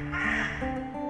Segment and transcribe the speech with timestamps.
[0.00, 1.09] ほうほう。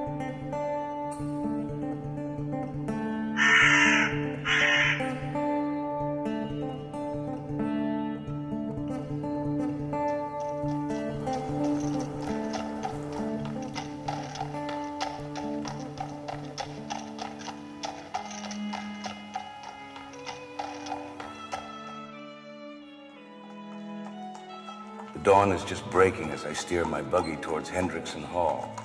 [25.41, 28.77] Dawn is just breaking as I steer my buggy towards Hendrickson Hall.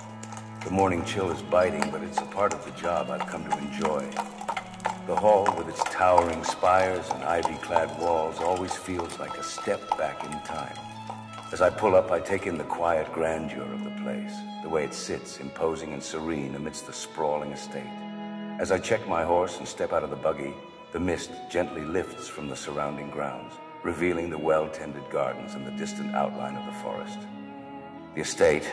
[0.64, 3.58] The morning chill is biting, but it's a part of the job I've come to
[3.58, 4.08] enjoy.
[5.06, 10.24] The hall, with its towering spires and ivy-clad walls, always feels like a step back
[10.24, 10.78] in time.
[11.52, 14.82] As I pull up, I take in the quiet grandeur of the place, the way
[14.84, 17.92] it sits, imposing and serene amidst the sprawling estate.
[18.58, 20.54] As I check my horse and step out of the buggy,
[20.92, 23.52] the mist gently lifts from the surrounding grounds
[23.82, 27.18] revealing the well-tended gardens and the distant outline of the forest.
[28.14, 28.68] The estate,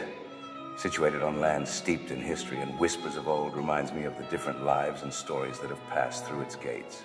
[0.77, 4.63] situated on land steeped in history and whispers of old, reminds me of the different
[4.63, 7.03] lives and stories that have passed through its gates.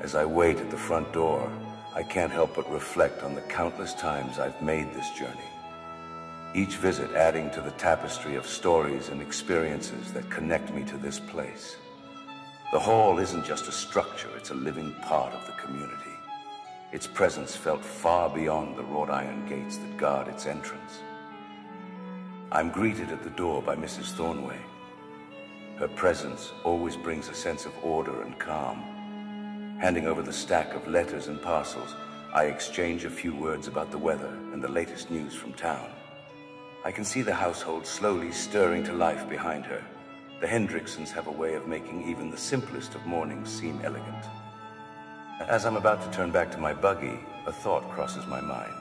[0.00, 1.50] As I wait at the front door,
[1.94, 5.50] I can't help but reflect on the countless times I've made this journey.
[6.54, 11.18] Each visit adding to the tapestry of stories and experiences that connect me to this
[11.18, 11.76] place.
[12.72, 16.15] The hall isn't just a structure, it's a living part of the community
[16.92, 21.00] its presence felt far beyond the wrought iron gates that guard its entrance.
[22.52, 24.12] I'm greeted at the door by Mrs.
[24.12, 24.58] Thornway.
[25.78, 28.78] Her presence always brings a sense of order and calm.
[29.80, 31.94] Handing over the stack of letters and parcels,
[32.32, 35.90] I exchange a few words about the weather and the latest news from town.
[36.84, 39.82] I can see the household slowly stirring to life behind her.
[40.40, 44.24] The Hendricksons have a way of making even the simplest of mornings seem elegant.
[45.40, 48.72] As I'm about to turn back to my buggy, a thought crosses my mind.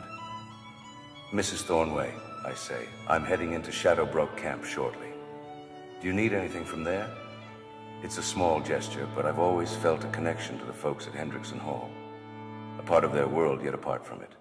[1.34, 1.64] Mrs.
[1.64, 2.14] Thornway,
[2.46, 5.10] I say, I'm heading into Shadowbrook Camp shortly.
[6.00, 7.10] Do you need anything from there?
[8.04, 11.60] It's a small gesture, but I've always felt a connection to the folks at Hendrickson
[11.60, 11.92] Hall.
[12.80, 14.32] A part of their world, yet apart from it.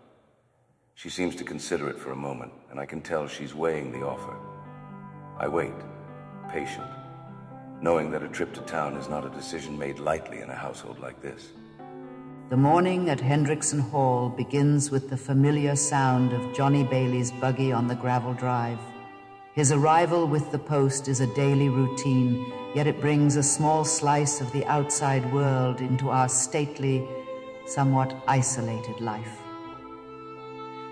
[0.95, 4.07] She seems to consider it for a moment, and I can tell she's weighing the
[4.07, 4.37] offer.
[5.37, 5.75] I wait,
[6.49, 6.87] patient,
[7.83, 11.01] knowing that a trip to town is not a decision made lightly in a household
[11.01, 11.49] like this.
[12.51, 17.89] The morning at Hendrickson Hall begins with the familiar sound of Johnny Bailey's buggy on
[17.89, 18.79] the gravel drive.
[19.55, 24.43] His arrival with the post is a daily routine, yet it brings a small slice
[24.43, 27.09] of the outside world into our stately,
[27.67, 29.39] somewhat isolated life.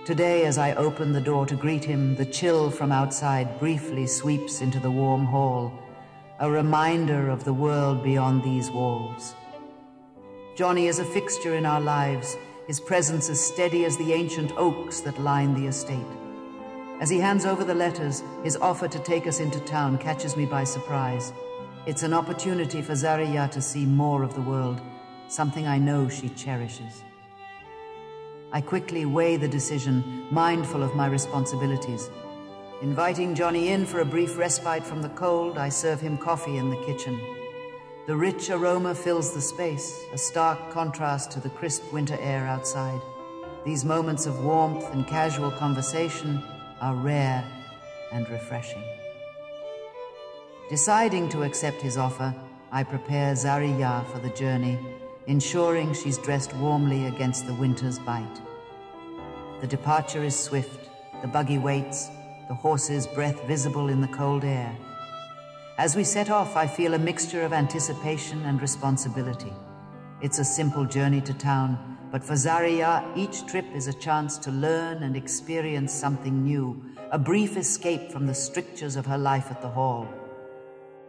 [0.06, 4.62] Today, as I open the door to greet him, the chill from outside briefly sweeps
[4.62, 5.70] into the warm hall,
[6.40, 9.34] a reminder of the world beyond these walls.
[10.54, 12.36] Johnny is a fixture in our lives,
[12.66, 16.12] his presence as steady as the ancient oaks that line the estate.
[17.00, 20.44] As he hands over the letters, his offer to take us into town catches me
[20.44, 21.32] by surprise.
[21.86, 24.82] It's an opportunity for Zariya to see more of the world,
[25.26, 27.02] something I know she cherishes.
[28.52, 32.10] I quickly weigh the decision, mindful of my responsibilities.
[32.82, 36.68] Inviting Johnny in for a brief respite from the cold, I serve him coffee in
[36.68, 37.41] the kitchen.
[38.04, 43.00] The rich aroma fills the space, a stark contrast to the crisp winter air outside.
[43.64, 46.42] These moments of warmth and casual conversation
[46.80, 47.44] are rare
[48.10, 48.82] and refreshing.
[50.68, 52.34] Deciding to accept his offer,
[52.72, 54.80] I prepare Zariya for the journey,
[55.28, 58.40] ensuring she's dressed warmly against the winter's bite.
[59.60, 60.90] The departure is swift,
[61.20, 62.08] the buggy waits,
[62.48, 64.76] the horse's breath visible in the cold air.
[65.78, 69.52] As we set off, I feel a mixture of anticipation and responsibility.
[70.20, 74.50] It's a simple journey to town, but for Zariya, each trip is a chance to
[74.50, 79.62] learn and experience something new, a brief escape from the strictures of her life at
[79.62, 80.06] the hall.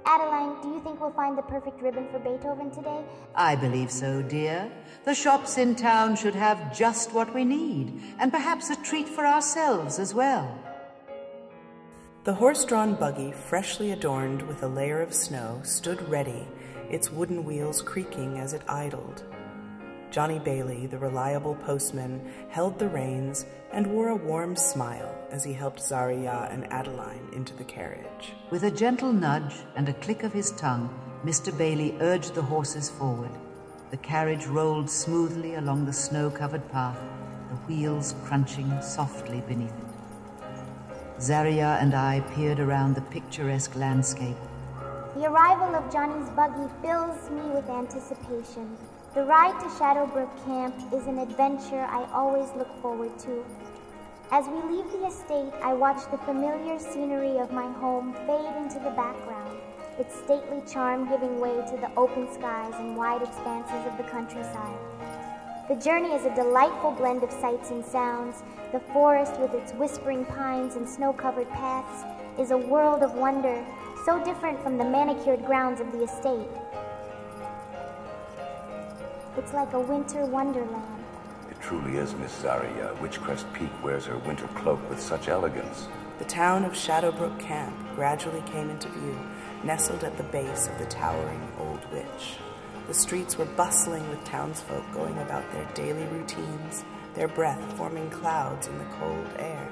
[0.05, 3.03] Adeline, do you think we'll find the perfect ribbon for Beethoven today?
[3.35, 4.71] I believe so, dear.
[5.03, 9.25] The shops in town should have just what we need, and perhaps a treat for
[9.25, 10.57] ourselves as well.
[12.23, 16.47] The horse drawn buggy, freshly adorned with a layer of snow, stood ready,
[16.89, 19.23] its wooden wheels creaking as it idled.
[20.09, 25.51] Johnny Bailey, the reliable postman, held the reins and wore a warm smile as he
[25.51, 28.31] helped Zariya and Adeline into the carriage.
[28.51, 31.57] With a gentle nudge and a click of his tongue, Mr.
[31.57, 33.31] Bailey urged the horses forward.
[33.91, 36.99] The carriage rolled smoothly along the snow covered path,
[37.49, 39.92] the wheels crunching softly beneath it.
[41.19, 44.37] Zariya and I peered around the picturesque landscape.
[45.15, 48.77] The arrival of Johnny's buggy fills me with anticipation.
[49.13, 53.45] The ride to Shadowbrook Camp is an adventure I always look forward to.
[54.31, 58.79] As we leave the estate, I watch the familiar scenery of my home fade into
[58.79, 59.59] the background,
[59.99, 64.79] its stately charm giving way to the open skies and wide expanses of the countryside.
[65.69, 68.41] The journey is a delightful blend of sights and sounds.
[68.73, 72.03] The forest, with its whispering pines and snow covered paths,
[72.39, 73.63] is a world of wonder,
[74.03, 76.49] so different from the manicured grounds of the estate.
[79.37, 81.03] It's like a winter wonderland.
[81.51, 82.99] It truly is, Miss Zariya.
[82.99, 85.87] Witchcrest Peak wears her winter cloak with such elegance.
[86.17, 89.19] The town of Shadowbrook Camp gradually came into view,
[89.63, 92.37] nestled at the base of the towering Old Witch.
[92.87, 98.67] The streets were bustling with townsfolk going about their daily routines, their breath forming clouds
[98.67, 99.69] in the cold air.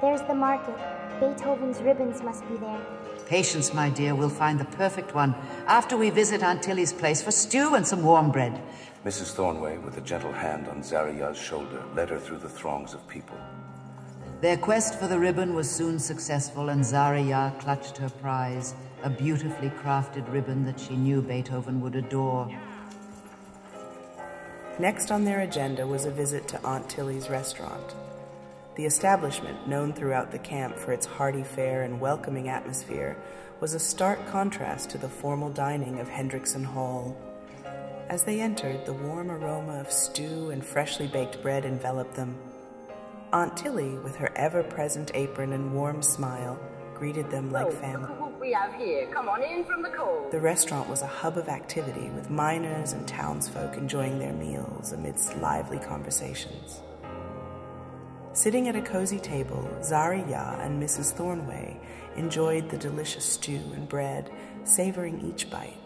[0.00, 0.76] There's the market.
[1.20, 2.80] Beethoven's ribbons must be there.
[3.26, 5.34] Patience, my dear, we'll find the perfect one
[5.66, 8.60] after we visit Aunt Tilly's place for stew and some warm bread.
[9.04, 9.34] Mrs.
[9.34, 13.38] Thornway, with a gentle hand on Zariya's shoulder, led her through the throngs of people.
[14.40, 19.70] Their quest for the ribbon was soon successful, and Zariya clutched her prize, a beautifully
[19.70, 22.50] crafted ribbon that she knew Beethoven would adore.
[24.78, 27.94] Next on their agenda was a visit to Aunt Tilly's restaurant.
[28.74, 33.16] The establishment, known throughout the camp for its hearty fare and welcoming atmosphere,
[33.60, 37.16] was a stark contrast to the formal dining of Hendrickson Hall.
[38.08, 42.36] As they entered, the warm aroma of stew and freshly baked bread enveloped them.
[43.32, 46.58] Aunt Tilly, with her ever present apron and warm smile,
[46.96, 48.23] greeted them like oh, family.
[48.44, 49.06] We have here.
[49.06, 50.30] Come on in from the cold.
[50.30, 55.38] The restaurant was a hub of activity, with miners and townsfolk enjoying their meals amidst
[55.38, 56.82] lively conversations.
[58.34, 61.14] Sitting at a cozy table, Zariya and Mrs.
[61.14, 61.78] Thornway
[62.16, 64.30] enjoyed the delicious stew and bread,
[64.64, 65.78] savoring each bite.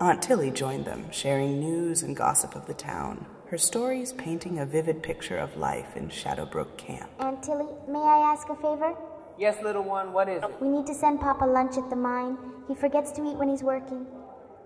[0.00, 4.66] Aunt Tilly joined them, sharing news and gossip of the town, her stories painting a
[4.66, 7.10] vivid picture of life in Shadowbrook Camp.
[7.18, 8.94] Aunt Tilly, may I ask a favor?
[9.38, 10.50] Yes, little one, what is it?
[10.60, 12.36] We need to send Papa lunch at the mine.
[12.68, 14.06] He forgets to eat when he's working.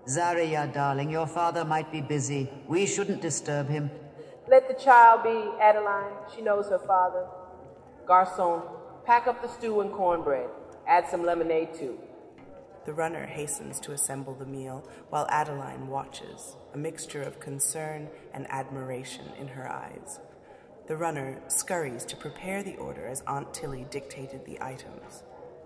[0.07, 2.49] Zariya, darling, your father might be busy.
[2.67, 3.89] We shouldn't disturb him.
[4.47, 6.13] Let the child be, Adeline.
[6.33, 7.25] She knows her father.
[8.05, 8.61] Garçon,
[9.05, 10.49] pack up the stew and cornbread.
[10.87, 11.99] Add some lemonade, too.
[12.85, 18.47] The runner hastens to assemble the meal while Adeline watches, a mixture of concern and
[18.49, 20.19] admiration in her eyes.
[20.87, 25.23] The runner scurries to prepare the order as Aunt Tilly dictated the items.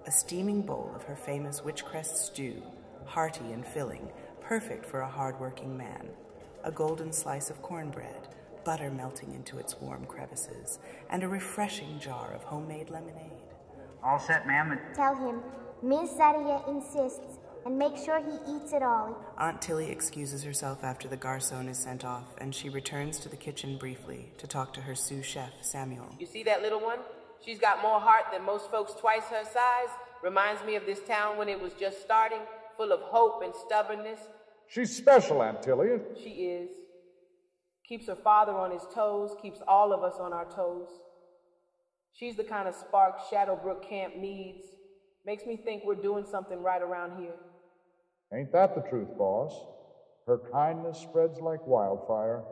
[0.08, 2.64] A steaming bowl of her famous witchcrest stew,
[3.06, 4.10] hearty and filling,
[4.42, 6.10] perfect for a hard-working man.
[6.64, 8.30] A golden slice of cornbread,
[8.66, 10.80] butter melting into its warm crevices,
[11.12, 13.54] and a refreshing jar of homemade lemonade.
[14.04, 14.80] All set, ma'am.
[14.96, 15.44] Tell him
[15.84, 19.18] Miss Zariya insists, and make sure he eats it all.
[19.38, 23.36] Aunt Tilly excuses herself after the garçon is sent off, and she returns to the
[23.36, 26.16] kitchen briefly to talk to her sous chef, Samuel.
[26.20, 27.00] You see that little one?
[27.46, 29.90] She's got more heart than most folks twice her size.
[30.24, 32.42] Reminds me of this town when it was just starting,
[32.78, 34.20] full of hope and stubbornness.
[34.68, 36.00] She's special, Aunt Tilly.
[36.22, 36.70] She is.
[37.88, 40.88] Keeps her father on his toes, keeps all of us on our toes.
[42.14, 44.64] She's the kind of spark Shadowbrook Camp needs.
[45.26, 47.34] Makes me think we're doing something right around here.
[48.34, 49.54] Ain't that the truth, boss?
[50.26, 52.44] Her kindness spreads like wildfire.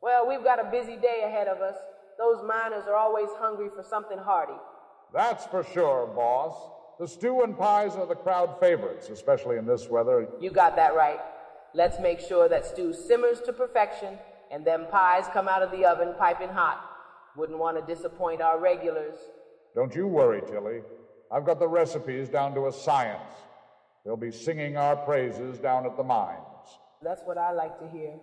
[0.00, 1.76] Well, we've got a busy day ahead of us.
[2.18, 4.58] Those miners are always hungry for something hearty.
[5.12, 6.54] That's for sure, boss.
[7.00, 10.28] The stew and pies are the crowd favorites, especially in this weather.
[10.40, 11.20] You got that right.
[11.74, 14.18] Let's make sure that stew simmers to perfection
[14.52, 16.80] and them pies come out of the oven piping hot.
[17.36, 19.14] Wouldn't want to disappoint our regulars.
[19.74, 20.82] Don't you worry, Tilly.
[21.30, 23.32] I've got the recipes down to a science.
[24.04, 26.38] They'll be singing our praises down at the mines.
[27.02, 28.14] That's what I like to hear.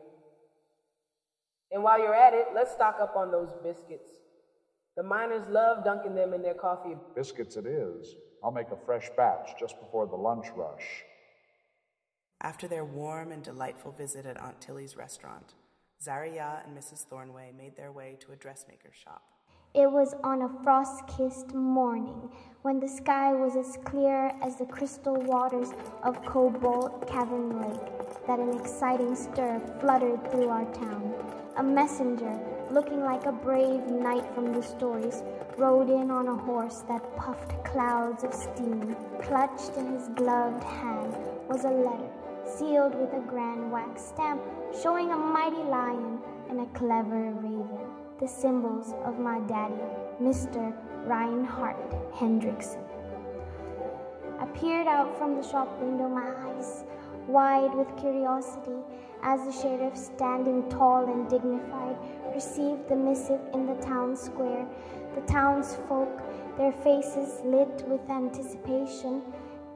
[1.72, 4.10] And while you're at it, let's stock up on those biscuits.
[4.98, 6.96] The miners love dunking them in their coffee.
[7.16, 8.16] Biscuits it is.
[8.44, 11.04] I'll make a fresh batch just before the lunch rush.
[12.42, 15.54] After their warm and delightful visit at Aunt Tilly's restaurant,
[16.06, 17.06] Zariya and Mrs.
[17.06, 19.24] Thornway made their way to a dressmaker's shop.
[19.76, 22.32] It was on a frost kissed morning
[22.64, 25.70] when the sky was as clear as the crystal waters
[26.02, 31.14] of Cobalt Cavern Lake that an exciting stir fluttered through our town.
[31.58, 32.36] A messenger,
[32.72, 35.22] looking like a brave knight from the stories,
[35.56, 38.96] rode in on a horse that puffed clouds of steam.
[39.22, 41.14] Clutched in his gloved hand
[41.48, 42.10] was a letter,
[42.58, 44.42] sealed with a grand wax stamp
[44.82, 46.18] showing a mighty lion
[46.50, 47.89] and a clever raven
[48.20, 49.82] the symbols of my daddy,
[50.22, 50.74] Mr.
[51.06, 52.84] Reinhardt Hendrickson.
[54.40, 56.84] I peered out from the shop window, my eyes
[57.30, 58.82] wide with curiosity,
[59.22, 61.96] as the sheriff, standing tall and dignified,
[62.34, 64.66] received the missive in the town square.
[65.16, 66.10] The townsfolk,
[66.58, 69.22] their faces lit with anticipation,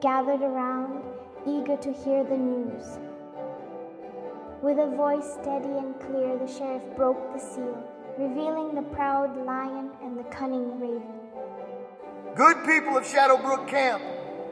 [0.00, 1.02] gathered around,
[1.46, 2.98] eager to hear the news.
[4.60, 7.86] With a voice steady and clear, the sheriff broke the seal,
[8.18, 11.02] revealing the proud lion and the cunning raven.
[12.36, 14.02] Good people of Shadowbrook Camp,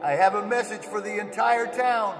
[0.01, 2.17] I have a message for the entire town.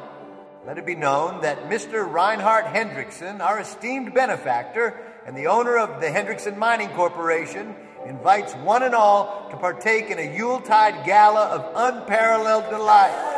[0.66, 2.10] Let it be known that Mr.
[2.10, 8.84] Reinhardt Hendrickson, our esteemed benefactor and the owner of the Hendrickson Mining Corporation, invites one
[8.84, 13.30] and all to partake in a Yuletide gala of unparalleled delight.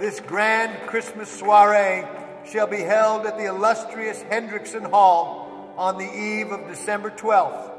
[0.00, 2.04] This grand Christmas soiree
[2.50, 7.72] shall be held at the illustrious Hendrickson Hall on the eve of December 12th.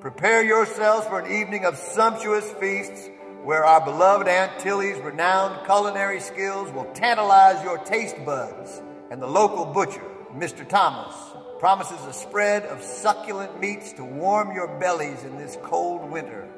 [0.00, 3.08] Prepare yourselves for an evening of sumptuous feasts
[3.42, 9.26] where our beloved Aunt Tilly's renowned culinary skills will tantalize your taste buds, and the
[9.26, 10.02] local butcher,
[10.34, 10.66] Mr.
[10.66, 11.14] Thomas,
[11.58, 16.48] promises a spread of succulent meats to warm your bellies in this cold winter.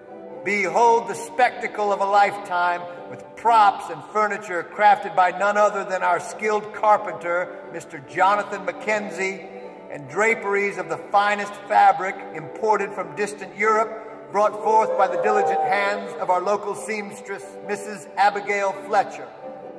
[0.47, 6.05] Behold the spectacle of a lifetime with props and furniture crafted by none other than
[6.05, 8.09] our skilled carpenter, Mr.
[8.09, 9.45] Jonathan Mackenzie,
[9.91, 15.61] and draperies of the finest fabric imported from distant Europe brought forth by the diligent
[15.63, 18.09] hands of our local seamstress, Mrs.
[18.15, 19.27] Abigail Fletcher.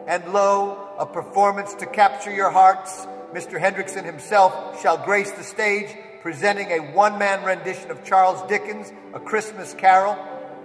[0.05, 3.07] And lo, a performance to capture your hearts.
[3.31, 3.57] Mr.
[3.57, 9.21] Hendrickson himself shall grace the stage, presenting a one man rendition of Charles Dickens' A
[9.21, 10.17] Christmas Carol.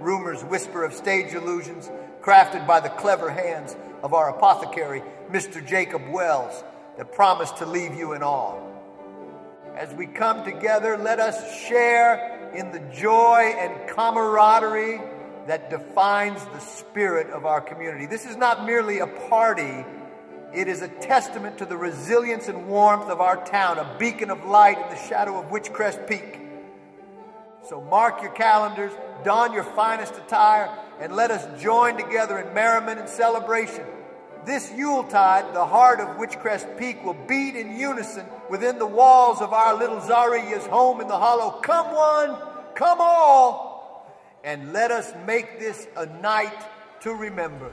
[0.02, 1.90] Rumors whisper of stage illusions
[2.20, 5.64] crafted by the clever hands of our apothecary, Mr.
[5.64, 6.64] Jacob Wells,
[6.98, 8.60] that promise to leave you in awe.
[9.76, 15.00] As we come together, let us share in the joy and camaraderie
[15.46, 18.06] that defines the spirit of our community.
[18.06, 19.84] This is not merely a party,
[20.52, 24.44] it is a testament to the resilience and warmth of our town, a beacon of
[24.44, 26.41] light in the shadow of Witchcrest Peak.
[27.68, 28.92] So mark your calendars,
[29.24, 30.68] don your finest attire,
[31.00, 33.84] and let us join together in merriment and celebration.
[34.44, 39.52] This Yuletide, the heart of Witchcrest Peak will beat in unison within the walls of
[39.52, 41.60] our little Zariya's home in the hollow.
[41.60, 42.36] Come one,
[42.74, 46.66] come all, and let us make this a night
[47.02, 47.72] to remember.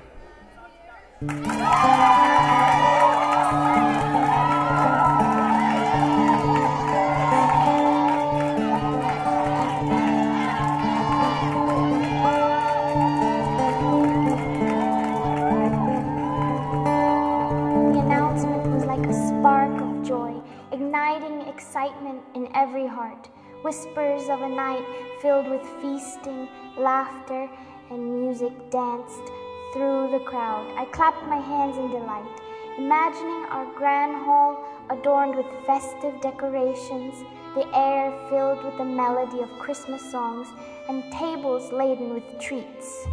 [21.90, 23.30] Excitement in every heart,
[23.64, 24.86] whispers of a night
[25.22, 27.50] filled with feasting, laughter,
[27.90, 29.26] and music danced
[29.74, 30.72] through the crowd.
[30.78, 32.42] I clapped my hands in delight,
[32.78, 37.24] imagining our grand hall adorned with festive decorations,
[37.56, 40.48] the air filled with the melody of Christmas songs,
[40.90, 43.08] and tables laden with treats.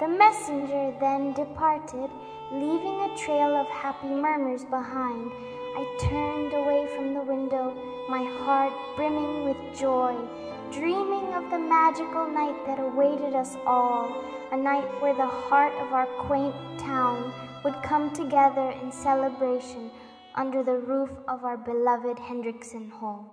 [0.00, 2.10] The messenger then departed,
[2.50, 5.30] leaving a trail of happy murmurs behind
[5.74, 7.74] I turned away from the window,
[8.08, 10.14] my heart brimming with joy,
[10.70, 15.94] dreaming of the magical night that awaited us all, a night where the heart of
[15.94, 17.32] our quaint town
[17.64, 19.90] would come together in celebration
[20.34, 23.24] under the roof of our beloved Hendrickson Hall.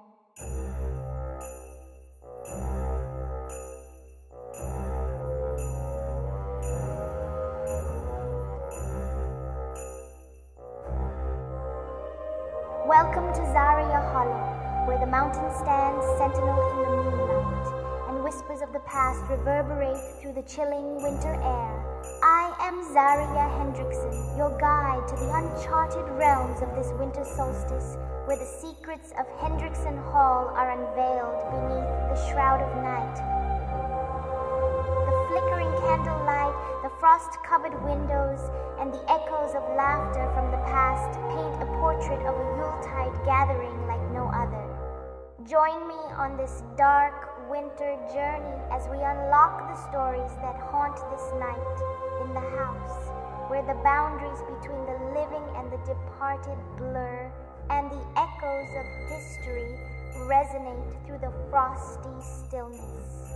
[12.89, 18.73] Welcome to Zariya Hollow, where the mountain stands sentinel in the moonlight, and whispers of
[18.73, 21.73] the past reverberate through the chilling winter air.
[22.25, 27.93] I am Zariya Hendrickson, your guide to the uncharted realms of this winter solstice,
[28.25, 33.17] where the secrets of Hendrickson Hall are unveiled beneath the shroud of night.
[35.05, 36.18] The flickering the
[36.99, 38.39] frost covered windows,
[38.79, 43.87] and the echoes of laughter from the past paint a portrait of a Yuletide gathering
[43.87, 44.67] like no other.
[45.47, 51.31] Join me on this dark winter journey as we unlock the stories that haunt this
[51.39, 51.77] night
[52.21, 53.07] in the house,
[53.49, 57.31] where the boundaries between the living and the departed blur,
[57.69, 59.79] and the echoes of history
[60.27, 63.29] resonate through the frosty stillness.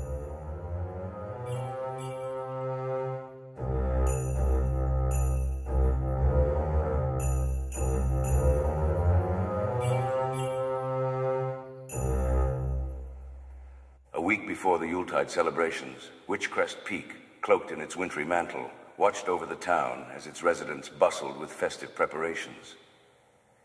[14.64, 20.06] Before the Yuletide celebrations, Witchcrest Peak, cloaked in its wintry mantle, watched over the town
[20.16, 22.76] as its residents bustled with festive preparations.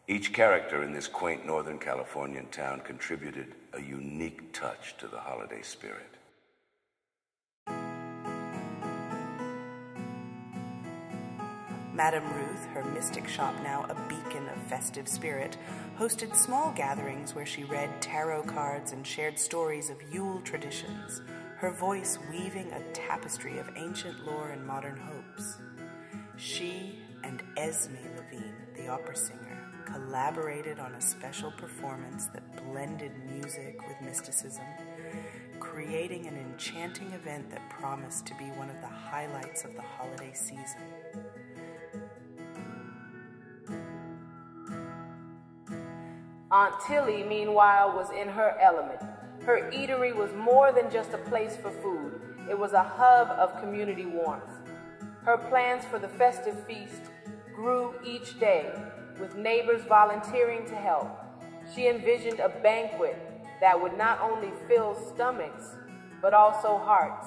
[0.09, 5.62] Each character in this quaint Northern Californian town contributed a unique touch to the holiday
[5.62, 6.17] spirit.
[11.99, 15.59] Madame Ruth, her mystic shop now a beacon of festive spirit,
[15.99, 21.23] hosted small gatherings where she read tarot cards and shared stories of Yule traditions,
[21.57, 25.59] her voice weaving a tapestry of ancient lore and modern hopes.
[26.37, 33.76] She and Esme Levine, the opera singer, collaborated on a special performance that blended music
[33.88, 34.62] with mysticism,
[35.59, 40.31] creating an enchanting event that promised to be one of the highlights of the holiday
[40.33, 41.25] season.
[46.50, 49.02] Aunt Tilly, meanwhile, was in her element.
[49.45, 53.61] Her eatery was more than just a place for food, it was a hub of
[53.61, 54.50] community warmth.
[55.25, 57.02] Her plans for the festive feast
[57.55, 58.73] grew each day,
[59.21, 61.11] with neighbors volunteering to help.
[61.75, 63.19] She envisioned a banquet
[63.61, 65.75] that would not only fill stomachs,
[66.23, 67.26] but also hearts,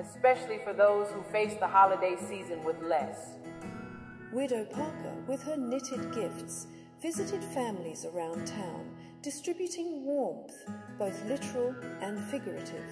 [0.00, 3.34] especially for those who face the holiday season with less.
[4.32, 6.66] Widow Parker, with her knitted gifts,
[7.06, 8.84] visited families around town,
[9.22, 10.56] distributing warmth,
[10.98, 12.90] both literal and figurative.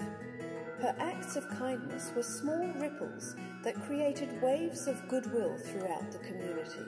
[0.80, 6.86] Her acts of kindness were small ripples that created waves of goodwill throughout the community.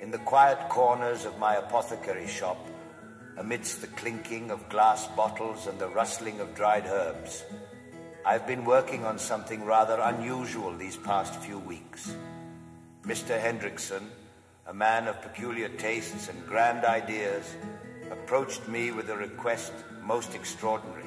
[0.00, 2.56] In the quiet corners of my apothecary shop,
[3.36, 7.44] amidst the clinking of glass bottles and the rustling of dried herbs,
[8.24, 12.14] I've been working on something rather unusual these past few weeks.
[13.08, 13.40] Mr.
[13.40, 14.02] Hendrickson,
[14.66, 17.56] a man of peculiar tastes and grand ideas,
[18.10, 19.72] approached me with a request
[20.02, 21.06] most extraordinary.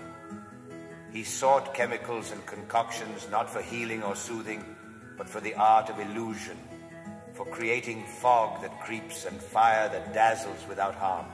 [1.13, 4.65] He sought chemicals and concoctions not for healing or soothing,
[5.15, 6.57] but for the art of illusion,
[7.33, 11.27] for creating fog that creeps and fire that dazzles without harm.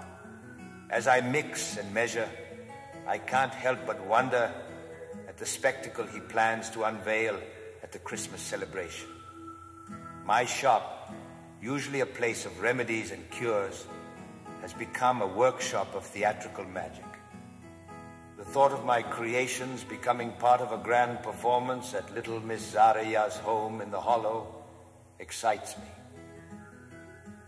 [0.90, 2.28] As I mix and measure,
[3.08, 4.52] I can't help but wonder
[5.30, 7.40] at the spectacle he plans to unveil
[7.82, 9.08] at the Christmas celebration.
[10.28, 11.14] My shop,
[11.62, 13.86] usually a place of remedies and cures,
[14.60, 17.06] has become a workshop of theatrical magic.
[18.36, 23.38] The thought of my creations becoming part of a grand performance at little Miss Zariya's
[23.38, 24.54] home in the hollow
[25.18, 25.88] excites me.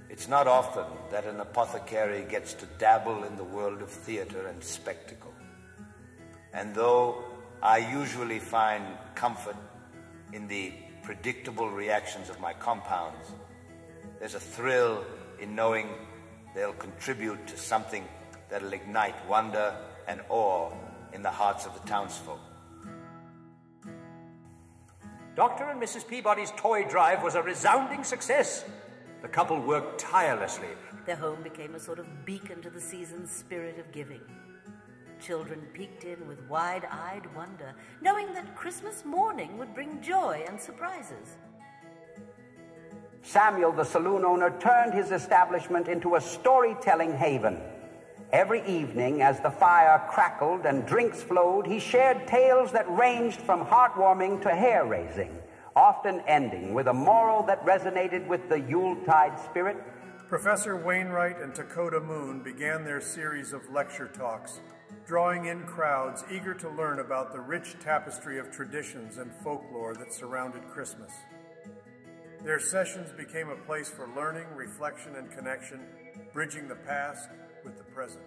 [0.09, 4.63] It's not often that an apothecary gets to dabble in the world of theater and
[4.63, 5.33] spectacle.
[6.53, 7.25] And though
[7.61, 9.57] I usually find comfort
[10.31, 10.71] in the
[11.09, 13.31] predictable reactions of my compounds.
[14.19, 15.03] There's a thrill
[15.39, 15.89] in knowing
[16.53, 18.07] they'll contribute to something
[18.47, 19.75] that'll ignite wonder
[20.07, 20.71] and awe
[21.11, 22.39] in the hearts of the townsfolk.
[25.35, 25.63] Dr.
[25.63, 26.07] and Mrs.
[26.07, 28.63] Peabody's toy drive was a resounding success.
[29.23, 30.67] The couple worked tirelessly.
[31.07, 34.21] Their home became a sort of beacon to the season's spirit of giving.
[35.19, 40.59] Children peeked in with wide eyed wonder, knowing that Christmas morning would bring joy and
[40.59, 41.37] surprises.
[43.21, 47.59] Samuel, the saloon owner, turned his establishment into a storytelling haven.
[48.31, 53.65] Every evening, as the fire crackled and drinks flowed, he shared tales that ranged from
[53.65, 55.37] heartwarming to hair raising,
[55.75, 59.77] often ending with a moral that resonated with the Yuletide spirit.
[60.29, 64.61] Professor Wainwright and Takoda Moon began their series of lecture talks
[65.05, 70.13] drawing in crowds eager to learn about the rich tapestry of traditions and folklore that
[70.13, 71.11] surrounded Christmas.
[72.43, 75.81] Their sessions became a place for learning, reflection, and connection,
[76.31, 77.29] bridging the past
[77.65, 78.23] with the present.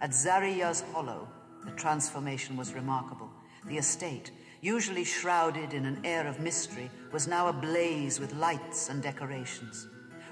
[0.00, 1.28] At Zariya's Hollow,
[1.64, 3.30] the transformation was remarkable.
[3.66, 9.00] The estate, usually shrouded in an air of mystery, was now ablaze with lights and
[9.00, 9.86] decorations.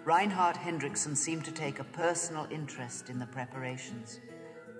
[0.05, 4.19] Reinhardt Hendrickson seemed to take a personal interest in the preparations.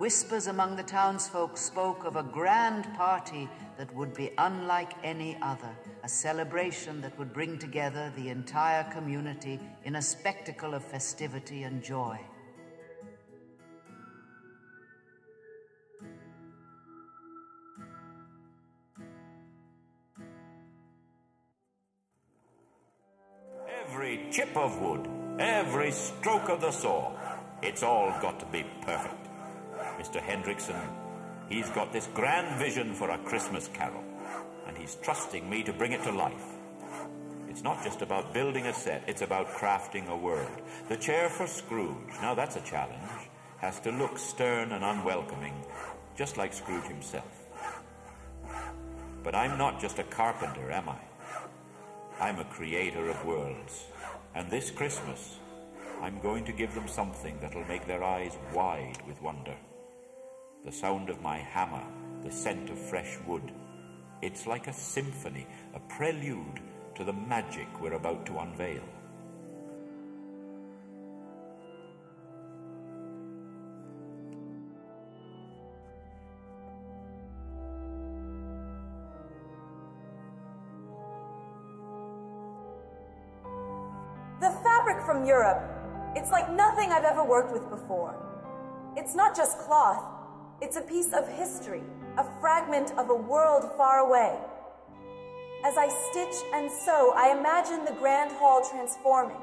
[0.01, 5.69] Whispers among the townsfolk spoke of a grand party that would be unlike any other,
[6.03, 11.83] a celebration that would bring together the entire community in a spectacle of festivity and
[11.83, 12.19] joy.
[23.85, 25.07] Every chip of wood,
[25.39, 27.11] every stroke of the saw,
[27.61, 29.20] it's all got to be perfect.
[29.99, 30.21] Mr.
[30.21, 30.81] Hendrickson.
[31.49, 34.03] He's got this grand vision for a Christmas carol,
[34.67, 36.45] and he's trusting me to bring it to life.
[37.49, 40.61] It's not just about building a set, it's about crafting a world.
[40.87, 45.53] The chair for Scrooge, now that's a challenge, has to look stern and unwelcoming,
[46.15, 47.41] just like Scrooge himself.
[49.23, 50.97] But I'm not just a carpenter, am I?
[52.19, 53.85] I'm a creator of worlds.
[54.33, 55.37] And this Christmas,
[56.01, 59.55] I'm going to give them something that'll make their eyes wide with wonder.
[60.63, 61.83] The sound of my hammer,
[62.23, 63.51] the scent of fresh wood.
[64.21, 66.59] It's like a symphony, a prelude
[66.95, 68.83] to the magic we're about to unveil.
[84.39, 85.63] The fabric from Europe,
[86.15, 88.15] it's like nothing I've ever worked with before.
[88.95, 90.20] It's not just cloth,
[90.61, 91.81] it's a piece of history,
[92.17, 94.37] a fragment of a world far away.
[95.65, 99.41] As I stitch and sew, I imagine the grand hall transforming,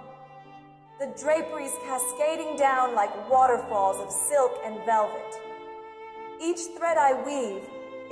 [1.00, 5.34] the draperies cascading down like waterfalls of silk and velvet.
[6.40, 7.62] Each thread I weave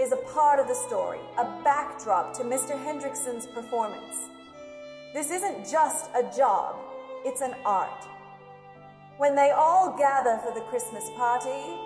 [0.01, 2.77] is a part of the story, a backdrop to Mr.
[2.77, 4.17] Hendrickson's performance.
[5.15, 6.77] This isn't just a job,
[7.25, 8.05] it's an art.
[9.19, 11.79] When they all gather for the Christmas party,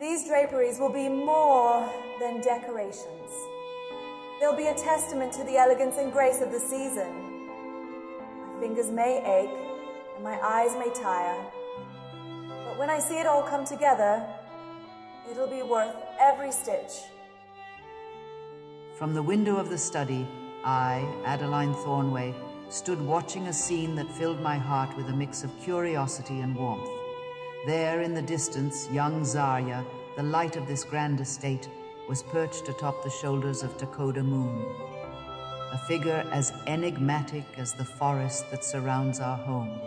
[0.00, 3.30] these draperies will be more than decorations.
[4.40, 7.48] They'll be a testament to the elegance and grace of the season.
[8.52, 9.58] My fingers may ache
[10.14, 11.42] and my eyes may tire,
[12.66, 14.22] but when I see it all come together,
[15.30, 16.92] it'll be worth every stitch.
[18.98, 20.26] From the window of the study,
[20.64, 22.34] I, Adeline Thornway,
[22.68, 26.95] stood watching a scene that filled my heart with a mix of curiosity and warmth.
[27.66, 31.68] There in the distance, young Zariya, the light of this grand estate,
[32.08, 34.64] was perched atop the shoulders of Takoda Moon,
[35.72, 39.80] a figure as enigmatic as the forest that surrounds our home.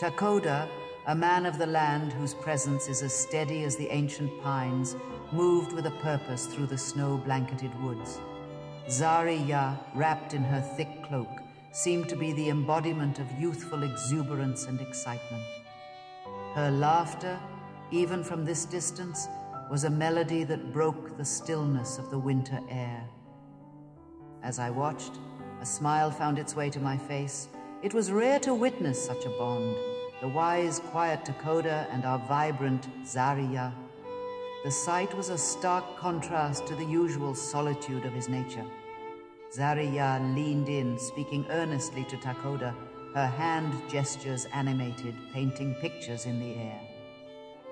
[0.00, 0.68] Takoda,
[1.08, 4.94] a man of the land whose presence is as steady as the ancient pines,
[5.32, 8.20] moved with a purpose through the snow blanketed woods.
[8.86, 11.40] Zariya, wrapped in her thick cloak,
[11.72, 15.42] seemed to be the embodiment of youthful exuberance and excitement.
[16.54, 17.38] Her laughter,
[17.90, 19.28] even from this distance,
[19.70, 23.04] was a melody that broke the stillness of the winter air.
[24.42, 25.12] As I watched,
[25.60, 27.48] a smile found its way to my face.
[27.82, 29.76] It was rare to witness such a bond
[30.20, 33.72] the wise, quiet Takoda and our vibrant Zariya.
[34.64, 38.66] The sight was a stark contrast to the usual solitude of his nature.
[39.50, 42.74] Zariya leaned in, speaking earnestly to Takoda,
[43.14, 46.80] her hand gestures animated, painting pictures in the air.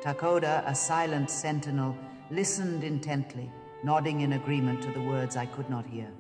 [0.03, 1.97] Takoda, a silent sentinel,
[2.31, 3.51] listened intently,
[3.85, 6.11] nodding in agreement to the words I could not hear.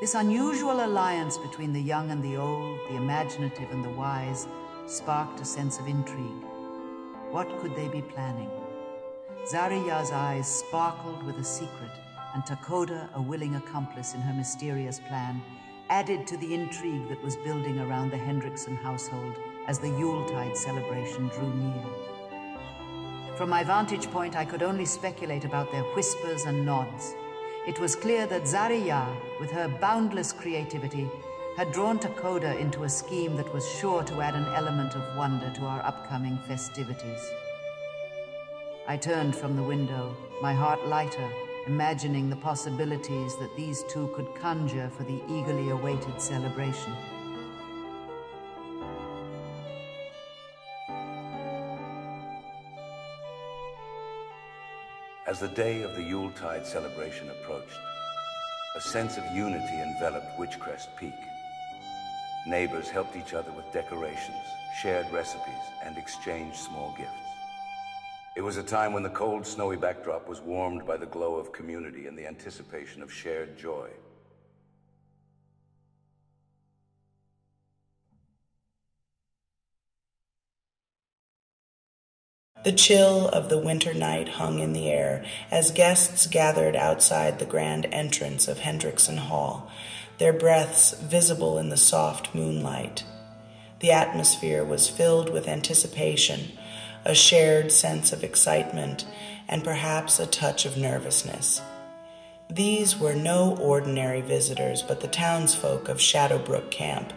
[0.00, 4.48] This unusual alliance between the young and the old, the imaginative and the wise,
[4.86, 6.44] sparked a sense of intrigue.
[7.30, 8.50] What could they be planning?
[9.46, 11.90] Zariya's eyes sparkled with a secret,
[12.34, 15.40] and Takoda, a willing accomplice in her mysterious plan,
[15.92, 19.34] added to the intrigue that was building around the Hendrickson household
[19.66, 21.84] as the Yuletide celebration drew near.
[23.36, 27.14] From my vantage point, I could only speculate about their whispers and nods.
[27.66, 29.06] It was clear that Zariya,
[29.38, 31.10] with her boundless creativity,
[31.58, 35.52] had drawn Takoda into a scheme that was sure to add an element of wonder
[35.56, 37.22] to our upcoming festivities.
[38.88, 41.30] I turned from the window, my heart lighter,
[41.66, 46.92] imagining the possibilities that these two could conjure for the eagerly awaited celebration.
[55.26, 57.78] As the day of the Yuletide celebration approached,
[58.76, 61.14] a sense of unity enveloped Witchcrest Peak.
[62.46, 64.44] Neighbors helped each other with decorations,
[64.80, 67.21] shared recipes, and exchanged small gifts.
[68.34, 71.52] It was a time when the cold, snowy backdrop was warmed by the glow of
[71.52, 73.90] community and the anticipation of shared joy.
[82.64, 87.44] The chill of the winter night hung in the air as guests gathered outside the
[87.44, 89.68] grand entrance of Hendrickson Hall,
[90.18, 93.04] their breaths visible in the soft moonlight.
[93.80, 96.52] The atmosphere was filled with anticipation,
[97.04, 99.06] a shared sense of excitement,
[99.48, 101.60] and perhaps a touch of nervousness.
[102.48, 107.12] These were no ordinary visitors, but the townsfolk of Shadowbrook Camp,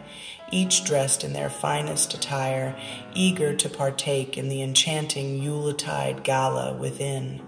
[0.52, 2.76] each dressed in their finest attire,
[3.14, 7.42] eager to partake in the enchanting Yuletide gala within.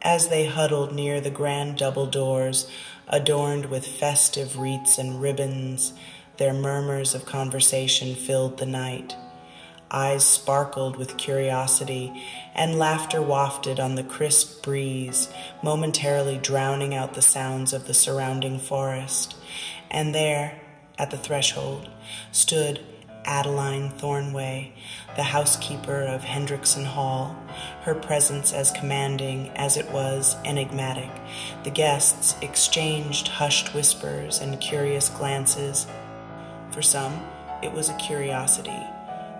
[0.00, 2.70] As they huddled near the grand double doors,
[3.08, 5.92] adorned with festive wreaths and ribbons,
[6.38, 9.14] their murmurs of conversation filled the night.
[9.94, 12.12] Eyes sparkled with curiosity,
[12.52, 15.28] and laughter wafted on the crisp breeze,
[15.62, 19.36] momentarily drowning out the sounds of the surrounding forest.
[19.90, 20.60] And there,
[20.98, 21.88] at the threshold,
[22.32, 22.80] stood
[23.24, 24.72] Adeline Thornway,
[25.16, 27.36] the housekeeper of Hendrickson Hall,
[27.82, 31.10] her presence as commanding as it was enigmatic.
[31.62, 35.86] The guests exchanged hushed whispers and curious glances.
[36.72, 37.24] For some,
[37.62, 38.82] it was a curiosity.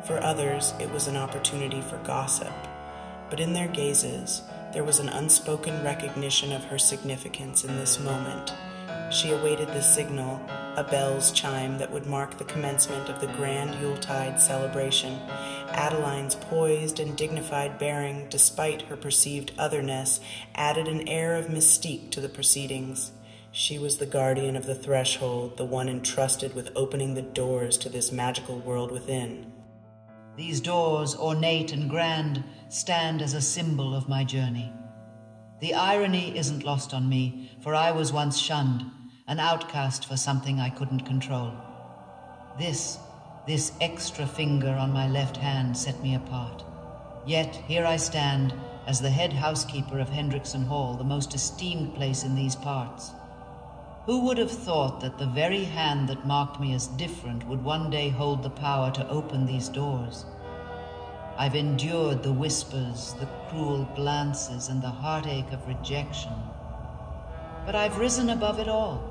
[0.06, 2.52] For others, it was an opportunity for gossip.
[3.30, 4.42] But in their gazes,
[4.74, 8.52] there was an unspoken recognition of her significance in this moment.
[9.10, 10.42] She awaited the signal,
[10.76, 15.18] a bell's chime that would mark the commencement of the grand Yuletide celebration.
[15.68, 20.20] Adeline's poised and dignified bearing, despite her perceived otherness,
[20.54, 23.12] added an air of mystique to the proceedings.
[23.52, 27.88] She was the guardian of the threshold, the one entrusted with opening the doors to
[27.88, 29.53] this magical world within.
[30.36, 34.72] These doors, ornate and grand, stand as a symbol of my journey.
[35.60, 38.84] The irony isn't lost on me, for I was once shunned,
[39.28, 41.52] an outcast for something I couldn't control.
[42.58, 42.98] This,
[43.46, 46.64] this extra finger on my left hand set me apart.
[47.26, 48.52] Yet here I stand
[48.86, 53.12] as the head housekeeper of Hendrickson Hall, the most esteemed place in these parts.
[54.06, 57.88] Who would have thought that the very hand that marked me as different would one
[57.88, 60.26] day hold the power to open these doors?
[61.38, 66.34] I've endured the whispers, the cruel glances, and the heartache of rejection.
[67.64, 69.02] But I've risen above it all.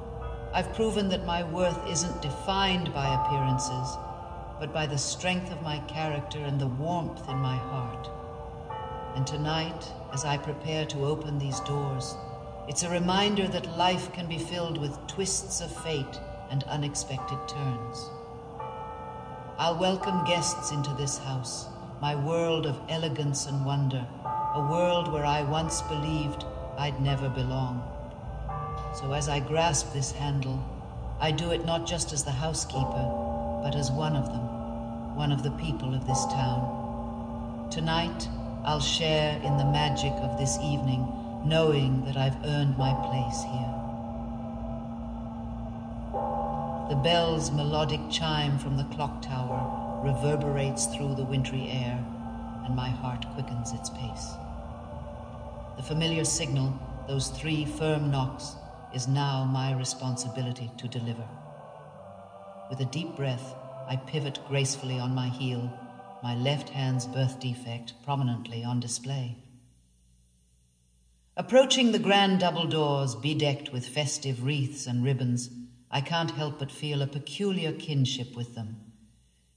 [0.53, 3.97] I've proven that my worth isn't defined by appearances,
[4.59, 8.11] but by the strength of my character and the warmth in my heart.
[9.15, 12.15] And tonight, as I prepare to open these doors,
[12.67, 18.09] it's a reminder that life can be filled with twists of fate and unexpected turns.
[19.57, 21.67] I'll welcome guests into this house,
[22.01, 24.05] my world of elegance and wonder,
[24.55, 26.45] a world where I once believed
[26.77, 27.83] I'd never belong.
[28.95, 30.63] So as I grasp this handle,
[31.19, 35.43] I do it not just as the housekeeper, but as one of them, one of
[35.43, 37.67] the people of this town.
[37.69, 38.29] Tonight,
[38.63, 41.05] I'll share in the magic of this evening
[41.45, 43.83] knowing that I've earned my place here.
[46.89, 52.03] The bell's melodic chime from the clock tower reverberates through the wintry air,
[52.65, 54.33] and my heart quickens its pace.
[55.77, 56.77] The familiar signal,
[57.07, 58.55] those three firm knocks,
[58.93, 61.27] is now my responsibility to deliver.
[62.69, 63.55] With a deep breath,
[63.87, 65.71] I pivot gracefully on my heel,
[66.21, 69.35] my left hand's birth defect prominently on display.
[71.35, 75.49] Approaching the grand double doors, bedecked with festive wreaths and ribbons,
[75.89, 78.77] I can't help but feel a peculiar kinship with them.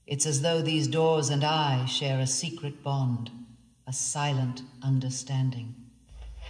[0.07, 3.29] It's as though these doors and I share a secret bond,
[3.85, 5.75] a silent understanding.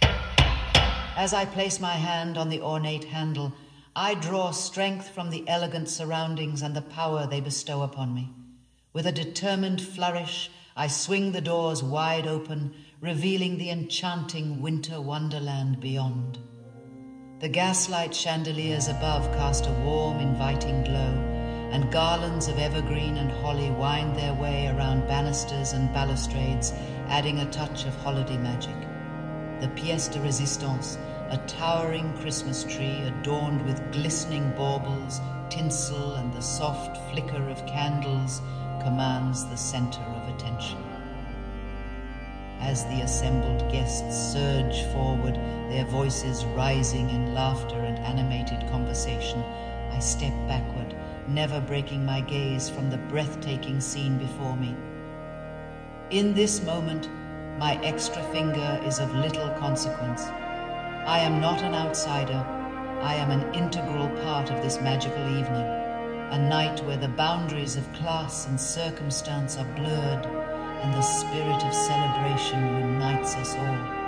[0.00, 3.52] As I place my hand on the ornate handle,
[3.94, 8.30] I draw strength from the elegant surroundings and the power they bestow upon me.
[8.94, 15.78] With a determined flourish, I swing the doors wide open revealing the enchanting winter wonderland
[15.78, 16.36] beyond.
[17.38, 21.14] The gaslight chandeliers above cast a warm, inviting glow,
[21.70, 26.72] and garlands of evergreen and holly wind their way around banisters and balustrades,
[27.06, 28.74] adding a touch of holiday magic.
[29.60, 30.98] The pièce de résistance,
[31.30, 38.40] a towering Christmas tree adorned with glistening baubles, tinsel, and the soft flicker of candles,
[38.82, 40.87] commands the center of attention.
[42.60, 45.36] As the assembled guests surge forward,
[45.70, 49.42] their voices rising in laughter and animated conversation,
[49.92, 50.94] I step backward,
[51.28, 54.74] never breaking my gaze from the breathtaking scene before me.
[56.10, 57.08] In this moment,
[57.58, 60.24] my extra finger is of little consequence.
[61.06, 62.44] I am not an outsider.
[63.02, 65.66] I am an integral part of this magical evening,
[66.32, 70.47] a night where the boundaries of class and circumstance are blurred
[70.82, 73.98] and the spirit of celebration unites us all.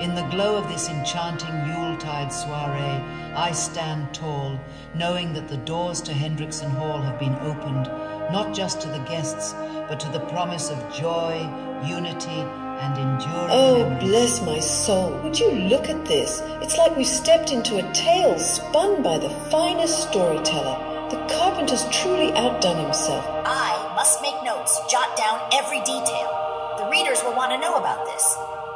[0.00, 3.02] In the glow of this enchanting Yuletide soiree,
[3.34, 4.58] I stand tall,
[4.94, 7.86] knowing that the doors to Hendrickson Hall have been opened,
[8.32, 9.54] not just to the guests,
[9.88, 11.38] but to the promise of joy,
[11.84, 12.44] unity,
[12.80, 13.50] and enduring.
[13.50, 14.08] Oh, memories.
[14.08, 15.10] bless my soul.
[15.22, 16.40] Would you look at this?
[16.62, 21.10] It's like we've stepped into a tale spun by the finest storyteller.
[21.10, 23.24] The carpenter's truly outdone himself.
[23.44, 26.30] I must make notes, jot down every detail.
[26.78, 28.22] The readers will want to know about this.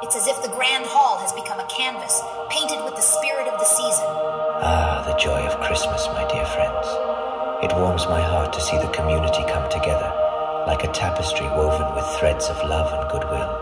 [0.03, 2.19] It's as if the Grand Hall has become a canvas,
[2.51, 4.11] painted with the spirit of the season.
[4.67, 6.91] Ah, the joy of Christmas, my dear friends.
[7.63, 10.11] It warms my heart to see the community come together,
[10.67, 13.55] like a tapestry woven with threads of love and goodwill.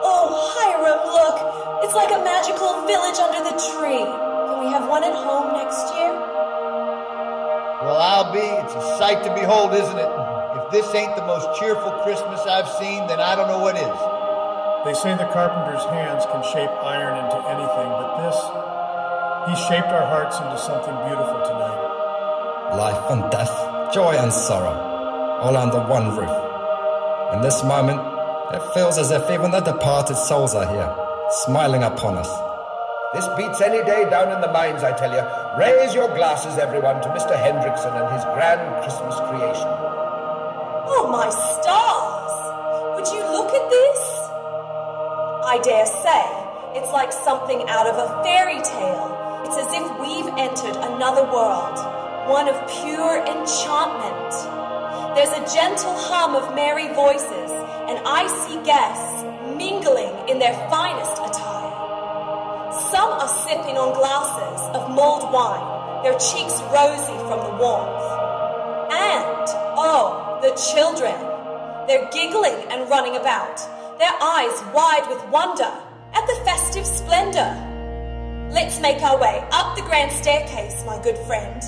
[0.00, 1.84] Oh, Hiram, look!
[1.84, 4.08] It's like a magical village under the tree.
[4.48, 6.16] Can we have one at home next year?
[7.84, 8.48] Well, I'll be.
[8.64, 10.39] It's a sight to behold, isn't it?
[10.70, 13.98] If this ain't the most cheerful Christmas I've seen, then I don't know what is.
[14.86, 18.38] They say the carpenter's hands can shape iron into anything, but this,
[19.50, 22.78] he shaped our hearts into something beautiful tonight.
[22.78, 23.50] Life and death,
[23.92, 26.30] joy and sorrow, all under one roof.
[27.34, 27.98] In this moment,
[28.54, 30.94] it feels as if even the departed souls are here,
[31.50, 32.30] smiling upon us.
[33.12, 35.26] This beats any day down in the mines, I tell you.
[35.58, 37.34] Raise your glasses, everyone, to Mr.
[37.34, 39.99] Hendrickson and his grand Christmas creation.
[40.92, 42.34] Oh, my stars!
[42.98, 44.00] Would you look at this?
[45.46, 46.24] I dare say
[46.74, 49.42] it's like something out of a fairy tale.
[49.46, 51.78] It's as if we've entered another world,
[52.26, 54.34] one of pure enchantment.
[55.14, 57.50] There's a gentle hum of merry voices,
[57.86, 59.26] and I see guests
[59.58, 61.74] mingling in their finest attire.
[62.90, 68.06] Some are sipping on glasses of mulled wine, their cheeks rosy from the warmth.
[68.94, 71.14] And, oh, the children.
[71.86, 73.58] They're giggling and running about,
[73.98, 75.70] their eyes wide with wonder
[76.14, 77.68] at the festive splendor.
[78.50, 81.62] Let's make our way up the grand staircase, my good friend.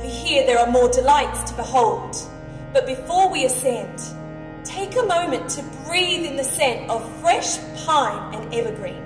[0.00, 2.16] I hear there are more delights to behold.
[2.72, 3.98] But before we ascend,
[4.64, 9.02] take a moment to breathe in the scent of fresh pine and evergreen.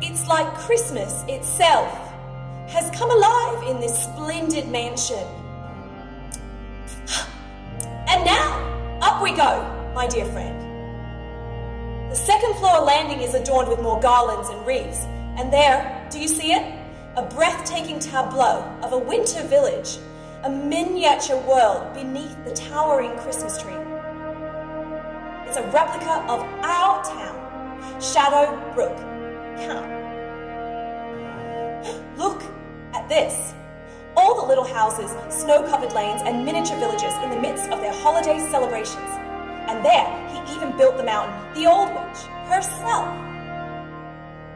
[0.00, 1.92] It's like Christmas itself
[2.68, 5.43] has come alive in this splendid mansion.
[9.24, 10.60] We go, my dear friend.
[12.10, 15.06] The second floor landing is adorned with more garlands and wreaths,
[15.38, 16.62] and there, do you see it?
[17.16, 19.96] A breathtaking tableau of a winter village,
[20.42, 23.72] a miniature world beneath the towering Christmas tree.
[25.46, 28.94] It's a replica of our town, Shadow Brook,
[29.56, 29.86] Camp.
[32.18, 32.42] Look
[32.92, 33.54] at this.
[34.16, 37.92] All the little houses, snow covered lanes, and miniature villages in the midst of their
[37.92, 39.10] holiday celebrations.
[39.66, 43.08] And there, he even built the mountain, the old witch, herself.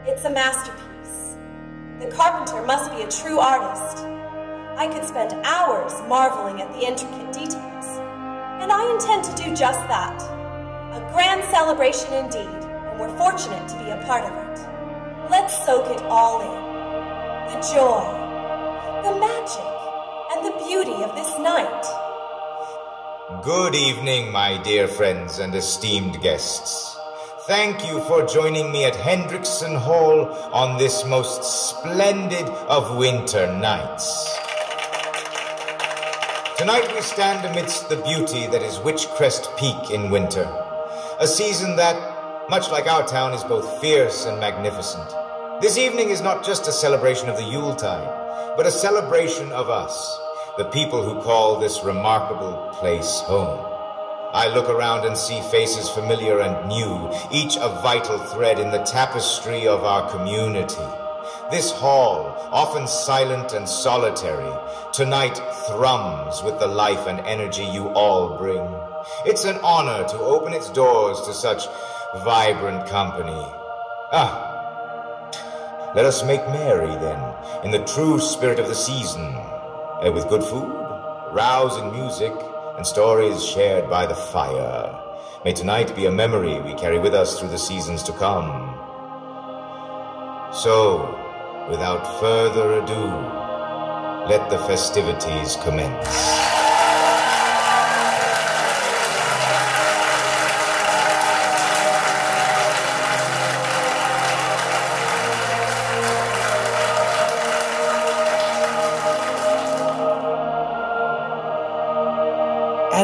[0.07, 1.37] It's a masterpiece.
[1.99, 4.05] The carpenter must be a true artist.
[4.77, 7.87] I could spend hours marveling at the intricate details.
[8.63, 10.23] And I intend to do just that.
[10.93, 15.31] A grand celebration indeed, and we're fortunate to be a part of it.
[15.31, 17.53] Let's soak it all in.
[17.53, 18.28] The joy,
[19.03, 19.65] the magic,
[20.35, 21.85] and the beauty of this night.
[23.45, 26.99] Good evening, my dear friends and esteemed guests.
[27.47, 34.37] Thank you for joining me at Hendrickson Hall on this most splendid of winter nights.
[36.59, 40.47] Tonight we stand amidst the beauty that is Witchcrest Peak in winter,
[41.21, 45.09] a season that, much like our town, is both fierce and magnificent.
[45.61, 48.28] This evening is not just a celebration of the Yuletide,
[48.59, 50.19] but a celebration of us,
[50.57, 53.65] the people who call this remarkable place home.
[54.35, 58.83] I look around and see faces familiar and new, each a vital thread in the
[58.83, 60.89] tapestry of our community.
[61.53, 64.53] This hall, often silent and solitary,
[64.93, 68.67] tonight thrums with the life and energy you all bring.
[69.25, 71.69] It's an honor to open its doors to such
[72.25, 73.47] vibrant company.
[74.11, 74.48] Ah,
[75.95, 80.45] let us make merry then, in the true spirit of the season, uh, with good
[80.45, 80.69] food,
[81.33, 82.33] rousing music,
[82.77, 84.95] and stories shared by the fire.
[85.45, 88.75] May tonight be a memory we carry with us through the seasons to come.
[90.53, 91.09] So,
[91.71, 93.05] without further ado,
[94.29, 96.68] let the festivities commence.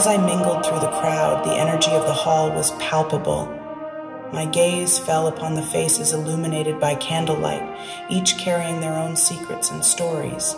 [0.04, 3.46] As I mingled through the crowd, the energy of the hall was palpable.
[4.34, 7.66] My gaze fell upon the faces illuminated by candlelight,
[8.10, 10.57] each carrying their own secrets and stories.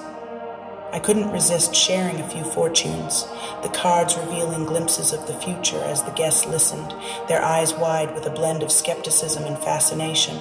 [0.93, 3.29] I couldn't resist sharing a few fortunes,
[3.63, 6.93] the cards revealing glimpses of the future as the guests listened,
[7.29, 10.41] their eyes wide with a blend of skepticism and fascination.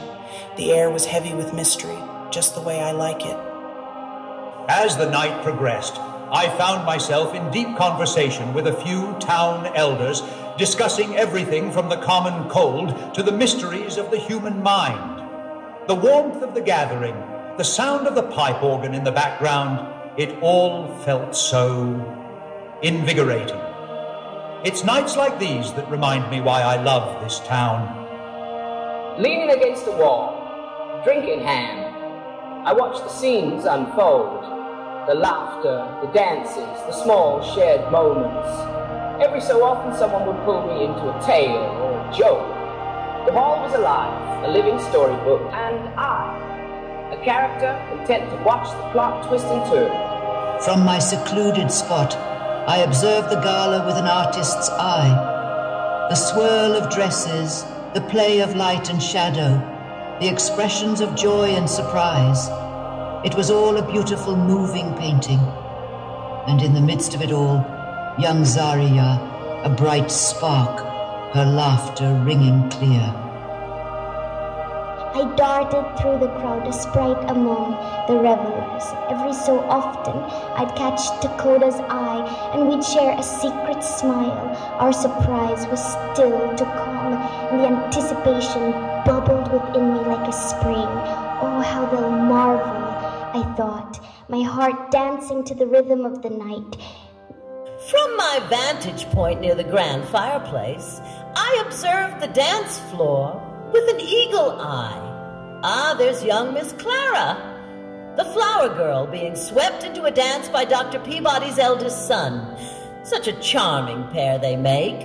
[0.58, 1.99] The air was heavy with mystery,
[2.32, 3.38] just the way I like it.
[4.68, 5.99] As the night progressed,
[6.36, 10.22] I found myself in deep conversation with a few town elders
[10.58, 15.24] discussing everything from the common cold to the mysteries of the human mind.
[15.88, 17.16] The warmth of the gathering,
[17.56, 19.80] the sound of the pipe organ in the background,
[20.18, 22.04] it all felt so
[22.84, 23.62] invigorating.
[24.66, 28.04] It's nights like these that remind me why I love this town.
[29.24, 31.96] Leaning against the wall, drink in hand,
[32.68, 34.55] I watch the scenes unfold.
[35.08, 38.49] The laughter, the dances, the small shared moments.
[39.24, 42.49] Every so often someone would pull me into a tale or a joke.
[43.28, 48.89] The hall was alive, a living storybook, and I, a character content to watch the
[48.93, 50.62] plot twist and turn.
[50.64, 52.16] From my secluded spot,
[52.68, 56.08] I observe the gala with an artist's eye.
[56.10, 59.53] The swirl of dresses, the play of light and shadow,
[60.20, 62.49] the expressions of joy and surprise.
[63.26, 65.40] It was all a beautiful, moving painting.
[66.46, 67.56] And in the midst of it all,
[68.20, 70.80] young Zariya, a bright spark,
[71.34, 73.02] her laughter ringing clear.
[75.18, 77.72] I darted through the crowd, a sprite among
[78.08, 78.84] the revelers.
[79.10, 80.18] Every so often,
[80.62, 84.56] I'd catch Takoda's eye, and we'd share a secret smile.
[84.78, 87.14] Our surprise was still to come,
[87.50, 88.72] and the anticipation
[89.04, 90.92] bubbled within me like a spring.
[91.42, 92.85] Oh, how they'll marvel,
[93.36, 96.78] I thought, my heart dancing to the rhythm of the night.
[97.92, 101.02] From my vantage point near the grand fireplace,
[101.36, 103.36] I observed the dance floor
[103.74, 105.60] with an eagle eye.
[105.64, 111.00] Ah, there's young Miss Clara, the flower girl being swept into a dance by Dr.
[111.00, 112.58] Peabody's eldest son.
[113.04, 115.02] Such a charming pair they make.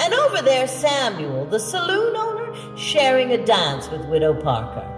[0.00, 4.91] And over there, Samuel, the saloon owner, sharing a dance with Widow Parker.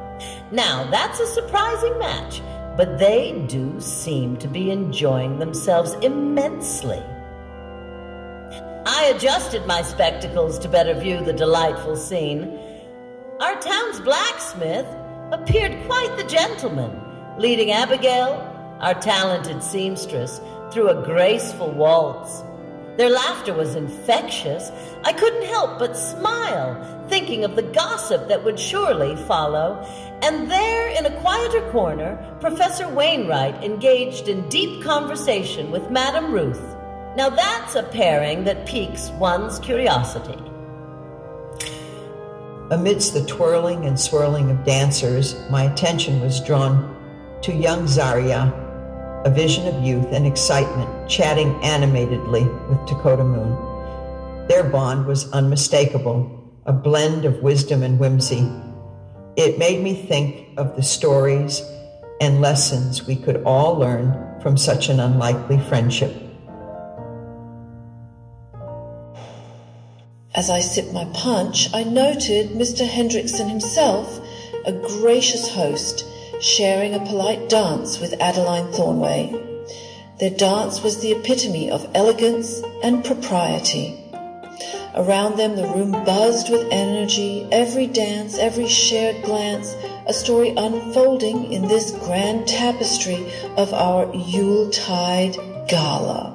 [0.55, 2.41] Now, that's a surprising match,
[2.77, 7.03] but they do seem to be enjoying themselves immensely.
[8.87, 12.57] I adjusted my spectacles to better view the delightful scene.
[13.41, 14.87] Our town's blacksmith
[15.33, 17.03] appeared quite the gentleman,
[17.37, 18.35] leading Abigail,
[18.79, 20.41] our talented seamstress,
[20.71, 22.45] through a graceful waltz.
[22.97, 24.71] Their laughter was infectious.
[25.03, 29.85] I couldn't help but smile, thinking of the gossip that would surely follow.
[30.25, 36.63] And there, in a quieter corner, Professor Wainwright engaged in deep conversation with Madame Ruth.
[37.15, 40.43] Now that's a pairing that piques one's curiosity.
[42.71, 48.51] Amidst the twirling and swirling of dancers, my attention was drawn to young Zariya,
[49.27, 54.49] a vision of youth and excitement, chatting animatedly with Takoda Moon.
[54.49, 58.51] Their bond was unmistakable, a blend of wisdom and whimsy.
[59.37, 61.61] It made me think of the stories
[62.21, 66.15] and lessons we could all learn from such an unlikely friendship.
[70.37, 72.87] As I sipped my punch, I noted Mr.
[72.87, 74.21] Hendrickson himself,
[74.67, 76.05] a gracious host,
[76.41, 79.41] sharing a polite dance with Adeline Thornway.
[80.21, 84.04] Their dance was the epitome of elegance and propriety.
[84.95, 89.75] Around them, the room buzzed with energy, every dance, every shared glance,
[90.07, 93.27] a story unfolding in this grand tapestry
[93.57, 95.37] of our Yuletide
[95.69, 96.31] Gala.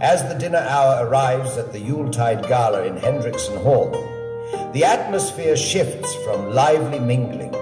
[0.00, 3.90] As the dinner hour arrives at the Yuletide Gala in Hendrickson Hall,
[4.72, 7.52] the atmosphere shifts from lively mingling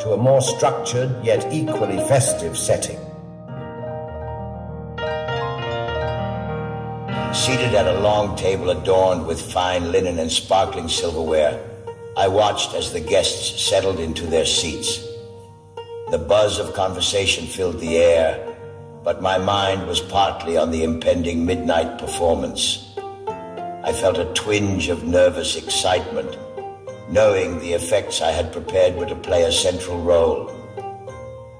[0.00, 2.98] to a more structured yet equally festive setting.
[7.34, 11.62] Seated at a long table adorned with fine linen and sparkling silverware,
[12.16, 15.04] I watched as the guests settled into their seats.
[16.10, 18.56] The buzz of conversation filled the air,
[19.04, 22.94] but my mind was partly on the impending midnight performance.
[22.96, 26.38] I felt a twinge of nervous excitement,
[27.10, 30.50] knowing the effects I had prepared were to play a central role.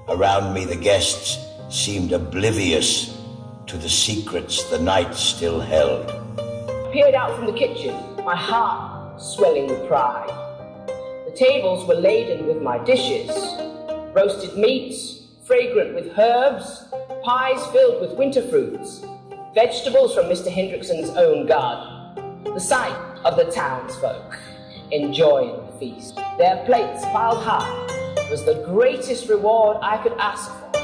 [0.07, 1.37] Around me, the guests
[1.69, 3.18] seemed oblivious
[3.69, 6.09] to the secrets the night still held.
[6.09, 7.95] I Peered out from the kitchen,
[8.25, 10.27] my heart swelling with pride.
[11.27, 13.29] The tables were laden with my dishes
[14.11, 16.85] roasted meats, fragrant with herbs,
[17.23, 19.05] pies filled with winter fruits,
[19.53, 20.51] vegetables from Mr.
[20.51, 22.43] Hendrickson's own garden.
[22.45, 24.39] The sight of the townsfolk
[24.91, 30.78] enjoying the feast, their plates piled high, was the greatest reward I could ask for.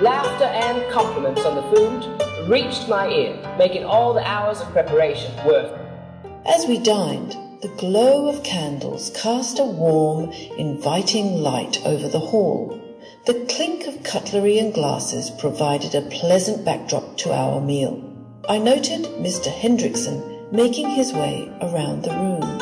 [0.00, 5.32] Laughter and compliments on the food reached my ear, making all the hours of preparation
[5.46, 6.30] worth it.
[6.46, 12.80] As we dined, the glow of candles cast a warm, inviting light over the hall.
[13.26, 18.02] The clink of cutlery and glasses provided a pleasant backdrop to our meal.
[18.48, 19.46] I noted Mr.
[19.46, 22.60] Hendrickson making his way around the room,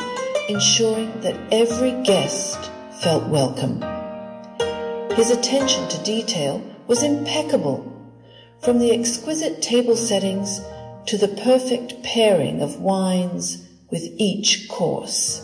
[0.49, 2.59] ensuring that every guest
[3.01, 3.81] felt welcome.
[5.15, 6.63] His attention to detail
[6.93, 7.91] was impeccable,
[8.61, 10.61] from the exquisite table settings
[11.07, 15.43] to the perfect pairing of wines with each course.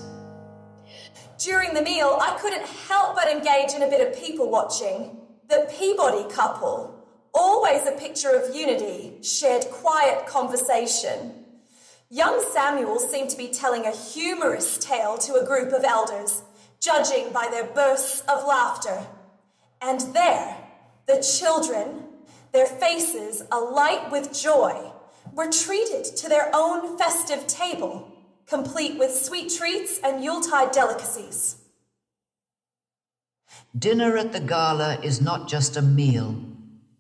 [1.40, 5.18] During the meal, I couldn't help but engage in a bit of people watching.
[5.50, 11.34] The Peabody couple, always a picture of unity, shared quiet conversation.
[12.12, 16.44] Young Samuel seemed to be telling a humorous tale to a group of elders,
[16.80, 19.08] judging by their bursts of laughter.
[19.82, 20.69] And there,
[21.10, 22.04] the children,
[22.52, 24.92] their faces alight with joy,
[25.34, 31.58] were treated to their own festive table complete with sweet treats and Yuletide delicacies.
[33.78, 36.36] Dinner at the gala is not just a meal,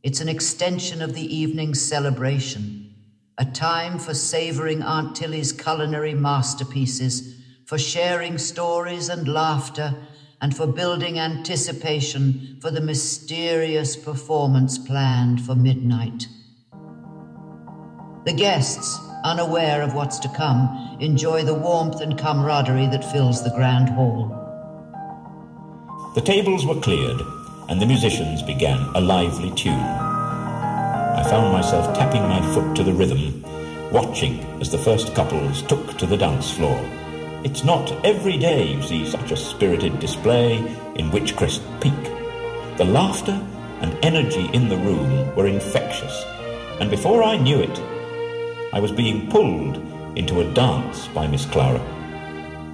[0.02, 2.96] it's an extension of the evening's celebration,
[3.38, 7.36] a time for savoring Aunt Tilly's culinary masterpieces,
[7.66, 9.96] for sharing stories and laughter,
[10.42, 16.28] and for building anticipation for the mysterious performance planned for midnight.
[18.26, 23.52] The guests, unaware of what's to come, enjoy the warmth and camaraderie that fills the
[23.52, 24.36] grand hall.
[26.16, 27.22] The tables were cleared,
[27.70, 29.74] and the musicians began a lively tune.
[29.74, 33.44] I found myself tapping my foot to the rhythm,
[33.92, 36.99] watching as the first couples took to the dance floor.
[37.42, 40.58] It's not every day you see such a spirited display
[40.96, 42.04] in Witchcrest Peak.
[42.76, 43.42] The laughter
[43.80, 46.26] and energy in the room were infectious,
[46.82, 47.80] and before I knew it,
[48.74, 49.78] I was being pulled
[50.18, 51.80] into a dance by Miss Clara.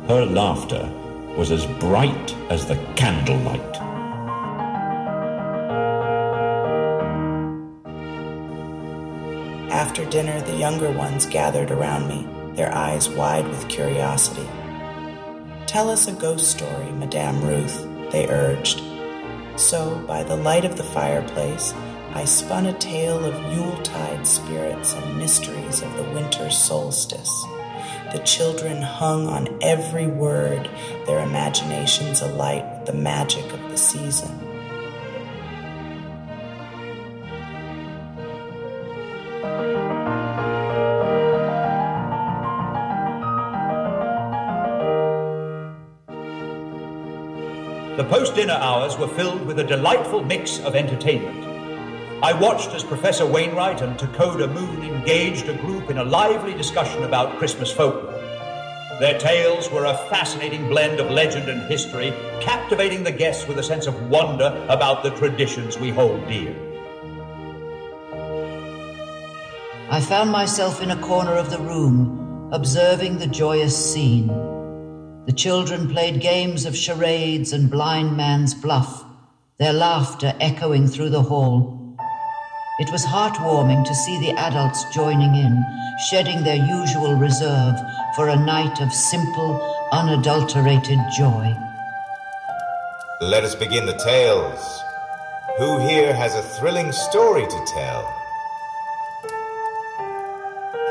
[0.07, 0.91] Her laughter
[1.37, 3.75] was as bright as the candlelight.
[9.71, 14.47] After dinner, the younger ones gathered around me, their eyes wide with curiosity.
[15.67, 18.81] Tell us a ghost story, Madame Ruth, they urged.
[19.57, 21.73] So, by the light of the fireplace,
[22.13, 27.45] I spun a tale of Yuletide spirits and mysteries of the winter solstice.
[28.13, 30.69] The children hung on every word,
[31.07, 34.44] their imaginations alight with the magic of the season.
[47.97, 51.45] The post dinner hours were filled with a delightful mix of entertainment.
[52.21, 57.05] I watched as Professor Wainwright and Takoda Moon engaged a group in a lively discussion
[57.05, 58.11] about Christmas folklore.
[58.99, 63.63] Their tales were a fascinating blend of legend and history, captivating the guests with a
[63.63, 66.53] sense of wonder about the traditions we hold dear.
[69.89, 74.54] I found myself in a corner of the room, observing the joyous scene.
[75.25, 79.03] The children played games of charades and blind man's bluff,
[79.57, 81.97] their laughter echoing through the hall.
[82.79, 85.65] It was heartwarming to see the adults joining in,
[86.09, 87.75] shedding their usual reserve
[88.15, 89.59] for a night of simple,
[89.91, 91.57] unadulterated joy.
[93.19, 94.81] Let us begin the tales.
[95.57, 98.13] Who here has a thrilling story to tell?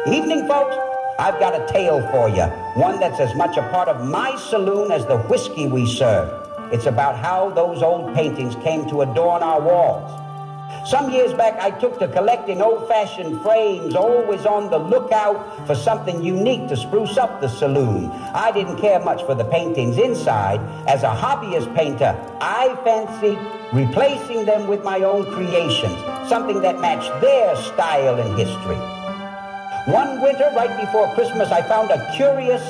[0.08, 0.83] Evening, folks.
[1.18, 2.42] I've got a tale for you.
[2.80, 6.28] One that's as much a part of my saloon as the whiskey we serve.
[6.72, 10.20] It's about how those old paintings came to adorn our walls.
[10.88, 15.74] Some years back, I took to collecting old fashioned frames, always on the lookout for
[15.74, 18.10] something unique to spruce up the saloon.
[18.10, 20.60] I didn't care much for the paintings inside.
[20.88, 23.38] As a hobbyist painter, I fancied
[23.72, 25.98] replacing them with my own creations,
[26.28, 28.93] something that matched their style and history.
[29.86, 32.62] One winter, right before Christmas, I found a curious,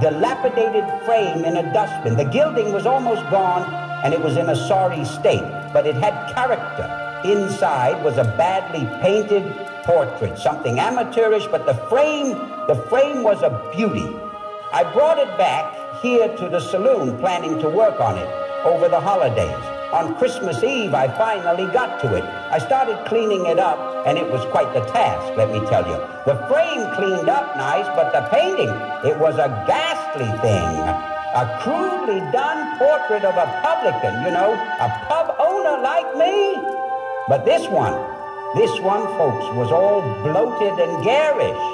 [0.00, 2.16] dilapidated frame in a dustbin.
[2.16, 3.68] The gilding was almost gone,
[4.04, 5.42] and it was in a sorry state,
[5.72, 6.86] but it had character.
[7.28, 9.52] Inside was a badly painted
[9.82, 14.06] portrait, something amateurish, but the frame, the frame was a beauty.
[14.72, 18.28] I brought it back here to the saloon, planning to work on it
[18.64, 19.69] over the holidays.
[19.92, 22.22] On Christmas Eve, I finally got to it.
[22.22, 25.98] I started cleaning it up, and it was quite the task, let me tell you.
[26.30, 28.70] The frame cleaned up nice, but the painting,
[29.02, 30.78] it was a ghastly thing.
[31.34, 36.54] A crudely done portrait of a publican, you know, a pub owner like me.
[37.26, 37.98] But this one,
[38.54, 41.66] this one, folks, was all bloated and garish.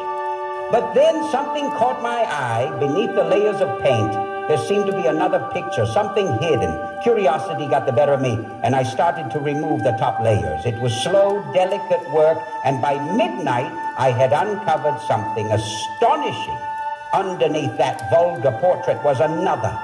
[0.73, 4.36] But then something caught my eye beneath the layers of paint.
[4.49, 6.79] There seemed to be another picture, something hidden.
[7.03, 10.65] Curiosity got the better of me, and I started to remove the top layers.
[10.65, 16.59] It was slow, delicate work, and by midnight, I had uncovered something astonishing.
[17.13, 19.77] Underneath that vulgar portrait was another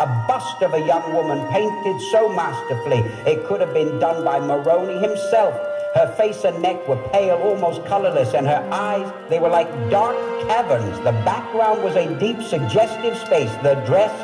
[0.00, 3.00] a bust of a young woman painted so masterfully
[3.30, 5.54] it could have been done by Moroni himself.
[5.94, 10.16] Her face and neck were pale, almost colorless, and her eyes, they were like dark
[10.46, 10.96] caverns.
[10.98, 13.50] The background was a deep, suggestive space.
[13.64, 14.14] The dress,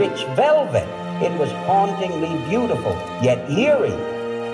[0.00, 0.88] rich velvet.
[1.22, 3.90] It was hauntingly beautiful, yet eerie.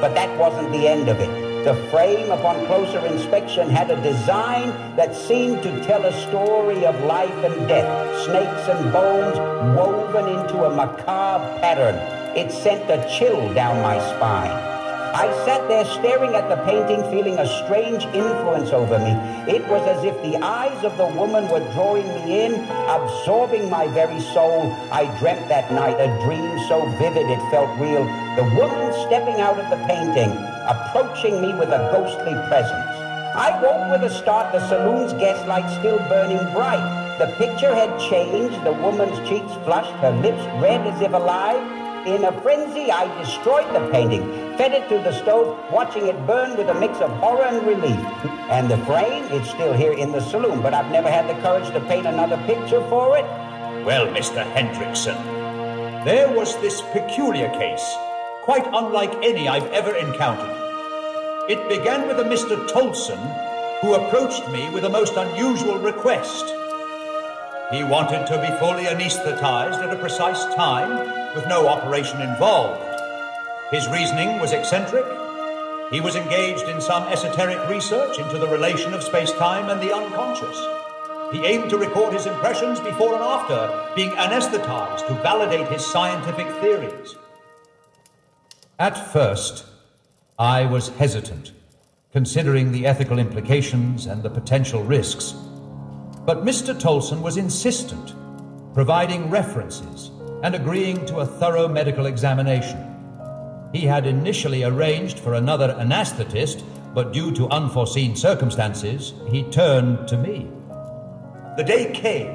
[0.01, 1.65] But that wasn't the end of it.
[1.65, 7.01] The frame, upon closer inspection, had a design that seemed to tell a story of
[7.05, 9.39] life and death, snakes and bones
[9.79, 11.95] woven into a macabre pattern.
[12.37, 14.76] It sent a chill down my spine.
[15.17, 19.17] I sat there staring at the painting, feeling a strange influence over me.
[19.49, 22.53] It was as if the eyes of the woman were drawing me in,
[22.85, 24.71] absorbing my very soul.
[24.93, 28.05] I dreamt that night a dream so vivid it felt real.
[28.37, 30.37] The woman stepping out of the painting,
[30.69, 32.93] approaching me with a ghostly presence.
[33.33, 36.85] I woke with a start, the saloon's gaslight still burning bright.
[37.17, 41.86] The picture had changed, the woman's cheeks flushed, her lips red as if alive.
[42.07, 44.23] In a frenzy, I destroyed the painting,
[44.57, 47.99] fed it to the stove, watching it burn with a mix of horror and relief.
[48.49, 51.69] And the frame, it's still here in the saloon, but I've never had the courage
[51.73, 53.25] to paint another picture for it.
[53.85, 54.45] Well, Mr.
[54.53, 55.17] Hendrickson,
[56.05, 57.97] there was this peculiar case,
[58.45, 60.55] quite unlike any I've ever encountered.
[61.51, 62.69] It began with a Mr.
[62.69, 63.19] Tolson
[63.81, 66.55] who approached me with a most unusual request.
[67.73, 72.83] He wanted to be fully anesthetized at a precise time with no operation involved.
[73.71, 75.05] His reasoning was eccentric.
[75.93, 80.59] He was engaged in some esoteric research into the relation of space-time and the unconscious.
[81.33, 86.49] He aimed to record his impressions before and after being anesthetized to validate his scientific
[86.63, 87.17] theories.
[88.79, 89.67] At first,
[90.39, 91.53] I was hesitant,
[92.13, 95.35] considering the ethical implications and the potential risks.
[96.25, 96.75] But Mr.
[96.75, 98.15] Tolson was insistent,
[98.73, 100.11] providing references
[100.43, 102.93] and agreeing to a thorough medical examination.
[103.73, 106.63] He had initially arranged for another anesthetist,
[106.95, 110.51] but due to unforeseen circumstances, he turned to me.
[111.57, 112.31] The day came,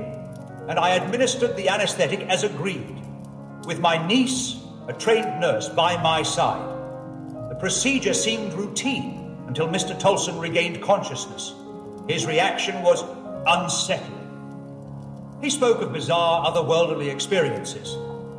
[0.67, 3.01] and I administered the anesthetic as agreed,
[3.65, 6.67] with my niece, a trained nurse, by my side.
[7.49, 9.99] The procedure seemed routine until Mr.
[9.99, 11.53] Tolson regained consciousness.
[12.07, 13.03] His reaction was
[13.45, 14.20] unsettling.
[15.41, 17.95] He spoke of bizarre, otherworldly experiences,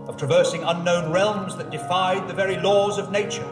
[0.06, 3.48] of traversing unknown realms that defied the very laws of nature.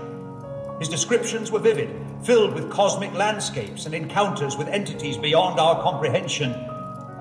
[0.78, 1.90] His descriptions were vivid,
[2.22, 6.52] filled with cosmic landscapes and encounters with entities beyond our comprehension.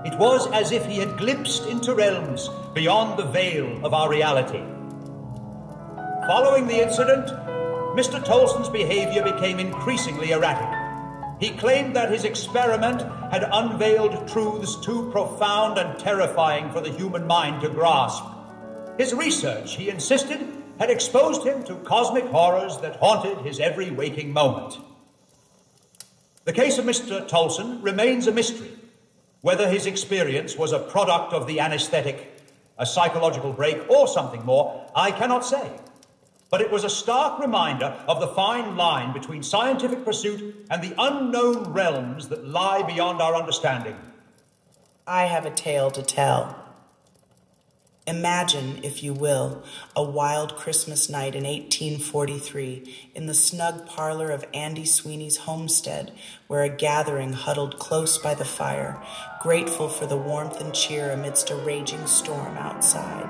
[0.06, 4.64] It was as if he had glimpsed into realms beyond the veil of our reality.
[6.28, 7.28] Following the incident,
[7.98, 8.24] Mr.
[8.24, 10.79] Tolson's behavior became increasingly erratic.
[11.40, 17.26] He claimed that his experiment had unveiled truths too profound and terrifying for the human
[17.26, 18.24] mind to grasp.
[18.98, 20.46] His research, he insisted,
[20.80, 24.78] had exposed him to cosmic horrors that haunted his every waking moment.
[26.44, 27.28] The case of Mr.
[27.28, 28.72] Tolson remains a mystery.
[29.42, 32.42] Whether his experience was a product of the anesthetic,
[32.78, 35.72] a psychological break, or something more, I cannot say.
[36.50, 40.96] But it was a stark reminder of the fine line between scientific pursuit and the
[40.98, 43.96] unknown realms that lie beyond our understanding.
[45.06, 46.56] I have a tale to tell.
[48.08, 49.62] Imagine, if you will,
[49.96, 56.12] a wild Christmas night in 1843 in the snug parlor of Andy Sweeney's homestead,
[56.48, 59.00] where a gathering huddled close by the fire,
[59.40, 63.30] grateful for the warmth and cheer amidst a raging storm outside.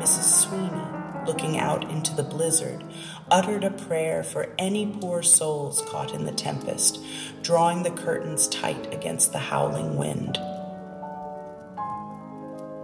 [0.00, 0.24] Mrs.
[0.24, 2.84] Sweeney, looking out into the blizzard,
[3.30, 7.00] uttered a prayer for any poor souls caught in the tempest,
[7.42, 10.38] drawing the curtains tight against the howling wind.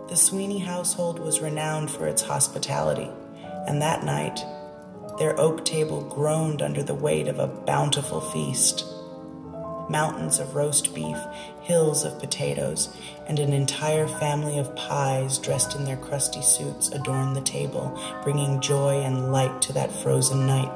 [0.08, 3.10] The Sweeney household was renowned for its hospitality,
[3.66, 4.44] and that night,
[5.18, 8.84] their oak table groaned under the weight of a bountiful feast.
[9.88, 11.16] Mountains of roast beef,
[11.62, 12.88] hills of potatoes,
[13.26, 18.60] and an entire family of pies dressed in their crusty suits adorned the table, bringing
[18.60, 20.72] joy and light to that frozen night.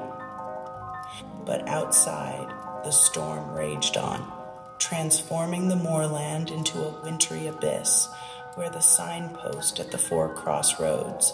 [1.45, 2.49] But outside,
[2.85, 4.31] the storm raged on,
[4.79, 8.09] transforming the moorland into a wintry abyss
[8.55, 11.33] where the signpost at the four crossroads,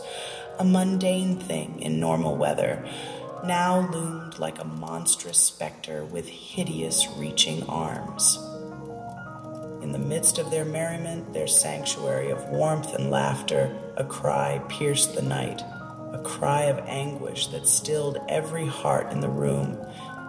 [0.59, 2.85] a mundane thing in normal weather,
[3.45, 8.39] now loomed like a monstrous specter with hideous reaching arms.
[9.83, 15.15] In the midst of their merriment, their sanctuary of warmth and laughter, a cry pierced
[15.15, 15.63] the night,
[16.13, 19.79] a cry of anguish that stilled every heart in the room.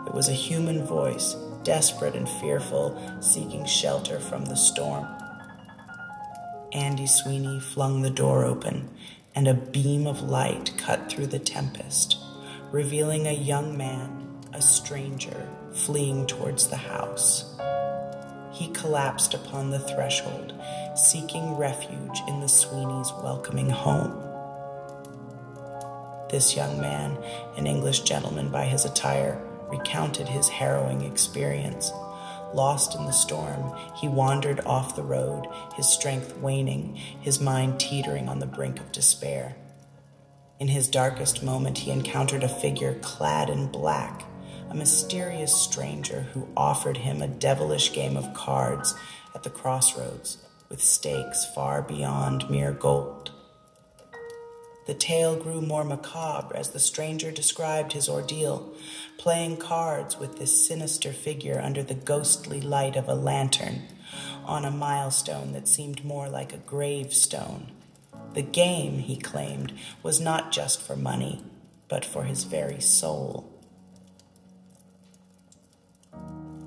[0.06, 5.08] It was a human voice, desperate and fearful, seeking shelter from the storm.
[6.74, 8.90] Andy Sweeney flung the door open,
[9.34, 12.18] and a beam of light cut through the tempest,
[12.72, 17.56] revealing a young man, a stranger, fleeing towards the house.
[18.52, 20.54] He collapsed upon the threshold,
[20.96, 24.24] seeking refuge in the Sweeney's welcoming home.
[26.30, 27.18] This young man,
[27.56, 31.92] an English gentleman by his attire, recounted his harrowing experience.
[32.54, 35.46] Lost in the storm, he wandered off the road,
[35.76, 39.56] his strength waning, his mind teetering on the brink of despair.
[40.60, 44.24] In his darkest moment, he encountered a figure clad in black,
[44.70, 48.96] a mysterious stranger who offered him a devilish game of cards
[49.36, 50.38] at the crossroads
[50.68, 53.32] with stakes far beyond mere gold.
[54.88, 58.74] The tale grew more macabre as the stranger described his ordeal,
[59.18, 63.84] playing cards with this sinister figure under the ghostly light of a lantern
[64.46, 67.72] on a milestone that seemed more like a gravestone.
[68.38, 69.74] The game, he claimed,
[70.04, 71.42] was not just for money,
[71.88, 73.52] but for his very soul.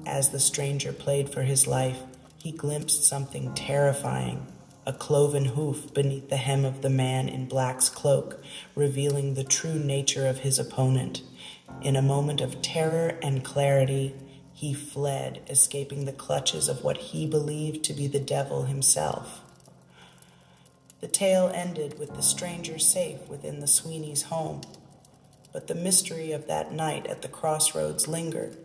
[0.04, 2.00] As the stranger played for his life,
[2.38, 4.48] he glimpsed something terrifying
[4.84, 8.42] a cloven hoof beneath the hem of the man in black's cloak,
[8.74, 11.22] revealing the true nature of his opponent.
[11.82, 14.16] In a moment of terror and clarity,
[14.52, 19.42] he fled, escaping the clutches of what he believed to be the devil himself.
[21.00, 24.60] The tale ended with the stranger safe within the Sweeney's home,
[25.52, 28.56] but the mystery of that night at the crossroads lingered,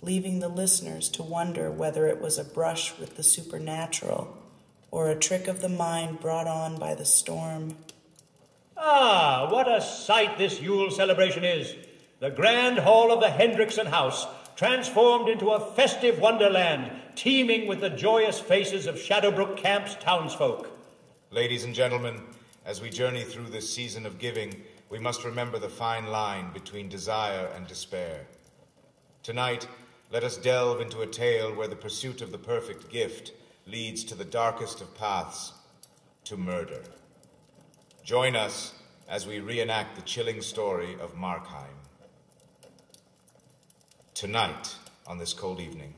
[0.00, 4.36] leaving the listeners to wonder whether it was a brush with the supernatural
[4.92, 7.76] or a trick of the mind brought on by the storm.
[8.76, 11.74] Ah, what a sight this Yule celebration is!
[12.20, 17.90] The grand hall of the Hendrickson house, transformed into a festive wonderland, teeming with the
[17.90, 20.71] joyous faces of Shadowbrook Camp's townsfolk.
[21.32, 22.20] Ladies and gentlemen,
[22.66, 24.54] as we journey through this season of giving,
[24.90, 28.26] we must remember the fine line between desire and despair.
[29.22, 29.66] Tonight,
[30.10, 33.32] let us delve into a tale where the pursuit of the perfect gift
[33.66, 35.54] leads to the darkest of paths,
[36.24, 36.82] to murder.
[38.04, 38.74] Join us
[39.08, 41.78] as we reenact the chilling story of Markheim.
[44.12, 44.76] Tonight,
[45.06, 45.94] on this cold evening,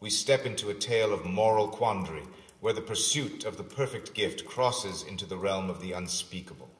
[0.00, 2.24] we step into a tale of moral quandary
[2.64, 6.70] where the pursuit of the perfect gift crosses into the realm of the unspeakable.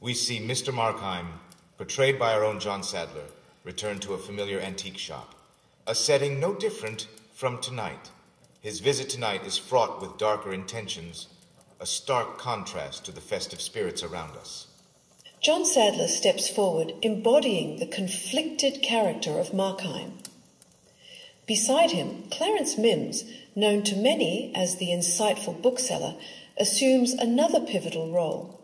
[0.00, 0.72] We see Mr.
[0.72, 1.26] Markheim,
[1.76, 3.26] portrayed by our own John Sadler,
[3.62, 5.34] return to a familiar antique shop,
[5.86, 8.10] a setting no different from tonight.
[8.62, 11.28] His visit tonight is fraught with darker intentions,
[11.78, 14.66] a stark contrast to the festive spirits around us.
[15.42, 20.12] John Sadler steps forward, embodying the conflicted character of Markheim.
[21.46, 23.24] Beside him, Clarence Mims,
[23.56, 26.14] known to many as the insightful bookseller,
[26.58, 28.62] assumes another pivotal role.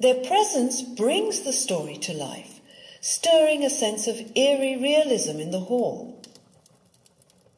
[0.00, 2.60] Their presence brings the story to life,
[3.00, 6.20] stirring a sense of eerie realism in the hall.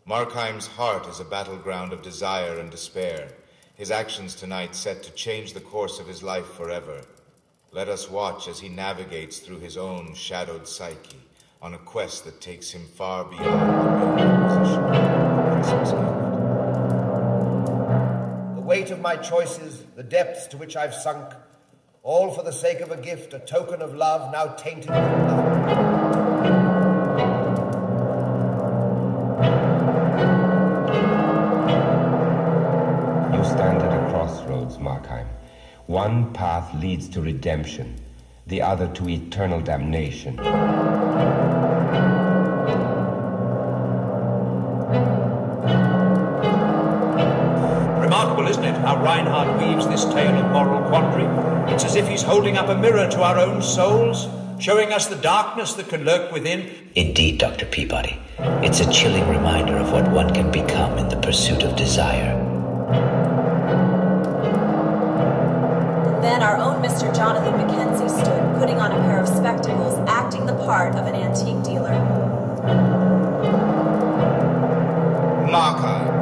[0.07, 3.28] Markheim's heart is a battleground of desire and despair,
[3.74, 7.01] his actions tonight set to change the course of his life forever.
[7.72, 11.22] Let us watch as he navigates through his own shadowed psyche
[11.62, 16.14] on a quest that takes him far beyond the mere position of
[19.05, 21.34] my choices, the depths to which I've sunk,
[22.02, 25.68] all for the sake of a gift, a token of love now tainted with blood.
[33.34, 35.26] You stand at a crossroads, Markheim.
[35.84, 37.96] One path leads to redemption,
[38.46, 40.38] the other to eternal damnation.
[49.05, 51.26] Reinhardt weaves this tale of moral quandary?
[51.70, 54.28] It's as if he's holding up a mirror to our own souls,
[54.59, 56.70] showing us the darkness that can lurk within.
[56.94, 57.66] Indeed, Dr.
[57.66, 58.18] Peabody.
[58.64, 62.34] It's a chilling reminder of what one can become in the pursuit of desire.
[66.22, 67.14] Then our own Mr.
[67.14, 71.62] Jonathan Mackenzie stood, putting on a pair of spectacles, acting the part of an antique
[71.62, 71.92] dealer.
[75.52, 76.14] Markheim.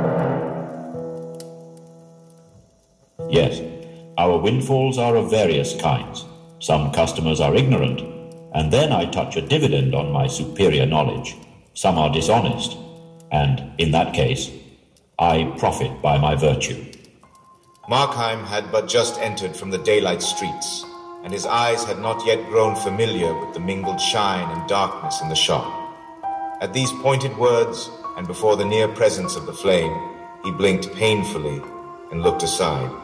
[4.23, 6.25] Our windfalls are of various kinds.
[6.61, 8.01] Some customers are ignorant,
[8.55, 11.35] and then I touch a dividend on my superior knowledge.
[11.75, 12.77] Some are dishonest,
[13.33, 14.49] and in that case,
[15.19, 16.81] I profit by my virtue.
[17.91, 20.85] Markheim had but just entered from the daylight streets,
[21.25, 25.31] and his eyes had not yet grown familiar with the mingled shine and darkness in
[25.31, 25.67] the shop.
[26.61, 29.93] At these pointed words, and before the near presence of the flame,
[30.45, 31.61] he blinked painfully
[32.13, 33.02] and looked aside.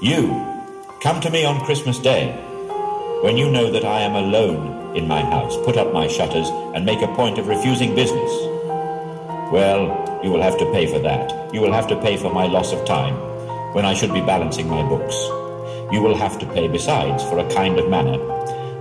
[0.00, 0.46] You,
[1.00, 2.30] come to me on Christmas Day,
[3.24, 6.86] when you know that I am alone in my house, put up my shutters, and
[6.86, 8.30] make a point of refusing business.
[9.50, 11.52] Well, you will have to pay for that.
[11.52, 13.16] You will have to pay for my loss of time
[13.74, 15.16] when I should be balancing my books.
[15.92, 18.18] You will have to pay besides for a kind of manner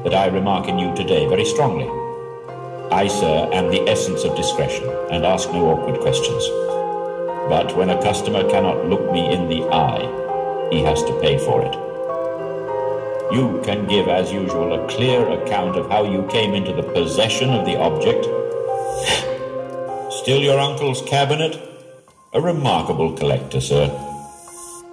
[0.04, 1.90] that I remark in you today very strongly.
[2.92, 6.48] I, sir, am the essence of discretion and ask no awkward questions.
[7.50, 10.17] But when a customer cannot look me in the eye,
[10.72, 11.74] he has to pay for it.
[13.30, 17.50] You can give, as usual, a clear account of how you came into the possession
[17.50, 18.24] of the object.
[20.14, 21.60] Still your uncle's cabinet?
[22.34, 23.90] A remarkable collector, sir.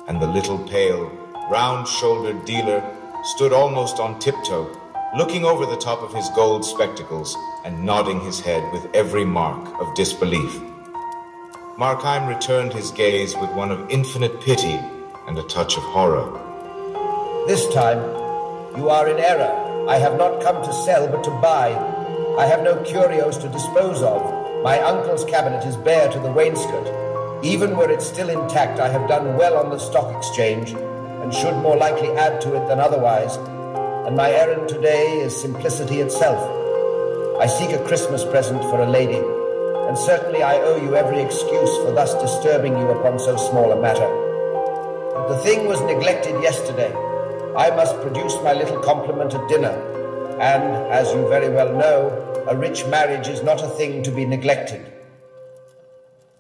[0.09, 1.11] And the little pale,
[1.49, 2.83] round shouldered dealer
[3.23, 4.77] stood almost on tiptoe,
[5.17, 9.81] looking over the top of his gold spectacles and nodding his head with every mark
[9.81, 10.61] of disbelief.
[11.79, 14.81] Markheim returned his gaze with one of infinite pity
[15.27, 16.29] and a touch of horror.
[17.47, 17.99] This time,
[18.77, 19.87] you are in error.
[19.89, 21.71] I have not come to sell, but to buy.
[22.39, 24.23] I have no curios to dispose of.
[24.63, 27.45] My uncle's cabinet is bare to the wainscot.
[27.45, 31.57] Even were it still intact, I have done well on the stock exchange, and should
[31.57, 33.37] more likely add to it than otherwise.
[34.07, 36.41] And my errand today is simplicity itself.
[37.41, 39.23] I seek a Christmas present for a lady,
[39.89, 43.81] and certainly I owe you every excuse for thus disturbing you upon so small a
[43.81, 44.34] matter.
[45.15, 46.93] But the thing was neglected yesterday.
[47.57, 49.71] I must produce my little compliment at dinner.
[50.41, 54.25] And, as you very well know, a rich marriage is not a thing to be
[54.25, 54.85] neglected.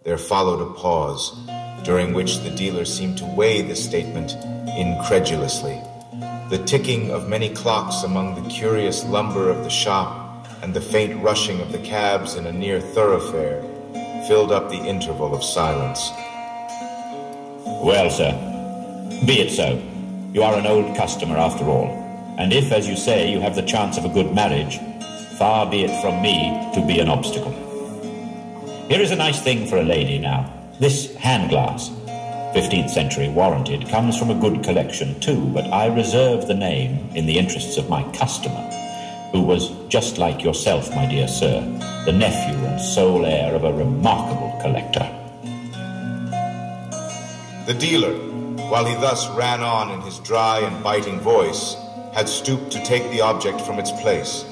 [0.02, 1.38] There followed a pause,
[1.84, 4.32] during which the dealer seemed to weigh the statement
[4.76, 5.80] incredulously.
[6.50, 11.22] The ticking of many clocks among the curious lumber of the shop and the faint
[11.22, 13.62] rushing of the cabs in a near thoroughfare
[14.26, 16.10] filled up the interval of silence.
[17.84, 18.50] Well, sir,
[19.26, 19.80] be it so.
[20.32, 21.86] You are an old customer after all.
[22.38, 24.78] And if, as you say, you have the chance of a good marriage,
[25.38, 27.52] far be it from me to be an obstacle.
[28.88, 30.52] Here is a nice thing for a lady now.
[30.80, 31.88] This hand glass,
[32.54, 37.26] 15th century warranted, comes from a good collection too, but I reserve the name in
[37.26, 38.70] the interests of my customer,
[39.32, 41.60] who was just like yourself, my dear sir,
[42.04, 45.08] the nephew and sole heir of a remarkable collector.
[47.66, 48.33] The dealer,
[48.74, 51.76] while he thus ran on in his dry and biting voice,
[52.12, 54.44] had stooped to take the object from its place.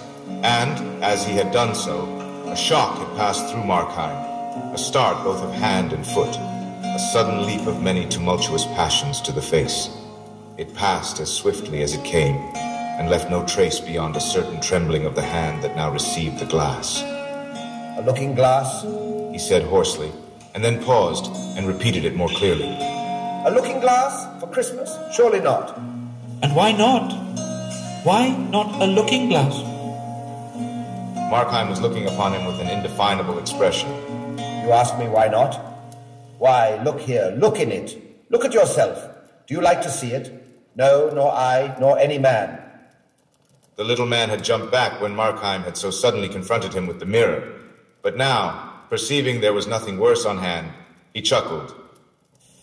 [0.44, 2.06] And, as he had done so,
[2.46, 7.46] a shock had passed through Markheim, a start both of hand and foot, a sudden
[7.46, 9.90] leap of many tumultuous passions to the face.
[10.56, 15.04] It passed as swiftly as it came, and left no trace beyond a certain trembling
[15.04, 17.02] of the hand that now received the glass.
[17.02, 18.84] A looking glass?
[19.32, 20.12] He said hoarsely,
[20.54, 21.26] and then paused
[21.58, 23.01] and repeated it more clearly.
[23.45, 24.97] A looking glass for Christmas?
[25.12, 25.76] Surely not.
[26.45, 27.11] And why not?
[28.05, 29.53] Why not a looking glass?
[31.28, 33.88] Markheim was looking upon him with an indefinable expression.
[34.38, 35.57] You ask me why not?
[36.38, 38.01] Why, look here, look in it.
[38.30, 39.05] Look at yourself.
[39.49, 40.32] Do you like to see it?
[40.76, 42.62] No, nor I, nor any man.
[43.74, 47.07] The little man had jumped back when Markheim had so suddenly confronted him with the
[47.07, 47.59] mirror.
[48.03, 50.70] But now, perceiving there was nothing worse on hand,
[51.12, 51.74] he chuckled.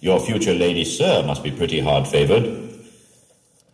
[0.01, 2.69] Your future lady, sir, must be pretty hard favored.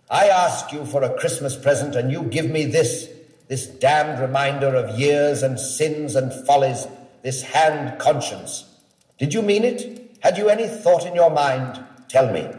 [0.09, 3.09] I ask you for a Christmas present, and you give me this,
[3.47, 6.87] this damned reminder of years and sins and follies,
[7.21, 8.65] this hand conscience.
[9.19, 10.17] Did you mean it?
[10.21, 11.83] Had you any thought in your mind?
[12.09, 12.49] Tell me.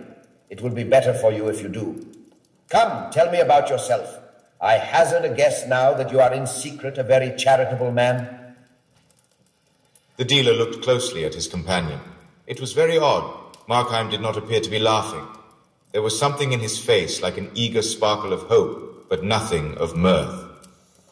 [0.48, 2.06] It will be better for you if you do.
[2.68, 4.18] Come, tell me about yourself.
[4.60, 8.54] I hazard a guess now that you are in secret a very charitable man.
[10.16, 12.00] The dealer looked closely at his companion.
[12.46, 13.45] It was very odd.
[13.68, 15.26] Markheim did not appear to be laughing.
[15.92, 19.96] There was something in his face like an eager sparkle of hope, but nothing of
[19.96, 20.44] mirth.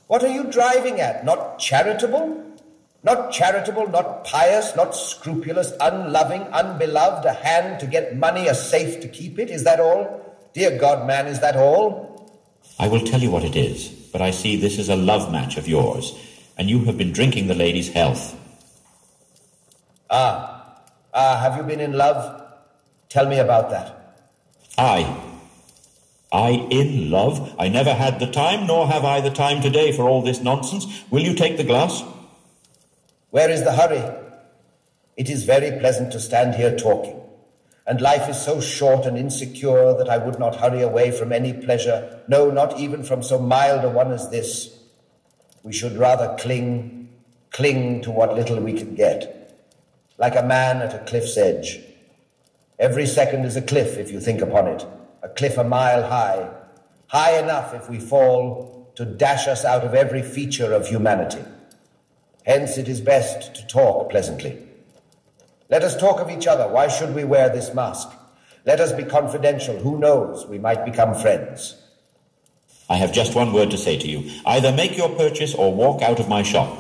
[0.07, 1.25] What are you driving at?
[1.25, 2.55] Not charitable?
[3.03, 9.01] Not charitable, not pious, not scrupulous, unloving, unbeloved, a hand to get money, a safe
[9.01, 9.51] to keep it?
[9.51, 10.39] Is that all?
[10.55, 12.31] Dear God, man, is that all?
[12.79, 15.57] I will tell you what it is, but I see this is a love match
[15.57, 16.17] of yours,
[16.57, 18.39] and you have been drinking the lady's health.
[20.09, 20.79] Ah,
[21.13, 22.44] ah, have you been in love?
[23.15, 24.17] Tell me about that.
[24.77, 24.99] I.
[26.33, 27.55] I in love?
[27.61, 31.05] I never had the time, nor have I the time today for all this nonsense.
[31.13, 32.03] Will you take the glass?
[33.31, 34.03] Where is the hurry?
[35.17, 37.21] It is very pleasant to stand here talking,
[37.87, 41.53] and life is so short and insecure that I would not hurry away from any
[41.53, 44.77] pleasure, no, not even from so mild a one as this.
[45.63, 47.11] We should rather cling,
[47.53, 49.57] cling to what little we can get,
[50.19, 51.79] like a man at a cliff's edge.
[52.79, 54.85] Every second is a cliff if you think upon it,
[55.23, 56.49] a cliff a mile high,
[57.07, 61.43] high enough if we fall, to dash us out of every feature of humanity.
[62.45, 64.59] Hence, it is best to talk pleasantly.
[65.71, 66.69] Let us talk of each other.
[66.69, 68.09] Why should we wear this mask?
[68.67, 69.77] Let us be confidential.
[69.79, 70.47] Who knows?
[70.47, 71.77] We might become friends.
[72.89, 74.31] I have just one word to say to you.
[74.45, 76.77] Either make your purchase or walk out of my shop.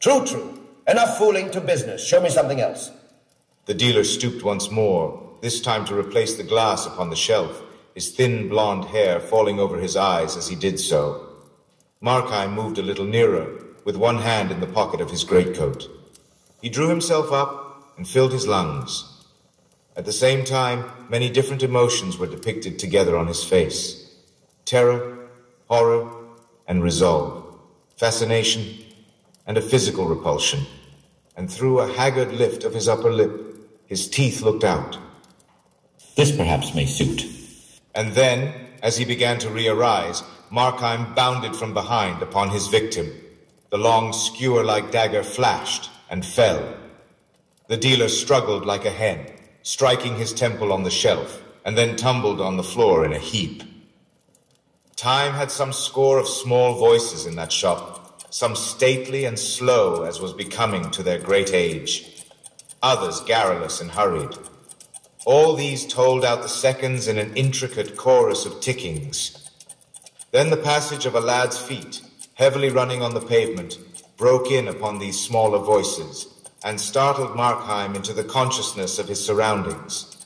[0.00, 0.60] True, true.
[0.88, 2.04] Enough fooling to business.
[2.04, 2.90] Show me something else.
[3.68, 7.62] The dealer stooped once more, this time to replace the glass upon the shelf,
[7.94, 11.36] his thin blond hair falling over his eyes as he did so.
[12.00, 15.86] Markheim moved a little nearer, with one hand in the pocket of his greatcoat.
[16.62, 19.22] He drew himself up and filled his lungs.
[19.94, 24.14] At the same time, many different emotions were depicted together on his face
[24.64, 25.28] terror,
[25.68, 26.10] horror,
[26.66, 27.58] and resolve,
[27.98, 28.78] fascination,
[29.46, 30.64] and a physical repulsion.
[31.36, 33.47] And through a haggard lift of his upper lip,
[33.88, 34.98] his teeth looked out.
[36.14, 37.24] This perhaps may suit.
[37.94, 43.10] And then, as he began to re-arise, Markheim bounded from behind upon his victim.
[43.70, 46.74] The long skewer-like dagger flashed and fell.
[47.66, 49.26] The dealer struggled like a hen,
[49.62, 53.62] striking his temple on the shelf, and then tumbled on the floor in a heap.
[54.96, 60.20] Time had some score of small voices in that shop, some stately and slow as
[60.20, 62.17] was becoming to their great age,
[62.82, 64.36] others garrulous and hurried.
[65.24, 69.50] All these told out the seconds in an intricate chorus of tickings.
[70.30, 72.02] Then the passage of a lad's feet,
[72.34, 73.78] heavily running on the pavement,
[74.16, 76.26] broke in upon these smaller voices
[76.64, 80.16] and startled Markheim into the consciousness of his surroundings.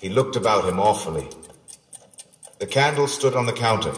[0.00, 1.28] He looked about him awfully.
[2.58, 3.94] The candle stood on the counter,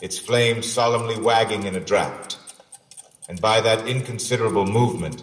[0.00, 2.36] its flame solemnly wagging in a draught.
[3.28, 5.22] And by that inconsiderable movement,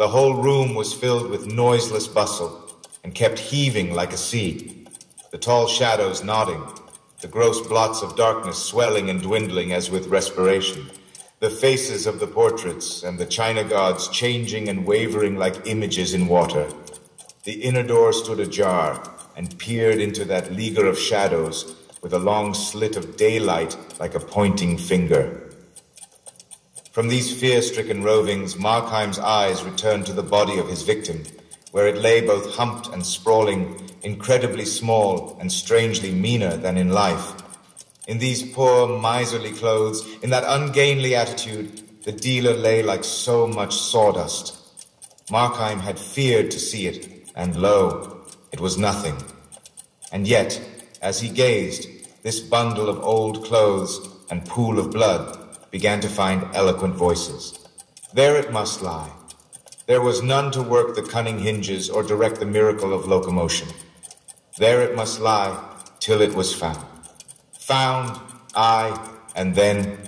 [0.00, 2.74] the whole room was filled with noiseless bustle
[3.04, 4.86] and kept heaving like a sea,
[5.30, 6.64] the tall shadows nodding,
[7.20, 10.90] the gross blots of darkness swelling and dwindling as with respiration,
[11.40, 16.28] the faces of the portraits and the china gods changing and wavering like images in
[16.28, 16.66] water.
[17.44, 22.54] The inner door stood ajar, and peered into that leaguer of shadows with a long
[22.54, 25.49] slit of daylight like a pointing finger.
[26.90, 31.22] From these fear-stricken rovings, Markheim's eyes returned to the body of his victim,
[31.70, 37.32] where it lay both humped and sprawling, incredibly small and strangely meaner than in life.
[38.08, 43.76] In these poor, miserly clothes, in that ungainly attitude, the dealer lay like so much
[43.76, 44.56] sawdust.
[45.30, 49.16] Markheim had feared to see it, and lo, it was nothing.
[50.10, 50.60] And yet,
[51.00, 51.88] as he gazed,
[52.24, 55.39] this bundle of old clothes and pool of blood
[55.70, 57.58] began to find eloquent voices.
[58.12, 59.12] There it must lie.
[59.86, 63.68] There was none to work the cunning hinges or direct the miracle of locomotion.
[64.58, 65.58] There it must lie
[66.00, 66.84] till it was found.
[67.60, 68.20] Found,
[68.54, 69.98] I, and then,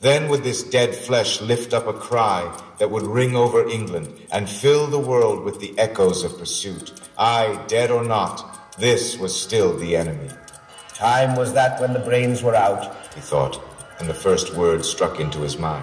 [0.00, 4.48] then would this dead flesh lift up a cry that would ring over England and
[4.48, 6.92] fill the world with the echoes of pursuit.
[7.16, 10.30] I, dead or not, this was still the enemy.
[10.88, 13.60] Time was that when the brains were out, he thought,
[14.04, 15.82] and the first word struck into his mind.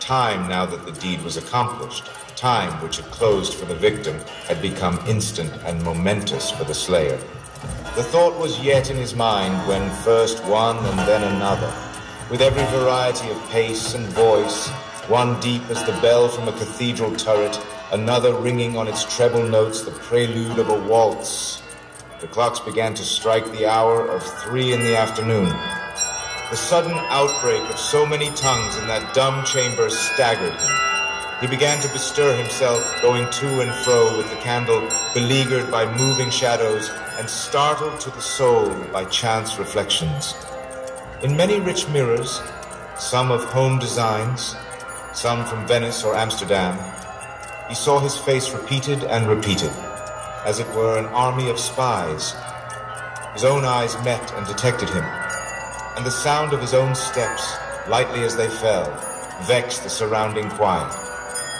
[0.00, 2.10] Time now that the deed was accomplished.
[2.34, 7.16] Time which had closed for the victim had become instant and momentous for the slayer.
[7.94, 11.72] The thought was yet in his mind when first one and then another,
[12.32, 14.68] with every variety of pace and voice,
[15.06, 19.82] one deep as the bell from a cathedral turret, another ringing on its treble notes
[19.82, 21.62] the prelude of a waltz.
[22.20, 25.56] The clocks began to strike the hour of three in the afternoon.
[26.52, 30.76] The sudden outbreak of so many tongues in that dumb chamber staggered him.
[31.40, 36.28] He began to bestir himself, going to and fro with the candle, beleaguered by moving
[36.28, 40.34] shadows, and startled to the soul by chance reflections.
[41.22, 42.42] In many rich mirrors,
[42.98, 44.54] some of home designs,
[45.14, 46.78] some from Venice or Amsterdam,
[47.66, 49.72] he saw his face repeated and repeated,
[50.44, 52.34] as it were an army of spies.
[53.32, 55.21] His own eyes met and detected him,
[55.96, 57.56] and the sound of his own steps,
[57.88, 58.90] lightly as they fell,
[59.42, 60.92] vexed the surrounding quiet.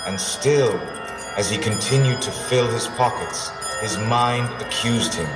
[0.06, 0.78] And still,
[1.36, 5.28] as he continued to fill his pockets, his mind accused him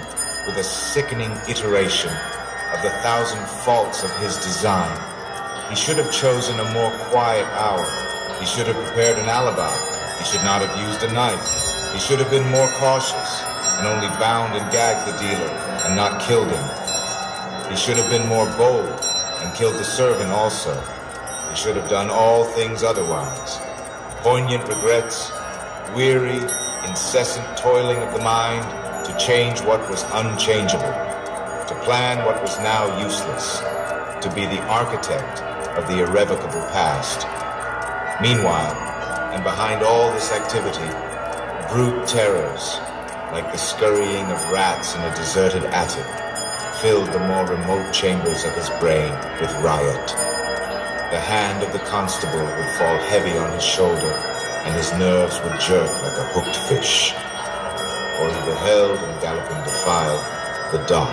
[0.47, 2.13] with a sickening iteration
[2.73, 4.97] of the thousand faults of his design.
[5.69, 7.85] He should have chosen a more quiet hour.
[8.39, 9.75] He should have prepared an alibi.
[10.19, 11.47] He should not have used a knife.
[11.93, 13.43] He should have been more cautious
[13.77, 15.51] and only bound and gagged the dealer
[15.85, 16.86] and not killed him.
[17.71, 19.01] He should have been more bold
[19.43, 20.75] and killed the servant also.
[21.51, 23.59] He should have done all things otherwise
[24.27, 25.31] poignant regrets,
[25.95, 26.39] weary,
[26.89, 28.65] incessant toiling of the mind
[29.07, 30.83] to change what was unchangeable,
[31.69, 33.61] to plan what was now useless.
[34.21, 35.41] to be the architect
[35.79, 37.27] of the irrevocable past.
[38.21, 38.75] Meanwhile,
[39.33, 40.91] and behind all this activity,
[41.71, 42.81] brute terrors,
[43.31, 46.26] like the scurrying of rats in a deserted attic,
[46.87, 49.11] filled the more remote chambers of his brain
[49.41, 50.07] with riot.
[51.11, 54.13] The hand of the constable would fall heavy on his shoulder,
[54.63, 57.13] and his nerves would jerk like a hooked fish.
[58.21, 60.19] Or he beheld in galloping defile
[60.71, 61.11] the dock,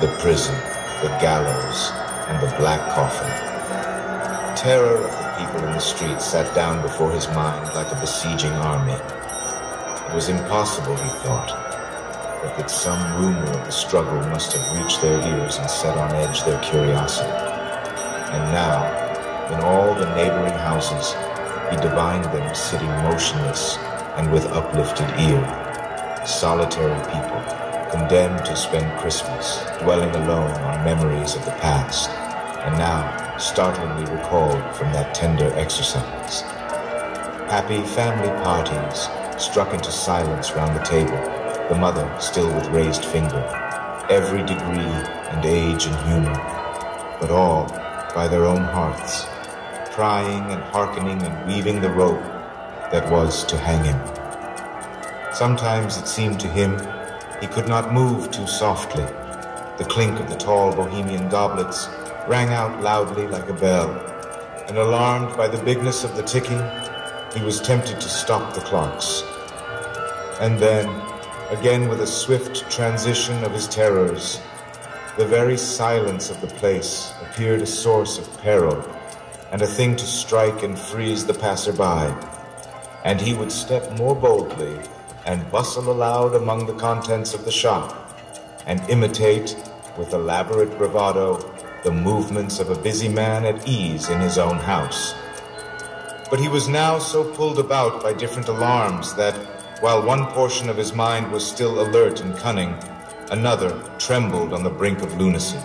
[0.00, 0.54] the prison,
[1.02, 1.90] the gallows,
[2.28, 3.28] and the black coffin.
[4.56, 8.52] Terror of the people in the streets sat down before his mind like a besieging
[8.52, 8.96] army.
[10.08, 11.67] It was impossible, he thought,
[12.42, 16.14] but that some rumor of the struggle must have reached their ears and set on
[16.14, 17.30] edge their curiosity.
[17.30, 19.08] And now,
[19.52, 21.14] in all the neighboring houses,
[21.70, 23.76] he divined them sitting motionless
[24.16, 25.42] and with uplifted ear,
[26.26, 27.42] solitary people,
[27.90, 34.62] condemned to spend Christmas dwelling alone on memories of the past, and now startlingly recalled
[34.76, 36.42] from that tender exercise.
[37.50, 39.08] Happy family parties
[39.42, 41.37] struck into silence round the table,
[41.68, 43.44] the mother still with raised finger,
[44.08, 44.94] every degree
[45.32, 46.34] and age and humor,
[47.20, 47.66] but all
[48.14, 49.26] by their own hearths,
[49.94, 52.22] prying and hearkening and weaving the rope
[52.90, 54.00] that was to hang him.
[55.34, 56.78] Sometimes it seemed to him
[57.40, 59.04] he could not move too softly.
[59.76, 61.88] The clink of the tall bohemian goblets
[62.26, 63.90] rang out loudly like a bell,
[64.68, 66.62] and alarmed by the bigness of the ticking,
[67.34, 69.22] he was tempted to stop the clocks.
[70.40, 70.86] And then,
[71.50, 74.40] again with a swift transition of his terrors,
[75.16, 78.84] the very silence of the place appeared a source of peril
[79.50, 82.06] and a thing to strike and freeze the passer-by,
[83.04, 84.78] and he would step more boldly
[85.24, 88.14] and bustle aloud among the contents of the shop
[88.66, 89.56] and imitate
[89.96, 91.38] with elaborate bravado
[91.82, 95.14] the movements of a busy man at ease in his own house.
[96.28, 99.34] But he was now so pulled about by different alarms that,
[99.80, 102.74] while one portion of his mind was still alert and cunning,
[103.30, 105.58] another trembled on the brink of lunacy.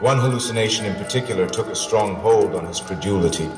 [0.00, 3.48] One hallucination in particular took a strong hold on his credulity.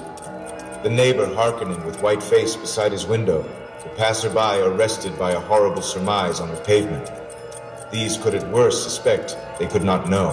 [0.84, 3.42] The neighbor hearkening with white face beside his window,
[3.82, 7.10] the passerby arrested by a horrible surmise on the pavement.
[7.90, 10.30] These could at worst suspect, they could not know.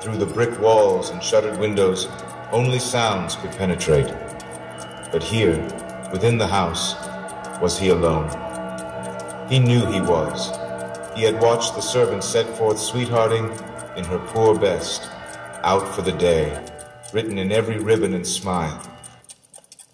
[0.00, 2.08] Through the brick walls and shuttered windows,
[2.50, 4.14] only sounds could penetrate.
[5.12, 5.60] But here,
[6.12, 6.94] within the house,
[7.60, 8.43] was he alone?
[9.48, 10.50] He knew he was.
[11.14, 13.44] He had watched the servant set forth sweethearting
[13.96, 15.08] in her poor best,
[15.62, 16.64] out for the day,
[17.12, 18.80] written in every ribbon and smile.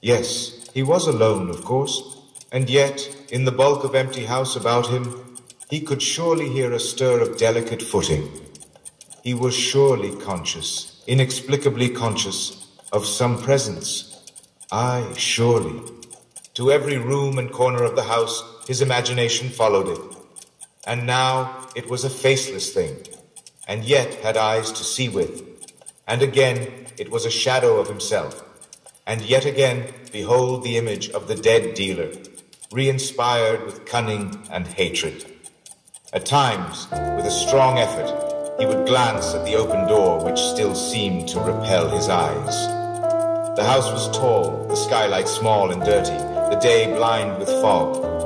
[0.00, 2.22] Yes, he was alone, of course,
[2.52, 5.36] and yet, in the bulk of empty house about him,
[5.68, 8.30] he could surely hear a stir of delicate footing.
[9.22, 14.32] He was surely conscious, inexplicably conscious, of some presence.
[14.72, 15.80] Aye, surely.
[16.54, 20.16] To every room and corner of the house, his imagination followed it.
[20.86, 22.96] And now it was a faceless thing,
[23.66, 25.42] and yet had eyes to see with.
[26.06, 28.44] And again it was a shadow of himself.
[29.08, 32.12] And yet again, behold the image of the dead dealer,
[32.70, 35.26] re-inspired with cunning and hatred.
[36.12, 38.10] At times, with a strong effort,
[38.60, 42.54] he would glance at the open door which still seemed to repel his eyes.
[43.56, 46.18] The house was tall, the skylight small and dirty,
[46.54, 48.19] the day blind with fog,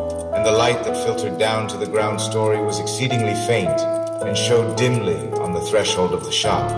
[0.44, 3.80] the light that filtered down to the ground story was exceedingly faint
[4.20, 6.70] and showed dimly on the threshold of the shop.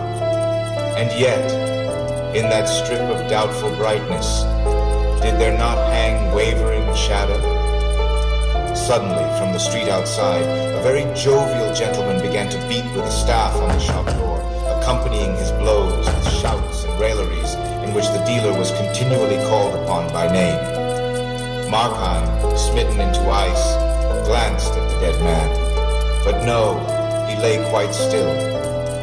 [0.97, 1.43] And yet,
[2.37, 4.43] in that strip of doubtful brightness,
[5.21, 7.43] did there not hang wavering shadow?
[8.77, 13.53] Suddenly, from the street outside, a very jovial gentleman began to beat with a staff
[13.57, 14.39] on the shop door,
[14.79, 20.07] accompanying his blows with shouts and railleries in which the dealer was continually called upon
[20.13, 20.76] by name.
[21.67, 23.75] Markheim, smitten into ice,
[24.27, 26.25] glanced at the dead man.
[26.25, 26.79] But no,
[27.29, 28.33] he lay quite still.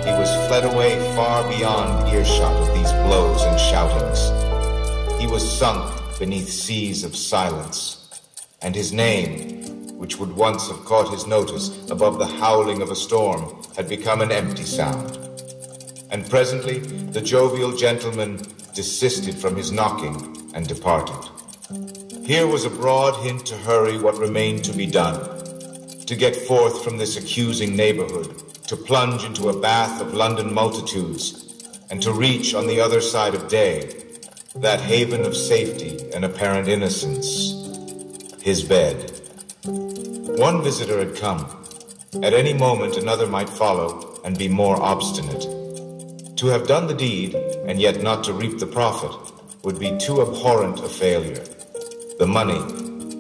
[0.04, 4.20] He was fled away far beyond earshot of these blows and shoutings.
[5.20, 8.22] He was sunk beneath seas of silence,
[8.62, 12.96] and his name, which would once have caught his notice above the howling of a
[12.96, 15.18] storm, had become an empty sound.
[16.12, 18.42] And presently the jovial gentleman
[18.74, 22.03] desisted from his knocking and departed.
[22.26, 25.20] Here was a broad hint to hurry what remained to be done,
[26.06, 31.82] to get forth from this accusing neighborhood, to plunge into a bath of London multitudes,
[31.90, 34.06] and to reach on the other side of day,
[34.56, 37.52] that haven of safety and apparent innocence,
[38.42, 39.12] his bed.
[39.66, 41.46] One visitor had come.
[42.24, 45.42] At any moment another might follow and be more obstinate.
[46.38, 49.12] To have done the deed, and yet not to reap the profit,
[49.64, 51.44] would be too abhorrent a failure.
[52.20, 52.60] The money,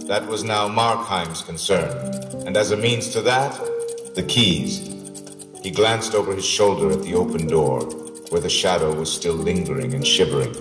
[0.05, 1.89] that was now Markheim's concern,
[2.45, 3.51] and as a means to that,
[4.13, 4.87] the keys.
[5.63, 7.81] He glanced over his shoulder at the open door,
[8.29, 10.55] where the shadow was still lingering and shivering,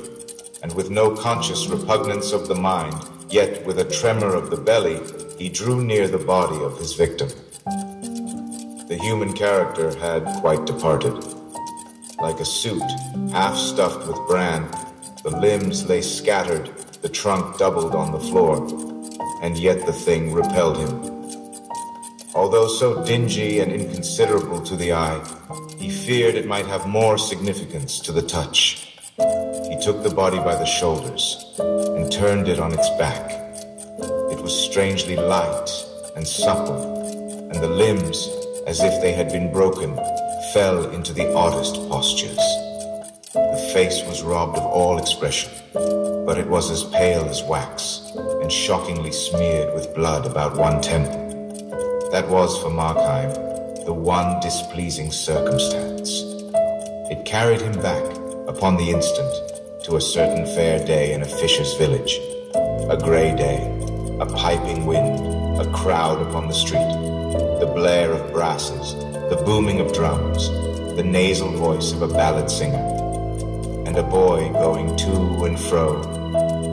[0.62, 2.96] and with no conscious repugnance of the mind,
[3.28, 4.98] yet with a tremor of the belly,
[5.36, 7.28] he drew near the body of his victim.
[8.88, 11.22] The human character had quite departed.
[12.18, 12.82] Like a suit,
[13.30, 14.70] half stuffed with bran,
[15.22, 16.70] the limbs lay scattered,
[17.02, 18.56] the trunk doubled on the floor,
[19.42, 21.12] and yet the thing repelled him.
[22.32, 25.20] Although so dingy and inconsiderable to the eye,
[25.76, 28.96] he feared it might have more significance to the touch.
[29.68, 33.32] He took the body by the shoulders and turned it on its back.
[34.30, 35.70] It was strangely light
[36.14, 38.28] and supple, and the limbs,
[38.68, 39.96] as if they had been broken,
[40.54, 42.71] fell into the oddest postures.
[43.72, 49.12] Face was robbed of all expression, but it was as pale as wax and shockingly
[49.12, 52.10] smeared with blood about one temple.
[52.10, 53.32] That was for Markheim
[53.86, 56.22] the one displeasing circumstance.
[57.10, 58.04] It carried him back,
[58.46, 62.20] upon the instant, to a certain fair day in a fisher's village.
[62.90, 63.56] A grey day,
[64.20, 66.92] a piping wind, a crowd upon the street,
[67.58, 68.94] the blare of brasses,
[69.30, 70.50] the booming of drums,
[70.94, 72.91] the nasal voice of a ballad singer,
[73.92, 76.00] and a boy going to and fro,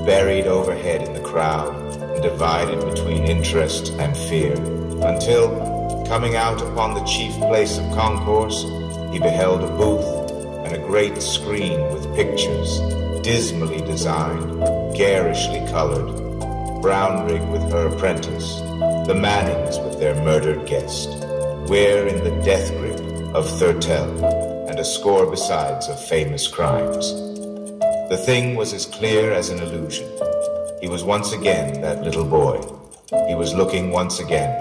[0.06, 4.54] buried overhead in the crowd and divided between interest and fear,
[5.06, 8.64] until, coming out upon the chief place of concourse,
[9.12, 10.32] he beheld a booth
[10.66, 12.80] and a great screen with pictures,
[13.22, 16.08] dismally designed, garishly colored,
[16.82, 18.60] Brownrigg with her apprentice,
[19.08, 21.10] the Mannings with their murdered guest,
[21.68, 23.02] Weare in the death grip
[23.36, 24.39] of Thurtell,
[24.80, 27.12] and a score besides of famous crimes.
[28.08, 30.08] The thing was as clear as an illusion.
[30.80, 32.62] He was once again that little boy.
[33.28, 34.52] He was looking once again,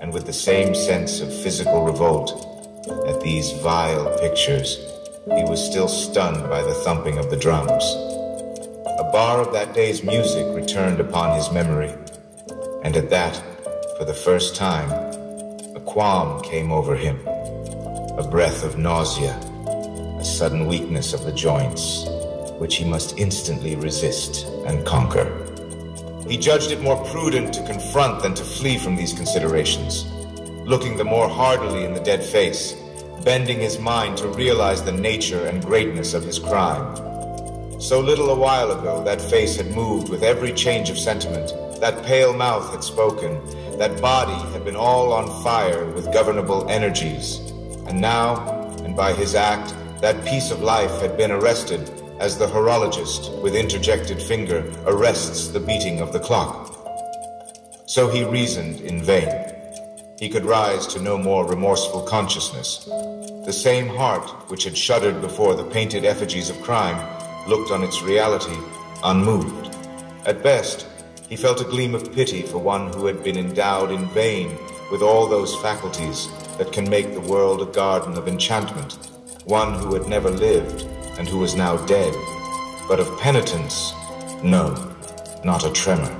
[0.00, 2.30] and with the same sense of physical revolt,
[3.08, 4.78] at these vile pictures.
[5.24, 7.84] He was still stunned by the thumping of the drums.
[9.00, 11.92] A bar of that day's music returned upon his memory,
[12.84, 13.34] and at that,
[13.98, 14.92] for the first time,
[15.74, 17.18] a qualm came over him
[18.16, 19.34] a breath of nausea,
[20.24, 22.06] sudden weakness of the joints,
[22.58, 25.26] which he must instantly resist and conquer.
[26.28, 30.04] He judged it more prudent to confront than to flee from these considerations,
[30.66, 32.74] looking the more hardily in the dead face,
[33.22, 36.96] bending his mind to realize the nature and greatness of his crime.
[37.80, 42.02] So little a while ago, that face had moved with every change of sentiment, that
[42.04, 43.40] pale mouth had spoken,
[43.78, 47.38] that body had been all on fire with governable energies.
[47.86, 48.38] And now,
[48.84, 49.74] and by his act,
[50.04, 51.80] that piece of life had been arrested
[52.20, 56.76] as the horologist, with interjected finger, arrests the beating of the clock.
[57.86, 59.30] So he reasoned in vain.
[60.18, 62.84] He could rise to no more remorseful consciousness.
[63.46, 67.00] The same heart which had shuddered before the painted effigies of crime
[67.48, 68.58] looked on its reality
[69.04, 69.74] unmoved.
[70.26, 70.86] At best,
[71.30, 74.54] he felt a gleam of pity for one who had been endowed in vain
[74.92, 76.28] with all those faculties
[76.58, 78.98] that can make the world a garden of enchantment,
[79.44, 80.82] one who had never lived
[81.18, 82.14] and who was now dead.
[82.88, 83.92] But of penitence,
[84.42, 84.94] no,
[85.44, 86.14] not a tremor.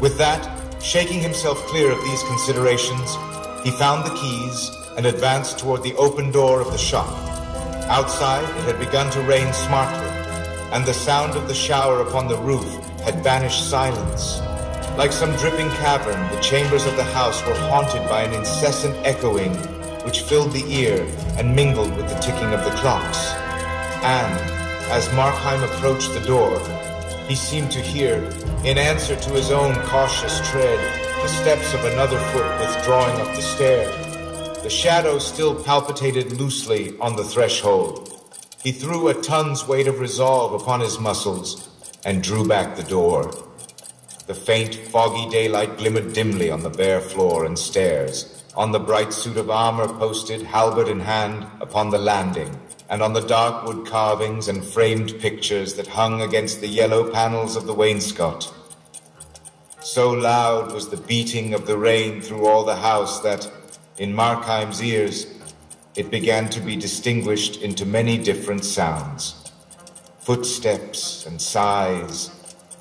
[0.00, 0.48] With that,
[0.80, 3.16] shaking himself clear of these considerations,
[3.64, 7.08] he found the keys and advanced toward the open door of the shop.
[7.88, 10.08] Outside, it had begun to rain smartly,
[10.72, 12.68] and the sound of the shower upon the roof
[13.02, 14.38] had banished silence.
[14.96, 19.56] Like some dripping cavern, the chambers of the house were haunted by an incessant echoing
[20.04, 21.06] which filled the ear
[21.36, 23.32] and mingled with the ticking of the clocks.
[24.02, 24.38] And,
[24.90, 26.58] as Markheim approached the door,
[27.28, 28.16] he seemed to hear,
[28.64, 30.78] in answer to his own cautious tread,
[31.22, 33.90] the steps of another foot withdrawing up the stair.
[34.62, 38.14] The shadow still palpitated loosely on the threshold.
[38.62, 41.68] He threw a ton's weight of resolve upon his muscles
[42.04, 43.34] and drew back the door.
[44.26, 49.12] The faint, foggy daylight glimmered dimly on the bare floor and stairs, on the bright
[49.12, 52.60] suit of armor posted, halberd in hand, upon the landing,
[52.90, 57.54] and on the dark wood carvings and framed pictures that hung against the yellow panels
[57.54, 58.52] of the wainscot.
[59.80, 63.48] So loud was the beating of the rain through all the house that,
[63.96, 65.28] in Markheim's ears,
[65.94, 69.36] it began to be distinguished into many different sounds
[70.18, 72.30] footsteps and sighs,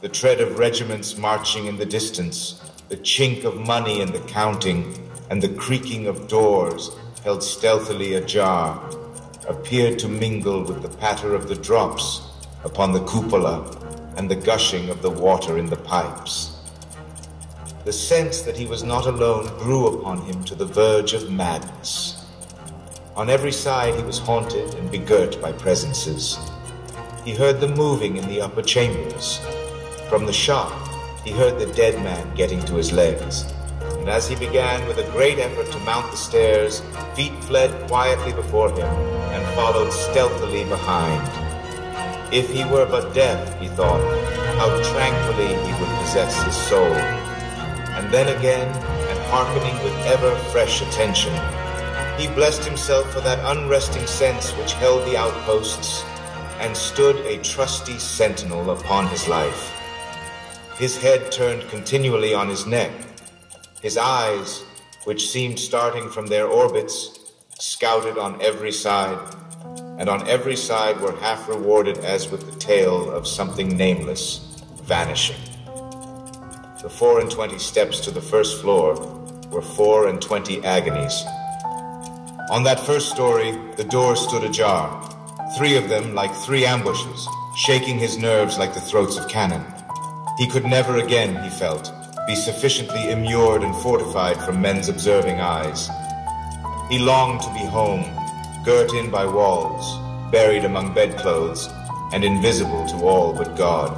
[0.02, 2.60] the tread of regiments marching in the distance,
[2.90, 6.92] the chink of money in the counting, and the creaking of doors
[7.24, 8.82] held stealthily ajar,
[9.48, 12.22] appeared to mingle with the patter of the drops
[12.64, 13.64] upon the cupola
[14.18, 16.54] and the gushing of the water in the pipes.
[17.86, 22.26] The sense that he was not alone grew upon him to the verge of madness.
[23.16, 26.38] On every side he was haunted and begirt by presences.
[27.24, 29.40] He heard them moving in the upper chambers.
[30.10, 30.72] From the shop,
[31.24, 33.46] he heard the dead man getting to his legs.
[34.08, 36.82] And as he began with a great effort to mount the stairs,
[37.14, 38.88] feet fled quietly before him
[39.36, 41.28] and followed stealthily behind.
[42.34, 44.00] If he were but deaf, he thought,
[44.56, 46.96] how tranquilly he would possess his soul.
[47.98, 51.34] And then again, and hearkening with ever fresh attention,
[52.18, 56.06] he blessed himself for that unresting sense which held the outposts
[56.62, 59.74] and stood a trusty sentinel upon his life.
[60.78, 62.94] His head turned continually on his neck,
[63.88, 64.66] his eyes,
[65.06, 69.18] which seemed starting from their orbits, scouted on every side,
[69.98, 75.42] and on every side were half rewarded as with the tale of something nameless, vanishing.
[76.82, 78.90] The four and twenty steps to the first floor
[79.54, 81.24] were four and twenty agonies.
[82.52, 84.86] On that first story, the doors stood ajar,
[85.58, 89.64] three of them like three ambushes, shaking his nerves like the throats of cannon.
[90.38, 91.90] He could never again, he felt,
[92.28, 95.90] be sufficiently immured and fortified from men's observing eyes.
[96.90, 98.06] He longed to be home,
[98.66, 99.98] girt in by walls,
[100.30, 101.70] buried among bedclothes,
[102.12, 103.92] and invisible to all but God.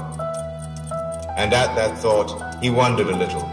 [1.37, 3.49] And at that thought, he wondered a little,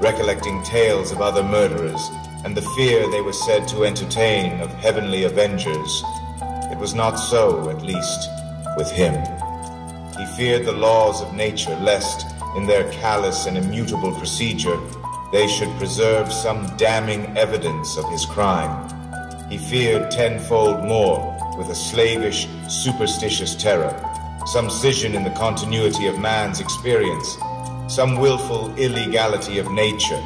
[0.00, 2.10] recollecting tales of other murderers
[2.44, 6.02] and the fear they were said to entertain of heavenly avengers.
[6.70, 8.28] It was not so, at least,
[8.76, 9.14] with him.
[10.18, 12.26] He feared the laws of nature, lest,
[12.56, 14.78] in their callous and immutable procedure,
[15.32, 18.88] they should preserve some damning evidence of his crime.
[19.50, 23.94] He feared tenfold more, with a slavish, superstitious terror,
[24.46, 27.36] some scission in the continuity of man's experience,
[27.88, 30.22] some willful illegality of nature.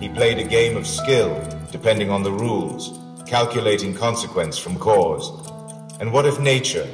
[0.00, 5.30] He played a game of skill, depending on the rules, calculating consequence from cause.
[6.00, 6.88] And what if nature,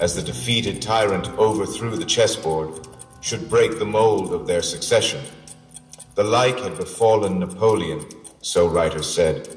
[0.00, 2.86] as the defeated tyrant overthrew the chessboard,
[3.24, 5.22] should break the mold of their succession?
[6.14, 8.04] The like had befallen Napoleon,
[8.42, 9.48] so writers said,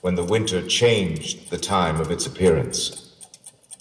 [0.00, 3.14] when the winter changed the time of its appearance.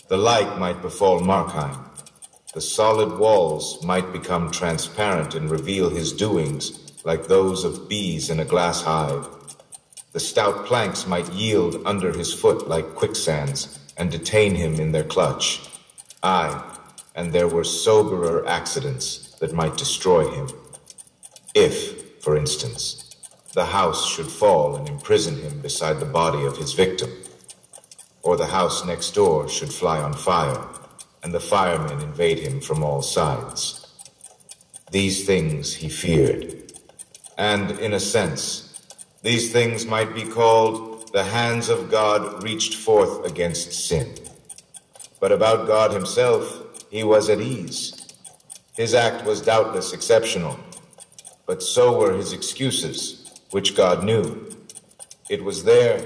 [0.10, 1.88] The like might befall Markheim.
[2.54, 8.42] The solid walls might become transparent and reveal his doings like those of bees in
[8.42, 9.26] a glass hive.
[10.12, 15.06] The stout planks might yield under his foot like quicksands and detain him in their
[15.06, 15.62] clutch.
[16.22, 16.62] Aye,
[17.16, 20.50] and there were soberer accidents that might destroy him.
[21.56, 23.16] If, for instance,
[23.54, 27.10] the house should fall and imprison him beside the body of his victim,
[28.22, 30.64] or the house next door should fly on fire
[31.24, 33.86] and the firemen invade him from all sides.
[34.92, 36.74] These things he feared.
[37.38, 38.82] And in a sense,
[39.22, 44.16] these things might be called the hands of God reached forth against sin.
[45.20, 47.99] But about God himself, he was at ease.
[48.80, 50.58] His act was doubtless exceptional,
[51.46, 54.56] but so were his excuses, which God knew.
[55.30, 56.00] It was there,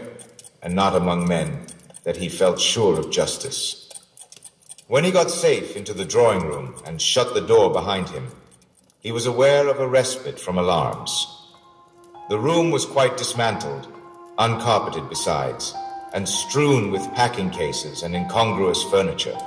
[0.63, 1.67] and not among men,
[2.03, 3.91] that he felt sure of justice.
[4.87, 8.29] When he got safe into the drawing room and shut the door behind him,
[9.01, 11.27] he was aware of a respite from alarms.
[12.29, 13.87] The room was quite dismantled,
[14.39, 15.75] uncarpeted besides,
[16.15, 19.37] and strewn with packing cases and incongruous furniture.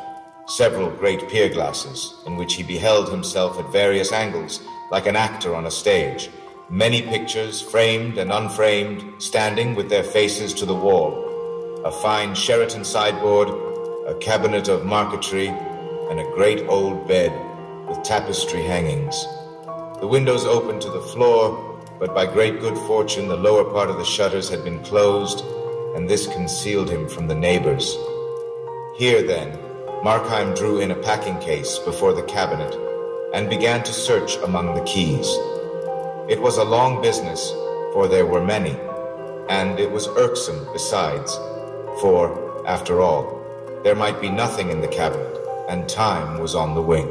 [0.48, 4.62] Several great pier glasses, in which he beheld himself at various angles,
[4.92, 6.30] like an actor on a stage.
[6.70, 11.82] Many pictures, framed and unframed, standing with their faces to the wall.
[11.84, 13.48] A fine Sheraton sideboard,
[14.06, 17.32] a cabinet of marquetry, and a great old bed
[17.88, 19.26] with tapestry hangings.
[20.00, 23.98] The windows opened to the floor, but by great good fortune the lower part of
[23.98, 25.44] the shutters had been closed,
[25.96, 27.96] and this concealed him from the neighbors.
[28.96, 29.65] Here, then,
[30.06, 32.72] Markheim drew in a packing case before the cabinet
[33.34, 35.26] and began to search among the keys.
[36.28, 37.50] It was a long business,
[37.92, 38.76] for there were many,
[39.48, 41.34] and it was irksome besides,
[42.00, 43.42] for, after all,
[43.82, 45.36] there might be nothing in the cabinet,
[45.68, 47.10] and time was on the wing.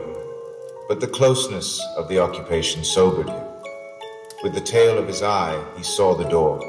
[0.87, 3.43] But the closeness of the occupation sobered him.
[4.41, 6.61] With the tail of his eye, he saw the door,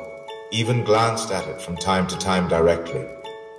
[0.51, 3.07] even glanced at it from time to time directly,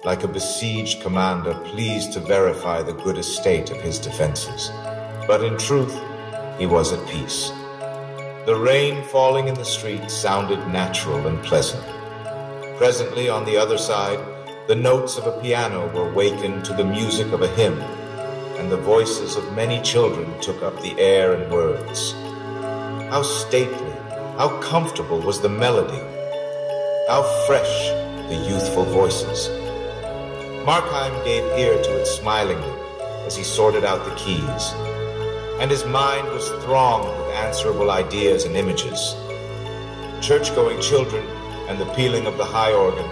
[0.03, 4.72] like a besieged commander pleased to verify the good estate of his defenses.
[5.28, 5.98] But in truth,
[6.57, 7.52] he was at peace.
[8.45, 11.84] The rain falling in the street sounded natural and pleasant.
[12.78, 14.19] Presently, on the other side,
[14.68, 17.80] the notes of a piano were wakened to the music of a hymn,
[18.57, 22.14] and the voices of many children took up the air and words.
[23.10, 23.94] How stately,
[24.38, 26.02] how comfortable was the melody,
[27.07, 27.90] how fresh
[28.30, 29.56] the youthful voices.
[30.68, 32.73] Markheim gave ear to it smilingly
[33.26, 34.73] as he sorted out the keys,
[35.61, 39.15] and his mind was thronged with answerable ideas and images.
[40.19, 41.26] Church going children
[41.69, 43.10] and the pealing of the high organ,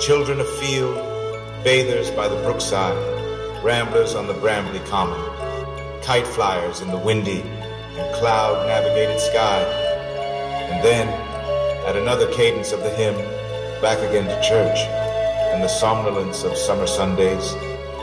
[0.00, 0.94] children afield,
[1.64, 2.96] bathers by the brookside,
[3.64, 5.20] ramblers on the brambly common,
[6.00, 9.62] kite flyers in the windy and cloud navigated sky,
[10.70, 11.08] and then,
[11.88, 13.16] at another cadence of the hymn,
[13.82, 15.07] back again to church,
[15.58, 17.54] and the somnolence of summer Sundays,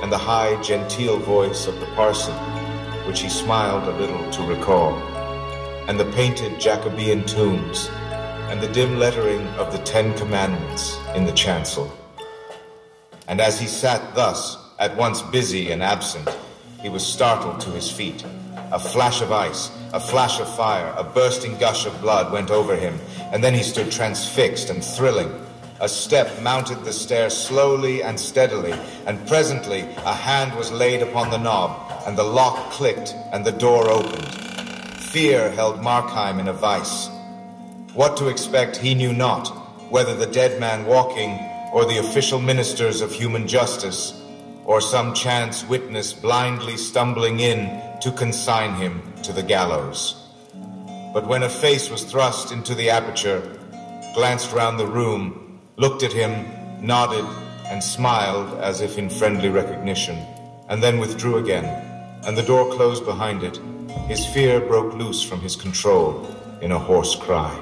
[0.03, 2.34] and the high, genteel voice of the parson,
[3.07, 4.94] which he smiled a little to recall,
[5.88, 7.88] and the painted Jacobean tombs,
[8.49, 11.90] and the dim lettering of the Ten Commandments in the chancel.
[13.30, 16.27] And as he sat thus, at once busy and absent,
[16.82, 18.26] he was startled to his feet.
[18.73, 22.76] A flash of ice, a flash of fire, a bursting gush of blood went over
[22.76, 22.99] him,
[23.32, 25.44] and then he stood transfixed and thrilling.
[25.81, 28.73] A step mounted the stair slowly and steadily,
[29.06, 33.52] and presently a hand was laid upon the knob, and the lock clicked, and the
[33.52, 34.34] door opened.
[35.11, 37.10] Fear held Markheim in a vice.
[37.93, 39.49] What to expect he knew not,
[39.91, 41.38] whether the dead man walking,
[41.73, 44.14] or the official ministers of human justice,
[44.64, 50.15] or some chance witness blindly stumbling in to consign him to the gallows.
[51.14, 53.41] But when a face was thrust into the aperture,
[54.14, 55.44] glanced round the room,
[55.77, 56.45] looked at him,
[56.80, 57.26] nodded,
[57.65, 60.18] and smiled as if in friendly recognition,
[60.69, 61.65] and then withdrew again,
[62.26, 63.60] and the door closed behind it,
[64.07, 66.26] his fear broke loose from his control
[66.61, 67.53] in a hoarse cry.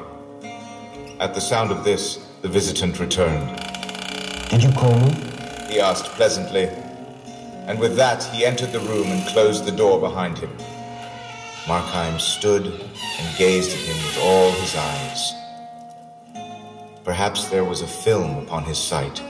[1.20, 3.58] At the sound of this, the visitant returned.
[4.50, 5.14] Did you call me?
[5.70, 6.66] He asked pleasantly,
[7.68, 10.56] and with that he entered the room and closed the door behind him.
[11.66, 15.43] Markheim stood and gazed at him with all his eyes.
[17.04, 19.22] Perhaps there was a film upon his sight,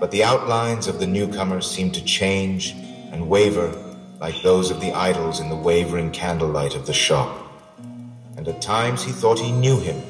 [0.00, 2.72] but the outlines of the newcomer seemed to change
[3.10, 3.72] and waver
[4.20, 7.40] like those of the idols in the wavering candlelight of the shop.
[8.36, 10.02] And at times he thought he knew him,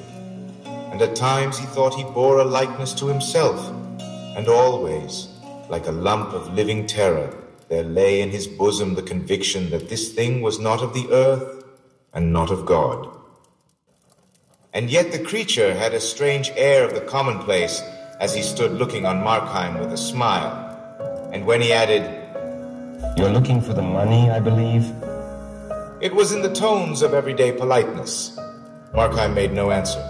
[0.65, 3.71] and at times he thought he bore a likeness to himself,
[4.37, 5.29] and always,
[5.69, 7.33] like a lump of living terror,
[7.69, 11.65] there lay in his bosom the conviction that this thing was not of the earth
[12.13, 13.14] and not of God.
[14.75, 17.81] And yet the creature had a strange air of the commonplace
[18.19, 21.31] as he stood looking on Markheim with a smile.
[21.33, 22.03] And when he added,
[23.17, 24.93] You're looking for the money, I believe?
[26.01, 28.37] It was in the tones of everyday politeness.
[28.93, 30.03] Markheim made no answer.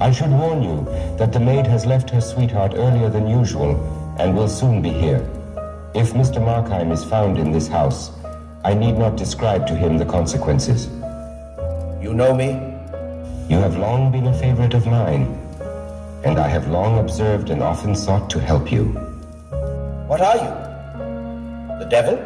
[0.00, 0.84] I should warn you
[1.16, 3.78] that the maid has left her sweetheart earlier than usual
[4.18, 5.20] and will soon be here.
[5.94, 6.42] If Mr.
[6.42, 8.10] Markheim is found in this house,
[8.64, 10.88] I need not describe to him the consequences.
[12.02, 12.73] You know me?
[13.46, 15.38] You have long been a favorite of mine,
[16.24, 18.84] and I have long observed and often sought to help you.
[20.08, 21.78] What are you?
[21.78, 22.16] The devil?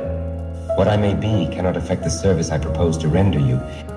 [0.77, 3.57] What I may be cannot affect the service I propose to render you.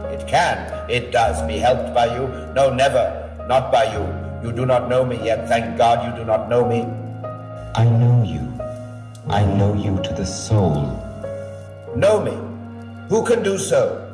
[0.09, 0.89] It can.
[0.89, 1.45] It does.
[1.47, 2.27] Be helped by you?
[2.55, 3.05] No, never.
[3.47, 4.01] Not by you.
[4.43, 5.47] You do not know me yet.
[5.47, 6.81] Thank God you do not know me.
[7.75, 8.41] I know you.
[9.29, 10.97] I know you to the soul.
[11.95, 12.35] Know me?
[13.09, 14.10] Who can do so?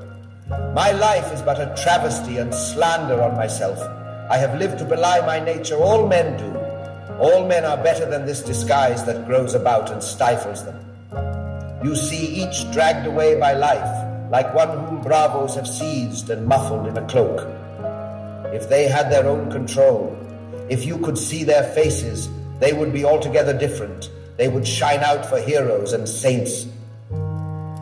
[0.50, 3.80] My life is but a travesty and slander on myself.
[4.30, 5.76] I have lived to belie my nature.
[5.76, 6.58] All men do.
[7.20, 10.80] All men are better than this disguise that grows about and stifles them.
[11.84, 16.88] You see each dragged away by life, like one whom bravos have seized and muffled
[16.88, 17.46] in a cloak.
[18.54, 20.18] If they had their own control,
[20.70, 22.30] if you could see their faces,
[22.60, 24.12] they would be altogether different.
[24.38, 26.68] They would shine out for heroes and saints.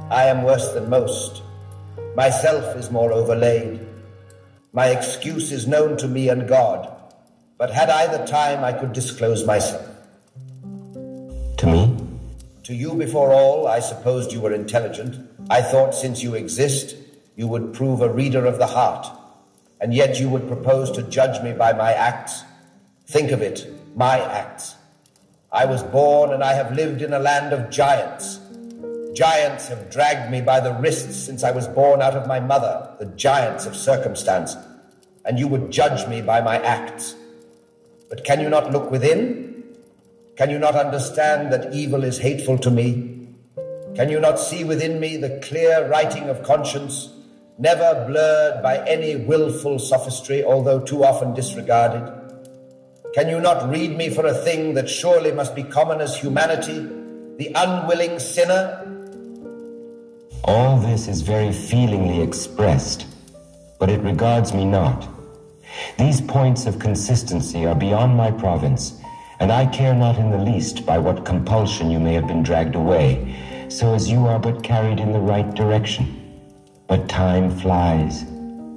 [0.10, 1.44] I am worse than most.
[2.16, 3.86] Myself is more overlaid.
[4.72, 6.90] My excuse is known to me and God,
[7.58, 9.86] but had I the time, I could disclose myself.
[11.58, 11.98] To me?
[12.64, 15.30] To you before all, I supposed you were intelligent.
[15.50, 16.96] I thought since you exist,
[17.36, 19.08] you would prove a reader of the heart,
[19.82, 22.44] and yet you would propose to judge me by my acts.
[23.08, 24.76] Think of it, my acts.
[25.52, 28.40] I was born and I have lived in a land of giants.
[29.16, 32.90] Giants have dragged me by the wrists since I was born out of my mother,
[33.00, 34.58] the giants of circumstance,
[35.24, 37.16] and you would judge me by my acts.
[38.10, 39.64] But can you not look within?
[40.36, 43.30] Can you not understand that evil is hateful to me?
[43.96, 47.10] Can you not see within me the clear writing of conscience,
[47.58, 52.04] never blurred by any wilful sophistry, although too often disregarded?
[53.14, 56.80] Can you not read me for a thing that surely must be common as humanity,
[57.38, 58.92] the unwilling sinner?
[60.48, 63.08] All this is very feelingly expressed,
[63.80, 65.10] but it regards me not.
[65.98, 69.02] These points of consistency are beyond my province,
[69.40, 72.76] and I care not in the least by what compulsion you may have been dragged
[72.76, 73.36] away,
[73.70, 76.06] so as you are but carried in the right direction.
[76.88, 78.24] But time flies.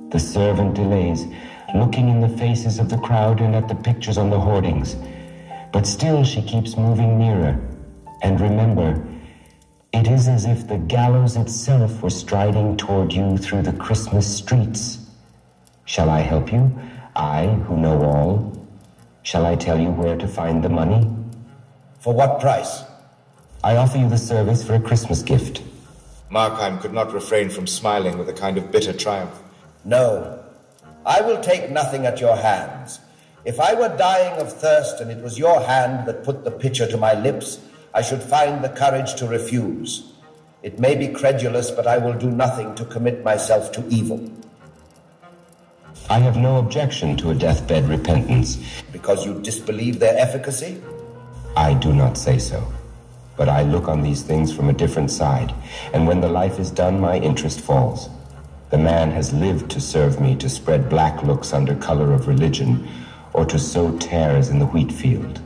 [0.08, 1.26] The servant delays,
[1.74, 4.96] looking in the faces of the crowd and at the pictures on the hoardings.
[5.74, 7.60] But still she keeps moving nearer.
[8.22, 9.06] And remember,
[9.92, 14.98] it is as if the gallows itself were striding toward you through the Christmas streets.
[15.86, 16.78] Shall I help you?
[17.16, 18.66] I, who know all.
[19.22, 21.10] Shall I tell you where to find the money?
[22.00, 22.82] For what price?
[23.64, 25.62] I offer you the service for a Christmas gift.
[26.30, 29.40] Markheim could not refrain from smiling with a kind of bitter triumph.
[29.84, 30.44] No,
[31.06, 33.00] I will take nothing at your hands.
[33.44, 36.86] If I were dying of thirst and it was your hand that put the pitcher
[36.86, 37.58] to my lips,
[37.94, 40.12] I should find the courage to refuse.
[40.62, 44.30] It may be credulous, but I will do nothing to commit myself to evil.
[46.10, 48.58] I have no objection to a deathbed repentance.
[48.92, 50.82] Because you disbelieve their efficacy?
[51.56, 52.66] I do not say so.
[53.36, 55.54] But I look on these things from a different side,
[55.94, 58.08] and when the life is done, my interest falls.
[58.70, 62.88] The man has lived to serve me, to spread black looks under color of religion,
[63.32, 65.40] or to sow tares in the wheat field,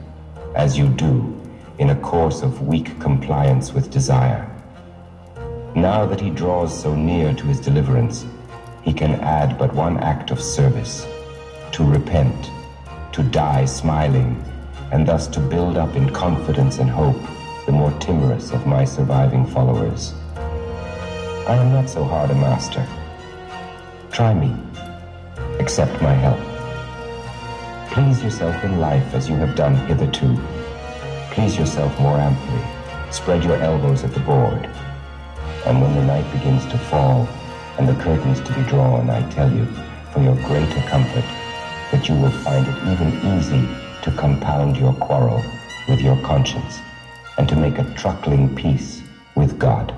[0.55, 1.41] as you do
[1.78, 4.48] in a course of weak compliance with desire.
[5.74, 8.26] Now that he draws so near to his deliverance,
[8.82, 11.06] he can add but one act of service
[11.72, 12.50] to repent,
[13.12, 14.42] to die smiling,
[14.92, 17.16] and thus to build up in confidence and hope
[17.66, 20.14] the more timorous of my surviving followers.
[21.48, 22.86] I am not so hard a master.
[24.10, 24.54] Try me.
[25.58, 26.38] Accept my help.
[27.92, 30.36] Please yourself in life as you have done hitherto.
[31.32, 32.60] Please yourself more amply.
[33.10, 34.68] Spread your elbows at the board.
[35.64, 37.26] And when the night begins to fall
[37.78, 39.64] and the curtains to be drawn, I tell you,
[40.12, 41.24] for your greater comfort,
[41.90, 43.66] that you will find it even easy
[44.02, 45.42] to compound your quarrel
[45.88, 46.80] with your conscience
[47.38, 49.02] and to make a truckling peace
[49.34, 49.96] with God.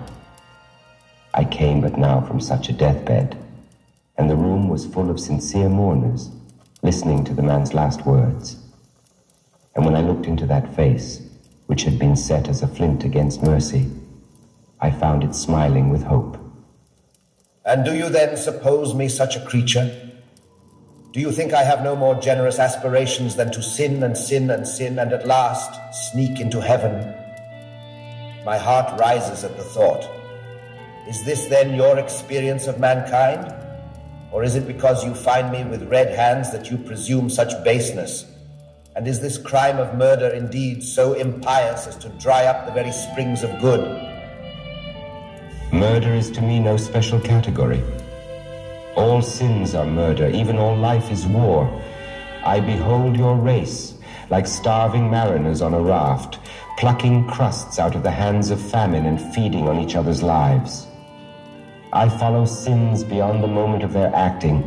[1.34, 3.36] I came but now from such a deathbed,
[4.16, 6.30] and the room was full of sincere mourners
[6.82, 8.56] listening to the man's last words.
[9.74, 11.20] And when I looked into that face,
[11.66, 13.90] which had been set as a flint against mercy,
[14.80, 16.38] I found it smiling with hope.
[17.64, 20.04] And do you then suppose me such a creature?
[21.12, 24.66] Do you think I have no more generous aspirations than to sin and sin and
[24.66, 25.80] sin and at last
[26.10, 27.14] sneak into heaven?
[28.44, 30.06] My heart rises at the thought.
[31.08, 33.54] Is this then your experience of mankind?
[34.32, 38.26] Or is it because you find me with red hands that you presume such baseness?
[38.96, 42.92] And is this crime of murder indeed so impious as to dry up the very
[42.92, 43.80] springs of good?
[45.72, 47.82] Murder is to me no special category.
[48.94, 51.68] All sins are murder, even all life is war.
[52.44, 53.94] I behold your race,
[54.30, 56.38] like starving mariners on a raft,
[56.78, 60.86] plucking crusts out of the hands of famine and feeding on each other's lives.
[61.92, 64.62] I follow sins beyond the moment of their acting.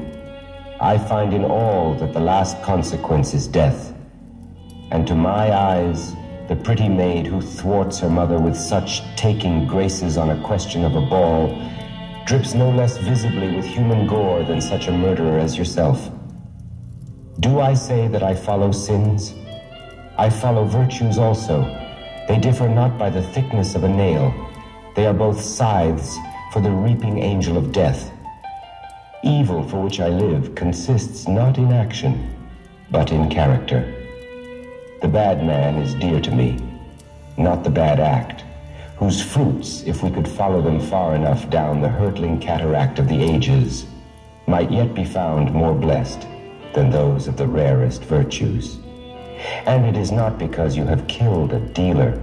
[0.82, 3.87] I find in all that the last consequence is death.
[4.92, 6.16] And to my eyes,
[6.48, 10.96] the pretty maid who thwarts her mother with such taking graces on a question of
[10.96, 11.48] a ball
[12.26, 16.10] drips no less visibly with human gore than such a murderer as yourself.
[17.40, 19.34] Do I say that I follow sins?
[20.18, 21.64] I follow virtues also
[22.28, 24.34] they differ not by the thickness of a nail.
[24.96, 26.18] They are both scythes
[26.52, 28.12] for the reaping angel of death.
[29.24, 32.36] Evil for which I live consists not in action,
[32.92, 33.94] but in character.
[35.00, 36.60] The bad man is dear to me,
[37.38, 38.44] not the bad act,
[38.98, 43.22] whose fruits, if we could follow them far enough down the hurtling cataract of the
[43.22, 43.86] ages,
[44.48, 46.22] might yet be found more blessed
[46.74, 48.80] than those of the rarest virtues.
[49.68, 52.20] And it is not because you have killed a dealer,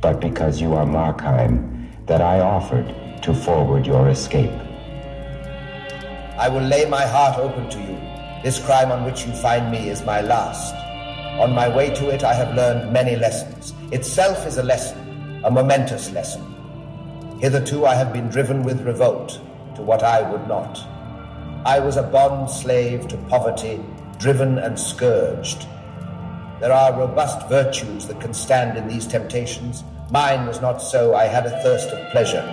[0.00, 2.86] but because you are Markheim, that I offered
[3.22, 4.52] to forward your escape.
[6.38, 7.98] I will lay my heart open to you.
[8.44, 10.85] This crime on which you find me is my last.
[11.38, 13.74] On my way to it, I have learned many lessons.
[13.92, 16.42] Itself is a lesson, a momentous lesson.
[17.40, 19.38] Hitherto, I have been driven with revolt
[19.74, 20.78] to what I would not.
[21.66, 23.84] I was a bond slave to poverty,
[24.18, 25.66] driven and scourged.
[26.58, 29.84] There are robust virtues that can stand in these temptations.
[30.10, 31.14] Mine was not so.
[31.14, 32.44] I had a thirst of pleasure.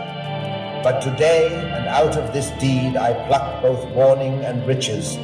[0.84, 5.16] But today, and out of this deed, I pluck both warning and riches.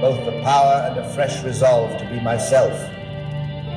[0.00, 2.74] Both the power and a fresh resolve to be myself.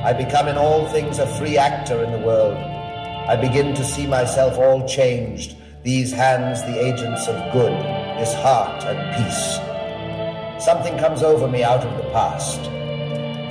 [0.04, 2.56] I become in all things a free actor in the world.
[2.56, 7.72] I begin to see myself all changed, these hands the agents of good,
[8.18, 10.64] this heart at peace.
[10.64, 12.64] Something comes over me out of the past,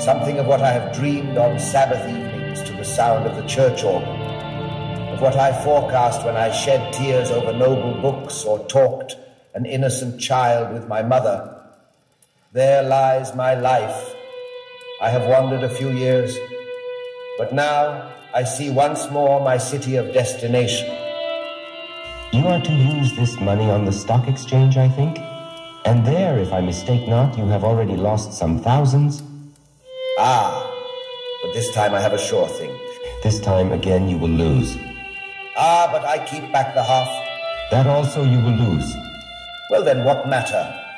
[0.03, 3.83] something of what I have dreamed on Sabbath evenings to the sound of the church
[3.83, 4.21] organ,
[5.09, 9.15] of what I forecast when I shed tears over noble books or talked
[9.55, 11.58] an innocent child with my mother.
[12.51, 14.15] There lies my life.
[15.03, 16.35] I have wandered a few years,
[17.37, 20.89] but now I see once more my city of destination.
[22.33, 25.19] You are to use this money on the stock exchange, I think?
[25.85, 29.21] And there, if I mistake not, you have already lost some thousands?
[30.17, 30.65] Ah,
[31.43, 32.75] but this time I have a sure thing.
[33.21, 34.75] This time again you will lose.
[35.55, 37.09] Ah, but I keep back the half.
[37.69, 38.91] That also you will lose.
[39.69, 40.88] Well, then, what matter?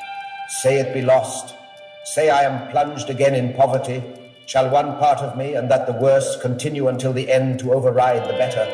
[0.59, 1.55] Say it be lost.
[2.03, 4.03] Say I am plunged again in poverty.
[4.47, 8.27] Shall one part of me, and that the worse, continue until the end to override
[8.27, 8.67] the better?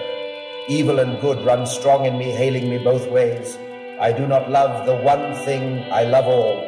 [0.67, 3.59] Evil and good run strong in me, hailing me both ways.
[4.01, 6.67] I do not love the one thing, I love all.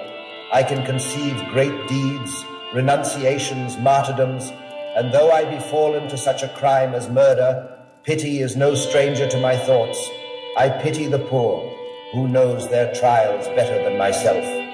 [0.53, 2.45] I can conceive great deeds,
[2.75, 4.53] renunciations, martyrdoms,
[4.95, 7.67] and though I be fallen to such a crime as murder,
[8.03, 10.07] pity is no stranger to my thoughts.
[10.55, 11.67] I pity the poor,
[12.13, 14.68] who knows their trials better than myself.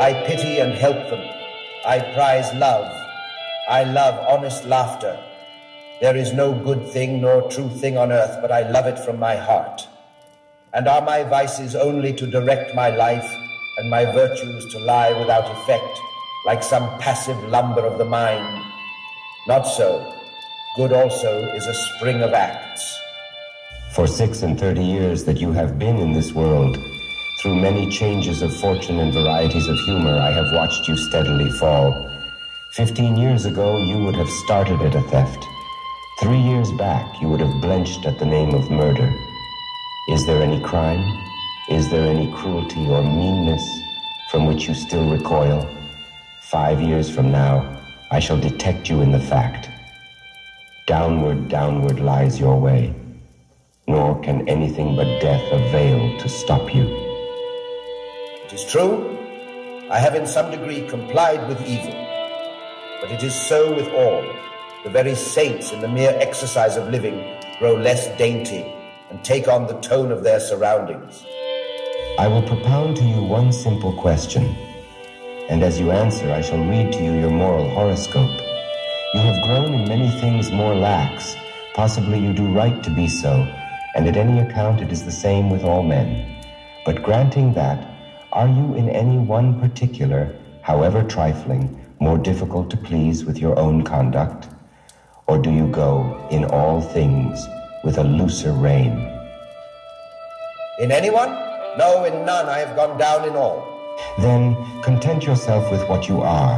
[0.00, 1.22] I pity and help them.
[1.84, 2.90] I prize love.
[3.68, 5.22] I love honest laughter.
[6.00, 9.18] There is no good thing nor true thing on earth, but I love it from
[9.18, 9.86] my heart.
[10.72, 13.30] And are my vices only to direct my life,
[13.76, 16.00] and my virtues to lie without effect,
[16.46, 18.64] like some passive lumber of the mind?
[19.46, 20.14] Not so.
[20.76, 22.98] Good also is a spring of acts.
[23.92, 26.78] For six and thirty years that you have been in this world,
[27.40, 32.10] through many changes of fortune and varieties of humor, I have watched you steadily fall.
[32.72, 35.46] Fifteen years ago, you would have started at a theft.
[36.20, 39.10] Three years back, you would have blenched at the name of murder.
[40.10, 41.02] Is there any crime?
[41.70, 43.64] Is there any cruelty or meanness
[44.30, 45.66] from which you still recoil?
[46.42, 47.80] Five years from now,
[48.10, 49.70] I shall detect you in the fact.
[50.86, 52.94] Downward, downward lies your way
[53.88, 57.09] nor can anything but death avail to stop you.
[58.50, 59.16] It is true,
[59.92, 61.94] I have in some degree complied with evil,
[63.00, 64.24] but it is so with all.
[64.82, 68.66] The very saints in the mere exercise of living grow less dainty
[69.08, 71.24] and take on the tone of their surroundings.
[72.18, 74.56] I will propound to you one simple question,
[75.48, 78.36] and as you answer, I shall read to you your moral horoscope.
[79.14, 81.36] You have grown in many things more lax.
[81.74, 83.46] Possibly you do right to be so,
[83.94, 86.36] and at any account it is the same with all men.
[86.84, 87.89] But granting that,
[88.32, 93.82] are you in any one particular, however trifling, more difficult to please with your own
[93.82, 94.46] conduct?
[95.26, 97.44] Or do you go in all things
[97.82, 98.92] with a looser rein?
[100.78, 101.30] In anyone?
[101.76, 102.48] No, in none.
[102.48, 103.66] I have gone down in all.
[104.18, 106.56] Then content yourself with what you are,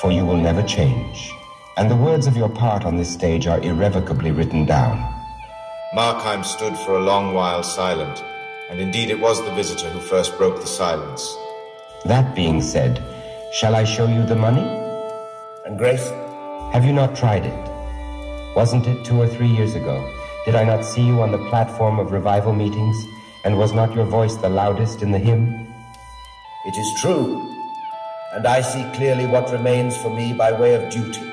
[0.00, 1.32] for you will never change.
[1.76, 4.98] And the words of your part on this stage are irrevocably written down.
[5.94, 8.22] Markheim stood for a long while silent,
[8.70, 11.36] and indeed it was the visitor who first broke the silence.
[12.04, 13.02] That being said,
[13.52, 14.66] shall I show you the money?
[15.64, 16.08] And Grace?
[16.72, 17.70] Have you not tried it?
[18.56, 19.96] Wasn't it two or three years ago?
[20.44, 22.96] Did I not see you on the platform of revival meetings?
[23.44, 25.66] And was not your voice the loudest in the hymn?
[26.66, 27.54] It is true,
[28.34, 31.30] and I see clearly what remains for me by way of duty.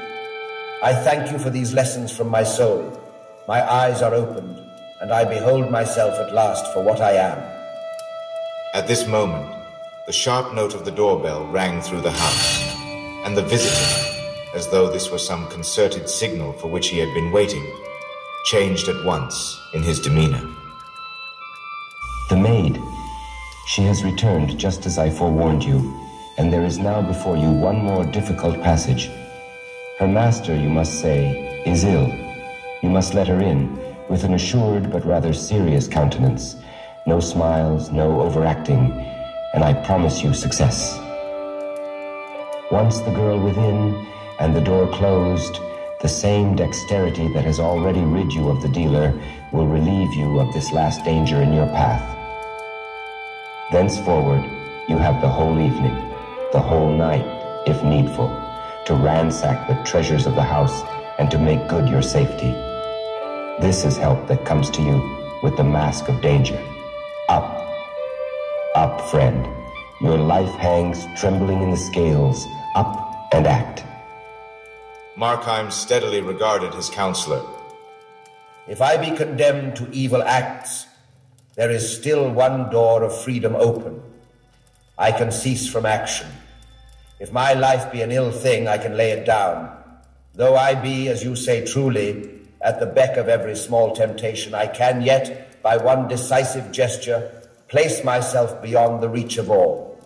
[0.84, 3.00] I thank you for these lessons from my soul.
[3.48, 4.61] My eyes are opened,
[5.02, 7.40] and I behold myself at last for what I am.
[8.76, 9.52] At this moment,
[10.06, 12.76] the sharp note of the doorbell rang through the house,
[13.26, 14.20] and the visitor,
[14.54, 17.66] as though this were some concerted signal for which he had been waiting,
[18.46, 20.42] changed at once in his demeanor.
[22.30, 22.80] The maid.
[23.68, 25.80] She has returned just as I forewarned you,
[26.38, 29.10] and there is now before you one more difficult passage.
[29.98, 32.08] Her master, you must say, is ill.
[32.84, 33.81] You must let her in,
[34.12, 36.58] with an assured but rather serious countenance.
[37.06, 38.92] No smiles, no overacting,
[39.54, 41.00] and I promise you success.
[42.70, 44.06] Once the girl within
[44.42, 45.60] and the door closed,
[46.02, 49.18] the same dexterity that has already rid you of the dealer
[49.54, 52.04] will relieve you of this last danger in your path.
[53.72, 54.44] Thenceforward,
[54.90, 55.96] you have the whole evening,
[56.52, 57.26] the whole night,
[57.66, 58.28] if needful,
[58.88, 60.82] to ransack the treasures of the house
[61.18, 62.71] and to make good your safety.
[63.60, 64.98] This is help that comes to you
[65.44, 66.60] with the mask of danger.
[67.28, 67.68] Up,
[68.76, 69.46] up, friend.
[70.00, 72.48] Your life hangs trembling in the scales.
[72.76, 73.84] Up and act.
[75.18, 77.46] Markheim steadily regarded his counselor.
[78.68, 80.88] If I be condemned to evil acts,
[81.56, 84.02] there is still one door of freedom open.
[84.98, 86.28] I can cease from action.
[87.20, 89.70] If my life be an ill thing, I can lay it down.
[90.34, 92.31] Though I be, as you say truly,
[92.64, 97.32] at the beck of every small temptation, I can yet, by one decisive gesture,
[97.68, 100.00] place myself beyond the reach of all.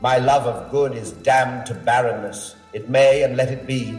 [0.00, 2.56] My love of good is damned to barrenness.
[2.72, 3.98] It may, and let it be,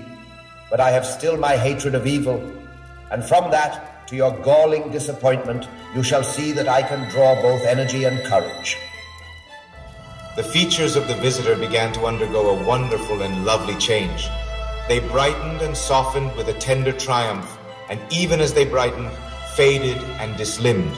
[0.69, 2.41] but I have still my hatred of evil,
[3.11, 7.61] and from that, to your galling disappointment, you shall see that I can draw both
[7.63, 8.77] energy and courage.
[10.37, 14.29] The features of the visitor began to undergo a wonderful and lovely change.
[14.91, 17.57] They brightened and softened with a tender triumph,
[17.89, 19.09] and even as they brightened,
[19.55, 20.97] faded and dislimned.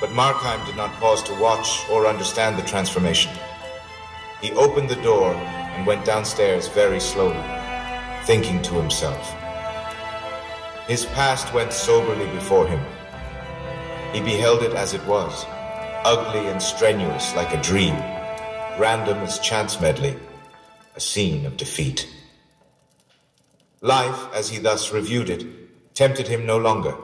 [0.00, 3.30] But Markheim did not pause to watch or understand the transformation.
[4.42, 7.40] He opened the door and went downstairs very slowly,
[8.24, 9.24] thinking to himself.
[10.88, 12.84] His past went soberly before him.
[14.12, 15.44] He beheld it as it was,
[16.04, 17.94] ugly and strenuous like a dream,
[18.80, 20.16] random as chance medley,
[20.96, 22.08] a scene of defeat.
[23.82, 26.94] Life, as he thus reviewed it, tempted him no longer,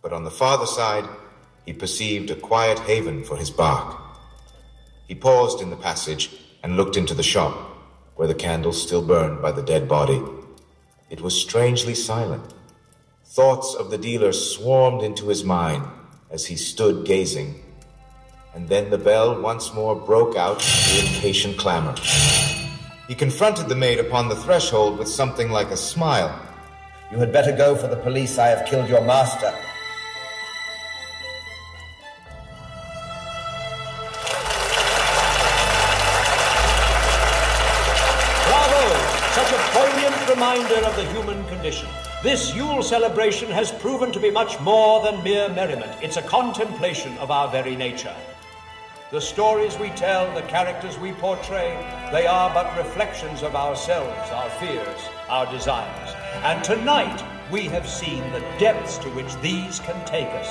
[0.00, 1.04] but on the farther side,
[1.66, 4.00] he perceived a quiet haven for his bark.
[5.08, 6.30] He paused in the passage
[6.62, 7.52] and looked into the shop,
[8.14, 10.22] where the candles still burned by the dead body.
[11.10, 12.54] It was strangely silent.
[13.24, 15.84] Thoughts of the dealer swarmed into his mind
[16.30, 17.60] as he stood gazing.
[18.54, 21.96] And then the bell once more broke out into impatient clamor.
[23.08, 26.38] He confronted the maid upon the threshold with something like a smile.
[27.10, 28.38] You had better go for the police.
[28.38, 29.50] I have killed your master.
[38.44, 38.84] Bravo!
[39.32, 41.88] Such a poignant reminder of the human condition.
[42.22, 45.96] This Yule celebration has proven to be much more than mere merriment.
[46.02, 48.14] It's a contemplation of our very nature.
[49.10, 51.72] The stories we tell, the characters we portray,
[52.12, 56.14] they are but reflections of ourselves, our fears, our desires.
[56.44, 60.46] And tonight, we have seen the depths to which these can take us.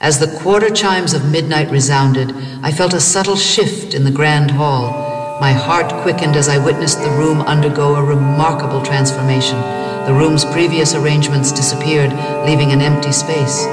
[0.00, 2.32] As the quarter chimes of midnight resounded,
[2.62, 5.05] I felt a subtle shift in the grand hall.
[5.38, 9.60] My heart quickened as I witnessed the room undergo a remarkable transformation.
[10.06, 12.10] The room's previous arrangements disappeared,
[12.46, 13.64] leaving an empty space.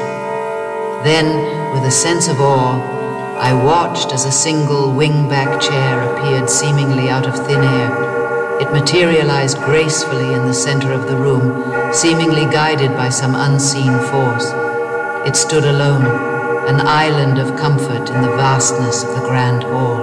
[1.06, 2.82] Then, with a sense of awe,
[3.40, 8.60] I watched as a single wing-back chair appeared seemingly out of thin air.
[8.60, 14.52] It materialized gracefully in the center of the room, seemingly guided by some unseen force.
[15.26, 16.06] It stood alone,
[16.68, 20.03] an island of comfort in the vastness of the grand hall.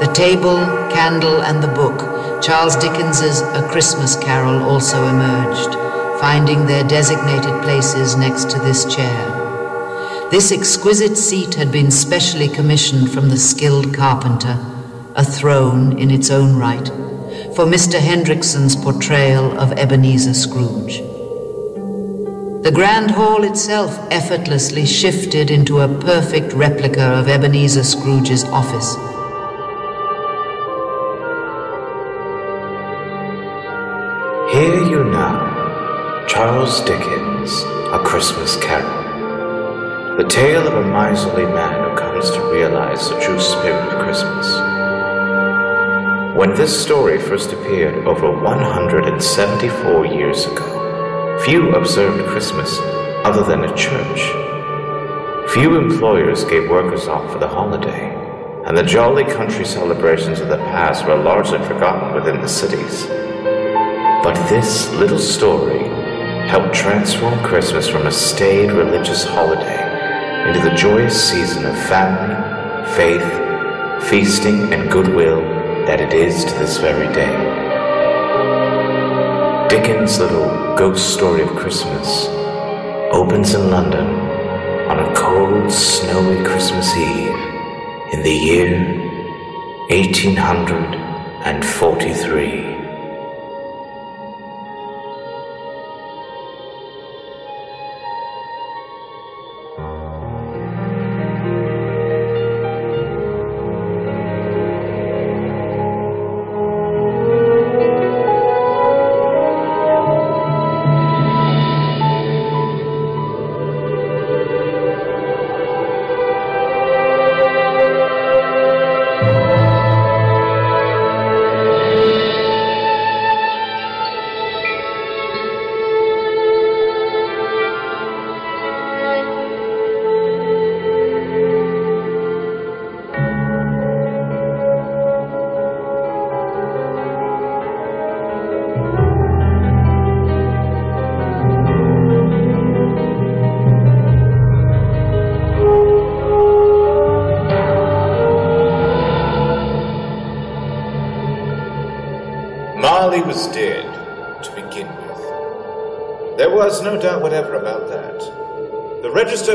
[0.00, 0.56] The table,
[0.90, 5.74] candle, and the book, Charles Dickens's A Christmas Carol, also emerged,
[6.18, 10.28] finding their designated places next to this chair.
[10.30, 14.58] This exquisite seat had been specially commissioned from the skilled carpenter,
[15.16, 16.88] a throne in its own right,
[17.54, 17.98] for Mr.
[17.98, 21.00] Hendrickson's portrayal of Ebenezer Scrooge.
[22.62, 28.96] The Grand Hall itself effortlessly shifted into a perfect replica of Ebenezer Scrooge's office.
[34.52, 37.62] Hear you now, Charles Dickens,
[37.92, 40.16] A Christmas Carol.
[40.16, 44.52] The tale of a miserly man who comes to realize the true spirit of Christmas.
[46.36, 52.76] When this story first appeared over 174 years ago, Few observed Christmas
[53.24, 55.52] other than at church.
[55.52, 58.16] Few employers gave workers off for the holiday,
[58.66, 63.06] and the jolly country celebrations of the past were largely forgotten within the cities.
[64.22, 65.88] But this little story
[66.46, 69.80] helped transform Christmas from a staid religious holiday
[70.46, 72.36] into the joyous season of family,
[72.94, 73.24] faith,
[74.10, 75.40] feasting, and goodwill
[75.86, 77.34] that it is to this very day.
[79.68, 82.28] Dickens' little ghost story of Christmas
[83.12, 84.06] opens in London
[84.90, 87.34] on a cold, snowy Christmas Eve
[88.12, 88.84] in the year
[89.88, 92.69] 1843.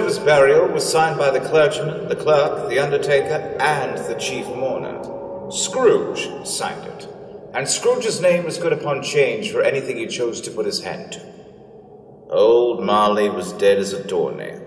[0.03, 5.01] His burial was signed by the clergyman, the clerk, the undertaker, and the chief mourner.
[5.49, 7.07] Scrooge signed it,
[7.53, 11.13] and Scrooge's name was good upon change for anything he chose to put his hand
[11.13, 11.21] to.
[12.29, 14.61] Old Marley was dead as a doornail.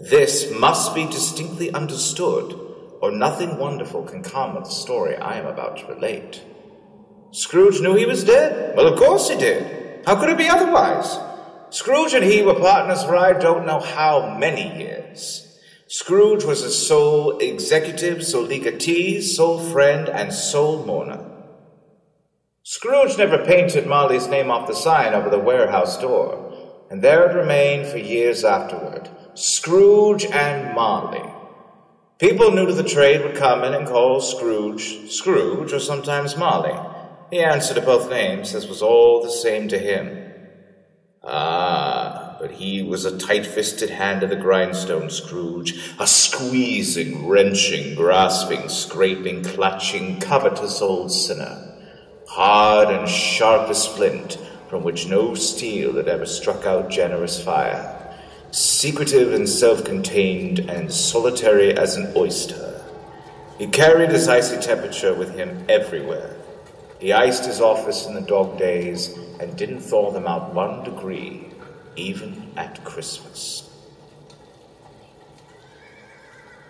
[0.00, 2.58] This must be distinctly understood,
[3.00, 6.42] or nothing wonderful can come of the story I am about to relate.
[7.32, 8.76] Scrooge knew he was dead.
[8.76, 10.04] Well, of course he did.
[10.06, 11.18] How could it be otherwise?
[11.74, 15.58] Scrooge and he were partners for I don't know how many years.
[15.88, 21.28] Scrooge was his sole executive, sole legatee, sole friend, and sole mourner.
[22.62, 27.34] Scrooge never painted Marley's name off the sign over the warehouse door, and there it
[27.34, 29.10] remained for years afterward.
[29.34, 31.28] Scrooge and Marley.
[32.20, 36.78] People new to the trade would come in and call Scrooge Scrooge or sometimes Marley.
[37.32, 40.23] He answered to both names, as was all the same to him.
[41.26, 47.94] Ah, but he was a tight fisted hand of the grindstone, Scrooge, a squeezing, wrenching,
[47.94, 51.74] grasping, scraping, clutching, covetous old sinner,
[52.28, 54.38] hard and sharp as flint,
[54.68, 58.14] from which no steel had ever struck out generous fire,
[58.50, 62.84] secretive and self contained, and solitary as an oyster.
[63.58, 66.36] He carried his icy temperature with him everywhere.
[66.98, 71.46] He iced his office in the dog days and didn't thaw them out one degree,
[71.96, 73.68] even at Christmas.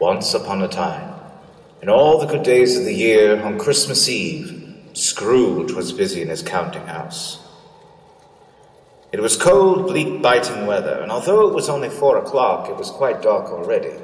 [0.00, 1.14] Once upon a time,
[1.82, 4.62] in all the good days of the year, on Christmas Eve,
[4.94, 7.40] Scrooge was busy in his counting house.
[9.12, 12.90] It was cold, bleak, biting weather, and although it was only four o'clock, it was
[12.90, 13.94] quite dark already.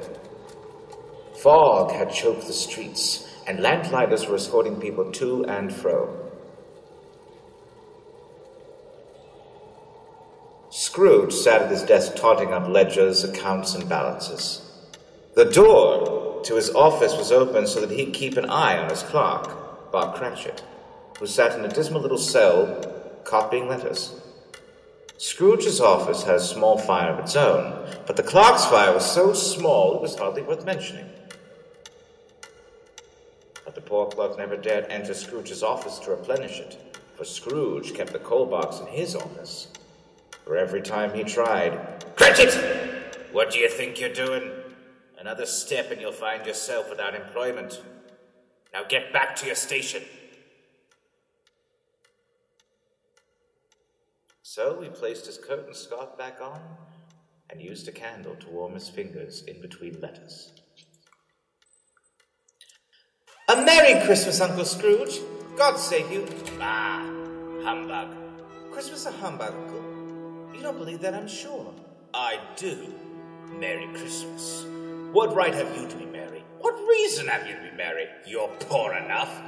[1.41, 6.30] Fog had choked the streets, and lamplighters were escorting people to and fro.
[10.71, 14.61] Scrooge sat at his desk totting up ledgers, accounts, and balances.
[15.35, 19.03] The door to his office was open so that he'd keep an eye on his
[19.03, 20.63] clerk, Bob Cratchit,
[21.19, 24.21] who sat in a dismal little cell copying letters.
[25.17, 29.33] Scrooge's office had a small fire of its own, but the clerk's fire was so
[29.33, 31.09] small it was hardly worth mentioning.
[33.65, 38.13] But the poor clerk never dared enter Scrooge's office to replenish it, for Scrooge kept
[38.13, 39.67] the coal box in his office.
[40.45, 42.53] For every time he tried, Cratchit!
[43.31, 44.51] What do you think you're doing?
[45.19, 47.81] Another step and you'll find yourself without employment.
[48.73, 50.03] Now get back to your station.
[54.41, 56.59] So he placed his coat and scarf back on
[57.49, 60.51] and used a candle to warm his fingers in between letters.
[63.47, 65.19] A Merry Christmas, Uncle Scrooge!
[65.57, 66.27] God save you!
[66.59, 67.01] Ah,
[67.63, 68.15] humbug.
[68.71, 69.80] Christmas a humbug.
[70.61, 71.73] You don't believe that, I'm sure.
[72.13, 72.93] I do.
[73.59, 74.63] Merry Christmas.
[75.11, 76.43] What right have you to be merry?
[76.59, 78.05] What reason have you to be merry?
[78.27, 79.41] You're poor enough.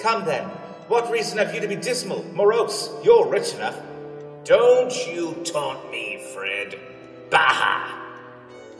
[0.00, 0.44] Come then.
[0.88, 2.88] What reason have you to be dismal, morose?
[3.04, 3.78] You're rich enough.
[4.44, 6.80] Don't you taunt me, Fred.
[7.28, 8.00] Bah!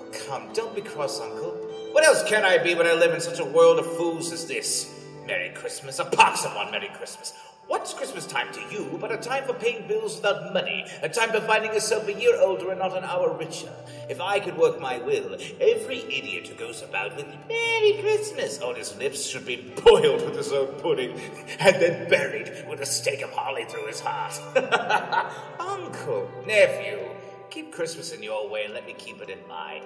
[0.00, 1.50] Oh, come, don't be cross, Uncle.
[1.92, 4.46] What else can I be when I live in such a world of fools as
[4.46, 4.90] this?
[5.26, 7.34] Merry Christmas, a pox upon Merry Christmas.
[7.66, 11.30] What's Christmas time to you but a time for paying bills without money, a time
[11.30, 13.72] for finding yourself a year older and not an hour richer?
[14.10, 18.74] If I could work my will, every idiot who goes about with Merry Christmas on
[18.74, 21.18] his lips should be boiled with his own pudding
[21.58, 24.38] and then buried with a stake of holly through his heart.
[25.58, 27.00] Uncle, nephew,
[27.48, 29.82] keep Christmas in your way and let me keep it in mine.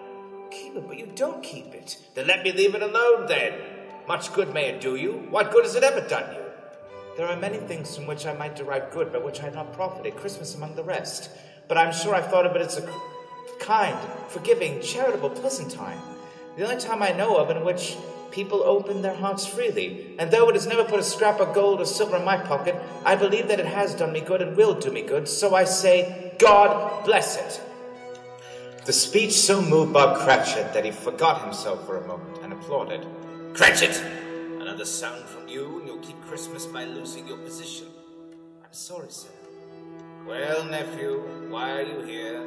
[0.51, 1.97] Keep it, but you don't keep it.
[2.15, 3.55] Then let me leave it alone then.
[4.09, 5.27] Much good may it do you.
[5.31, 6.48] What good has it ever done you?
[7.19, 9.73] There are many things from which I might derive good, but which I have not
[9.73, 11.31] profited, Christmas among the rest.
[11.67, 12.89] But I'm sure I've thought of it as a
[13.59, 15.99] kind, forgiving, charitable, pleasant time.
[16.57, 17.97] The only time I know of in which
[18.31, 20.15] people open their hearts freely.
[20.21, 22.77] And though it has never put a scrap of gold or silver in my pocket,
[23.05, 25.27] I believe that it has done me good and will do me good.
[25.27, 27.61] So I say, God bless it.
[28.85, 33.05] The speech so moved Bob Cratchit that he forgot himself for a moment and applauded.
[33.55, 34.01] Cratchit!
[34.61, 35.38] Another sound from
[36.03, 37.87] keep Christmas by losing your position.
[38.65, 39.29] I'm sorry, sir.
[40.27, 42.43] Well, nephew, why are you here?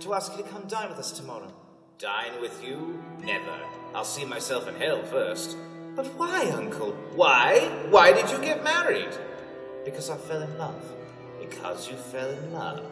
[0.00, 1.52] To ask you to come dine with us tomorrow.
[1.98, 3.02] Dine with you?
[3.24, 3.58] Never.
[3.94, 5.56] I'll see myself in hell first.
[5.94, 6.92] But why, Uncle?
[7.14, 7.60] Why?
[7.88, 9.16] Why did you get married?
[9.84, 10.82] Because I fell in love.
[11.40, 12.84] Because you fell in love.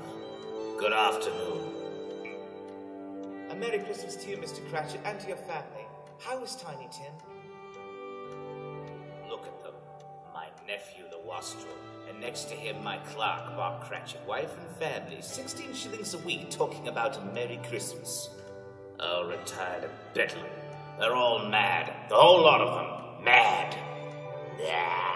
[0.79, 1.71] Good afternoon.
[3.51, 4.69] A Merry Christmas to you, Mr.
[4.71, 5.85] Cratchit, and to your family.
[6.19, 7.13] How is Tiny Tim?
[11.35, 11.75] Wastrel,
[12.09, 16.49] and next to him my clerk, Bob Cratchit, wife and family, 16 shillings a week,
[16.49, 18.31] talking about a Merry Christmas.
[19.01, 20.47] All retired bedlam.
[21.01, 21.93] They're all mad.
[22.09, 23.25] The whole lot of them.
[23.25, 23.77] Mad.
[24.65, 25.14] Ah.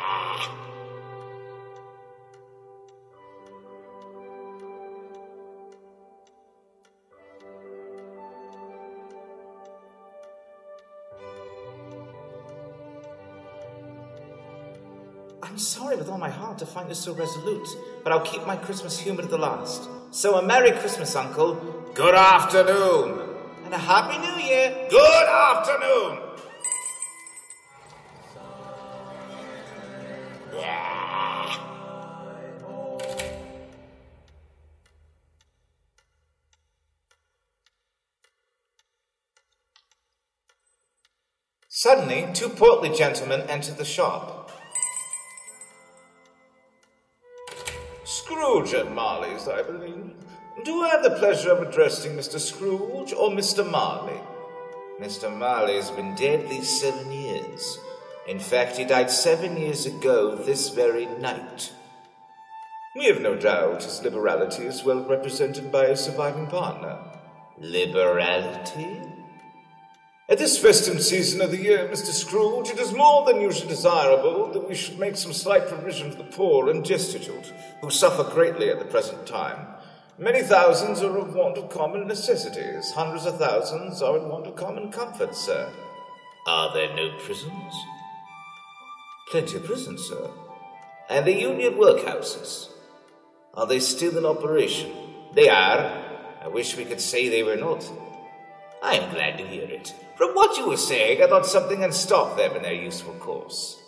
[15.48, 17.68] I'm sorry with all my heart to find you so resolute,
[18.04, 19.88] but I'll keep my Christmas humor to the last.
[20.10, 21.54] So a Merry Christmas, Uncle.
[21.94, 23.18] Good afternoon.
[23.64, 24.88] And a Happy New Year.
[24.90, 26.28] Good afternoon.
[41.70, 44.38] Suddenly, two portly gentlemen entered the shop.
[48.39, 50.12] Scrooge and Marley's, I believe.
[50.65, 52.39] Do I have the pleasure of addressing Mr.
[52.39, 53.69] Scrooge or Mr.
[53.69, 54.20] Marley?
[55.01, 55.36] Mr.
[55.36, 57.78] Marley's been dead these seven years.
[58.28, 61.73] In fact, he died seven years ago this very night.
[62.94, 66.97] We have no doubt his liberality is well represented by his surviving partner.
[67.59, 69.01] Liberality?
[70.30, 72.12] At this festive season of the year, Mr.
[72.12, 76.18] Scrooge, it is more than usually desirable that we should make some slight provision for
[76.18, 77.50] the poor and destitute,
[77.80, 79.66] who suffer greatly at the present time.
[80.18, 82.90] Many thousands are in want of common necessities.
[82.90, 85.72] Hundreds of thousands are in want of common comforts, sir.
[86.46, 87.74] Are there no prisons?
[89.30, 90.30] Plenty of prisons, sir.
[91.09, 92.68] And the union workhouses.
[93.55, 94.92] Are they still in operation?
[95.34, 96.05] They are.
[96.42, 97.90] I wish we could say they were not.
[98.82, 99.94] I am glad to hear it.
[100.18, 103.80] From what you were saying, I thought something had stopped them in their useful course.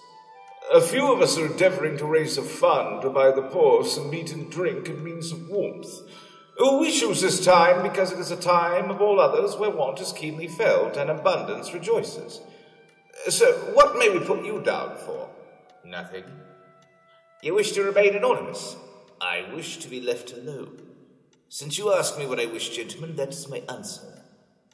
[0.73, 4.11] A few of us are endeavoring to raise a fund to buy the poor some
[4.11, 6.03] meat and drink and means of warmth.
[6.61, 10.13] We choose this time because it is a time of all others where want is
[10.13, 12.41] keenly felt and abundance rejoices.
[13.29, 15.29] So, what may we put you down for?
[15.85, 16.25] Nothing.
[17.43, 18.77] You wish to remain anonymous?
[19.21, 20.81] I wish to be left alone.
[21.49, 24.10] Since you ask me what I wish, gentlemen, that is my answer.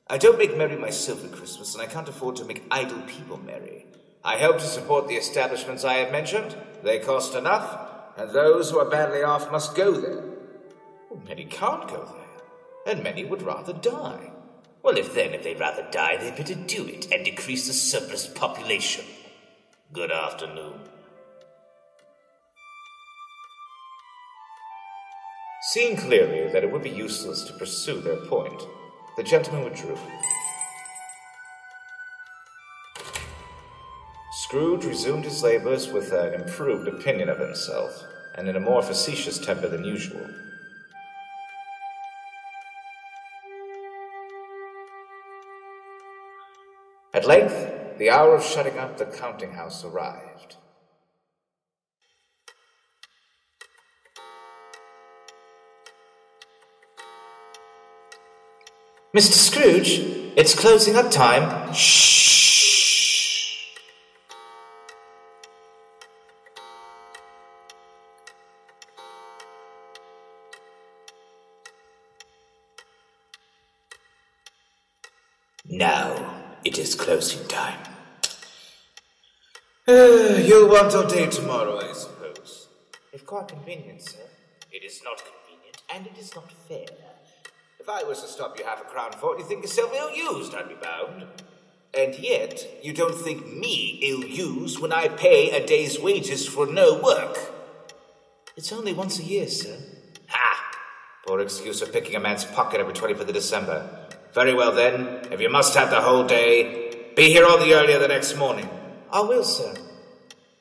[0.08, 3.38] I don't make merry myself at Christmas, and I can't afford to make idle people
[3.38, 3.86] merry.
[4.24, 6.54] I help to support the establishments I have mentioned.
[6.84, 10.22] They cost enough, and those who are badly off must go there.
[11.10, 14.30] Well, many can't go there, and many would rather die.
[14.84, 18.28] Well, if then, if they'd rather die, they'd better do it and decrease the surplus
[18.28, 19.04] population.
[19.92, 20.74] Good afternoon.
[25.72, 28.62] Seeing clearly that it would be useless to pursue their point,
[29.16, 29.98] the gentleman withdrew.
[34.32, 39.38] Scrooge resumed his labors with an improved opinion of himself, and in a more facetious
[39.38, 40.28] temper than usual.
[47.14, 50.56] At length, the hour of shutting up the counting house arrived.
[59.16, 59.32] Mr.
[59.32, 60.01] Scrooge,
[60.36, 61.72] it's closing up time.
[61.72, 63.64] Shh.
[75.64, 77.78] Now it is closing time.
[79.88, 79.93] Uh,
[80.44, 82.68] you'll want all day tomorrow, I suppose.
[83.14, 84.28] If quite convenient, sir.
[84.70, 86.84] It is not convenient, and it is not fair.
[87.86, 90.52] If I was to stop you half a crown for it, you'd think yourself ill-used,
[90.56, 91.24] I'd be bound.
[91.96, 97.00] And yet, you don't think me ill-used when I pay a day's wages for no
[97.00, 97.38] work.
[98.56, 99.78] It's only once a year, sir.
[100.26, 100.78] Ha!
[101.28, 104.08] Poor excuse for picking a man's pocket every 25th of December.
[104.34, 105.20] Very well, then.
[105.30, 108.68] If you must have the whole day, be here all the earlier the next morning.
[109.12, 109.76] I will, sir.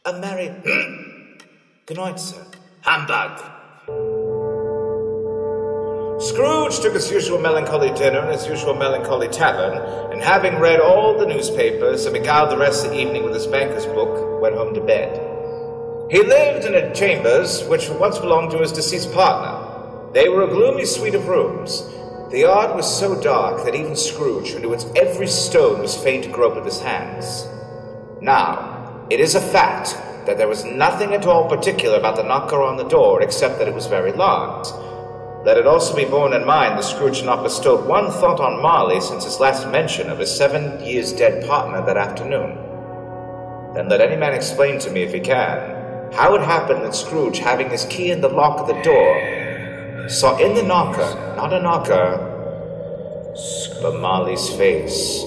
[0.05, 0.49] A merry...
[1.87, 2.45] Good night, sir.
[2.81, 3.54] Humbug!
[6.35, 11.17] Scrooge took his usual melancholy dinner in his usual melancholy tavern, and having read all
[11.17, 14.73] the newspapers and beguiled the rest of the evening with his banker's book, went home
[14.73, 15.15] to bed.
[16.11, 20.11] He lived in a chambers which once belonged to his deceased partner.
[20.11, 21.83] They were a gloomy suite of rooms.
[22.31, 26.21] The yard was so dark that even Scrooge, who knew its every stone, was fain
[26.23, 27.47] to grope with his hands.
[28.19, 29.95] Now, it is a fact
[30.25, 33.69] that there was nothing at all particular about the knocker on the door except that
[33.69, 34.67] it was very large.
[35.45, 38.63] Let it also be borne in mind that Scrooge had not bestowed one thought on
[38.63, 42.57] Marley since his last mention of his seven years dead partner that afternoon.
[43.75, 47.37] Then let any man explain to me, if he can, how it happened that Scrooge,
[47.37, 51.61] having his key in the lock of the door, saw in the knocker not a
[51.61, 52.17] knocker,
[53.83, 55.23] but Marley's face.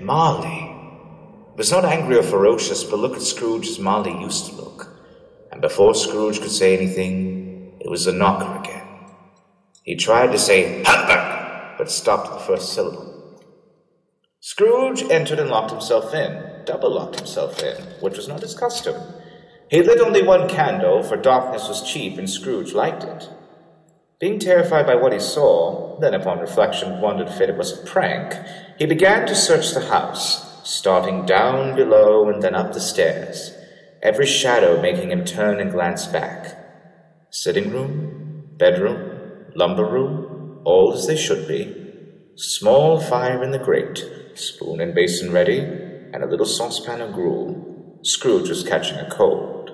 [0.00, 0.74] Marley
[1.56, 4.89] was not angry or ferocious, but looked at Scrooge as Molly used to look.
[5.60, 8.88] And before Scrooge could say anything, it was the knocker again.
[9.82, 13.38] He tried to say humbug, but stopped at the first syllable.
[14.40, 18.94] Scrooge entered and locked himself in, double locked himself in, which was not his custom.
[19.68, 23.28] He lit only one candle, for darkness was cheap and Scrooge liked it.
[24.18, 28.34] Being terrified by what he saw, then upon reflection wondered if it was a prank,
[28.78, 33.52] he began to search the house, starting down below and then up the stairs,
[34.02, 36.56] every shadow making him turn and glance back.
[37.30, 41.76] Sitting room, bedroom, lumber room, all as they should be.
[42.36, 44.04] Small fire in the grate,
[44.34, 47.98] spoon and basin ready, and a little saucepan of gruel.
[48.02, 49.70] Scrooge was catching a cold.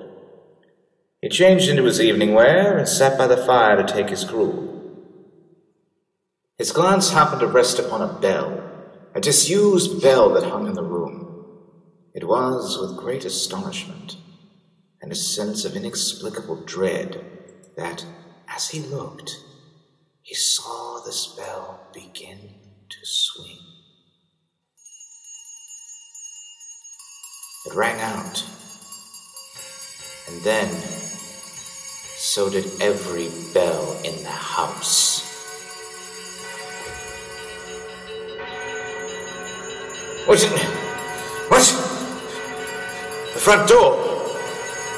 [1.21, 4.65] He changed into his evening wear and sat by the fire to take his gruel.
[6.57, 8.63] His glance happened to rest upon a bell,
[9.15, 10.86] a disused bell that hung in the.
[12.17, 14.17] It was with great astonishment
[15.03, 17.23] and a sense of inexplicable dread
[17.75, 18.03] that,
[18.49, 19.39] as he looked,
[20.23, 22.39] he saw the bell begin
[22.89, 23.59] to swing.
[27.67, 28.43] It rang out,
[30.27, 30.69] and then
[32.15, 35.21] so did every bell in the house.
[40.25, 40.59] What's it?
[41.49, 41.96] What?
[43.37, 43.95] The front door.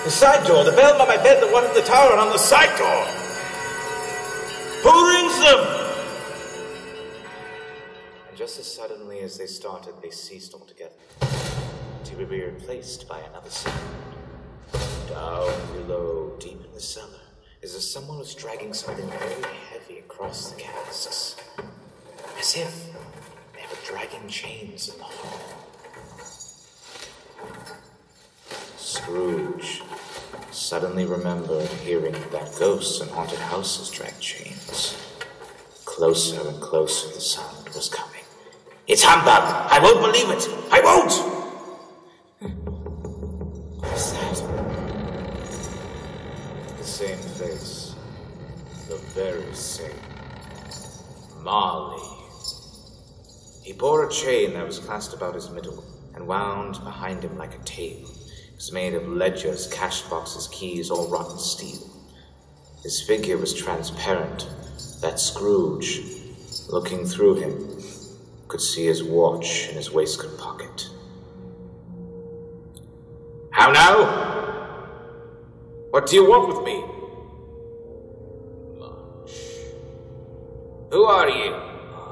[0.06, 0.64] The side door.
[0.64, 3.04] The bell by my bed, the one at the tower, and on the side door.
[4.82, 5.60] Who rings them?
[8.30, 10.96] And just as suddenly as they started, they ceased altogether,
[12.06, 13.78] to be replaced by another sound.
[15.10, 17.20] Down below, deep in the cellar,
[17.62, 21.36] as if someone was dragging something very heavy across the casks.
[22.40, 22.86] As if
[23.54, 25.60] they were dragging chains in the hall.
[28.90, 29.84] Scrooge
[30.50, 34.98] suddenly remembered hearing that ghosts and haunted houses drag chains.
[35.86, 38.24] Closer and closer the sound was coming.
[38.88, 39.44] It's humbug!
[39.72, 40.50] I won't believe it!
[40.72, 41.12] I won't!
[43.78, 44.42] What is that?
[46.80, 47.94] The same face.
[48.88, 49.92] The very same.
[51.44, 52.02] Marley.
[53.62, 55.84] He bore a chain that was clasped about his middle
[56.16, 58.10] and wound behind him like a tail.
[58.60, 61.80] It was made of ledgers, cash boxes, keys, all rotten steel.
[62.84, 64.50] His figure was transparent,
[65.00, 66.02] that Scrooge,
[66.68, 67.82] looking through him,
[68.50, 70.90] could see his watch in his waistcoat pocket.
[73.52, 74.04] How now?
[75.92, 76.84] What do you want with me?
[78.78, 79.40] Much.
[80.92, 81.54] Who are you?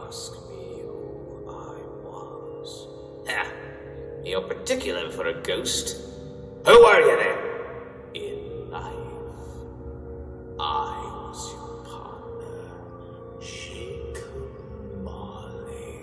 [0.07, 1.75] Ask me who I
[2.05, 2.87] was.
[3.27, 3.51] Ha!
[4.23, 6.06] You're particular for a ghost.
[6.67, 7.37] Who are you then?
[8.13, 8.91] In life,
[10.59, 16.01] I was your partner, Jacob Marley.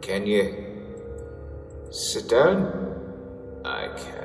[0.00, 0.42] Can you
[1.92, 2.72] sit down?
[3.64, 4.23] I can.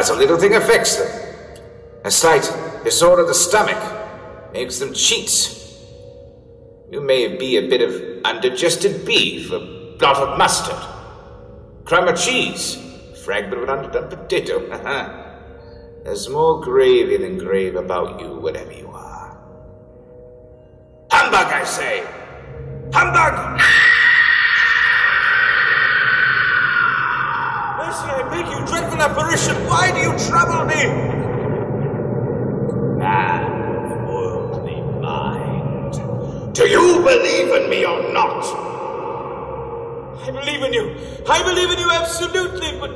[0.00, 1.60] Because a little thing affects them.
[2.06, 2.50] A slight
[2.84, 3.76] disorder of the stomach
[4.50, 5.78] makes them cheats.
[6.90, 10.82] You may be a bit of undigested beef, a blot of mustard,
[11.84, 12.78] crumb of cheese,
[13.12, 14.60] a fragment of an underdone potato.
[16.04, 19.38] There's more gravy than grave about you, whatever you are.
[21.10, 22.06] Humbug, I say!
[22.90, 23.60] Humbug!
[28.66, 29.56] dreadful apparition!
[29.66, 30.82] Why do you trouble me?
[32.98, 36.54] Man's worldly mind.
[36.54, 38.44] Do you believe in me or not?
[40.22, 40.96] I believe in you.
[41.28, 42.90] I believe in you absolutely, but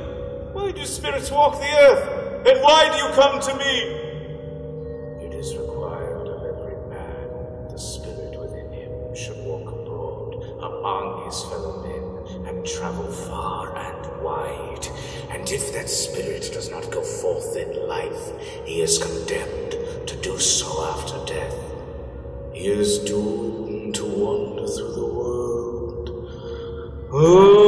[0.53, 2.47] why do spirits walk the earth?
[2.47, 5.25] And why do you come to me?
[5.25, 11.41] It is required of every man the spirit within him should walk abroad among his
[11.45, 14.74] fellow men and travel far and wide.
[15.45, 18.31] And if that spirit does not go forth in life,
[18.65, 19.73] he is condemned
[20.07, 21.53] to do so after death.
[22.51, 26.09] He is doomed to wander through the world.
[27.13, 27.64] Oh.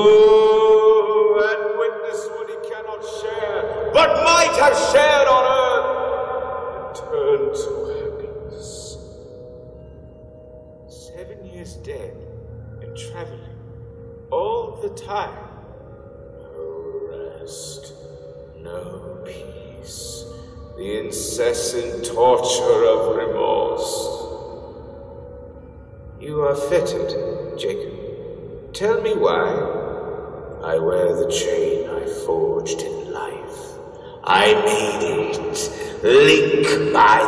[36.77, 37.19] By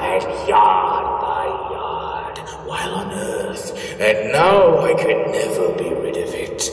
[0.00, 6.34] and yard by yard, while on earth, and now I can never be rid of
[6.34, 6.70] it.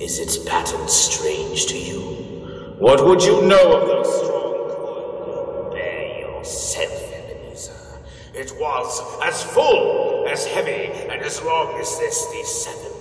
[0.00, 2.74] Is its pattern strange to you?
[2.78, 5.74] What would you know of those strong coils?
[5.74, 8.00] Bear yourself, Ebenezer.
[8.34, 12.93] It was as full, as heavy, and as long as this these seven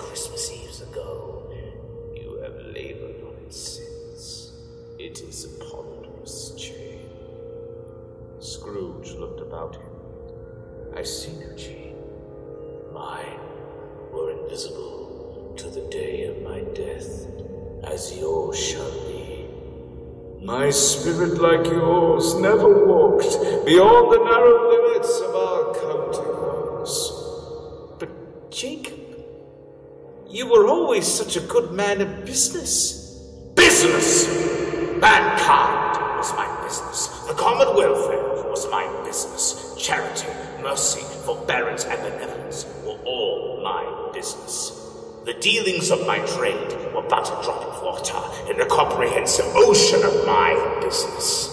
[18.04, 19.46] as yours shall be.
[20.42, 23.32] My spirit, like yours, never walked
[23.66, 26.98] beyond the narrow limits of our counting house.
[28.00, 29.00] But, Jacob,
[30.28, 33.22] you were always such a good man of business.
[33.56, 34.28] Business!
[35.00, 37.08] Mankind was my business.
[37.28, 39.76] The common welfare was my business.
[39.78, 40.28] Charity,
[40.62, 44.83] mercy, forbearance, and benevolence were all my business.
[45.26, 50.04] The dealings of my trade were but a drop of water in the comprehensive ocean
[50.04, 51.48] of my business.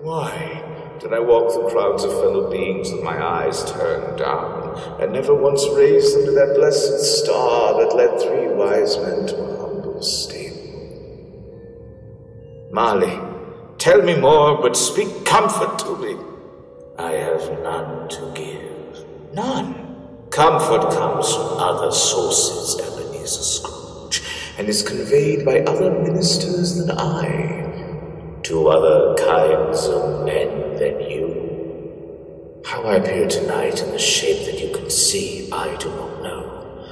[0.00, 0.62] Why
[0.98, 5.34] did I walk through crowds of fellow beings with my eyes turned down, and never
[5.34, 10.00] once raised them to that blessed star that led three wise men to a humble
[10.00, 10.54] stable?
[12.72, 13.20] Marley,
[13.76, 16.16] tell me more, but speak comfort to me.
[16.98, 19.34] I have none to give.
[19.34, 19.83] None.
[20.34, 24.20] Comfort comes from other sources, Ebenezer Scrooge,
[24.58, 32.62] and is conveyed by other ministers than I, to other kinds of men than you.
[32.66, 36.84] How I appear tonight in the shape that you can see, I do not know.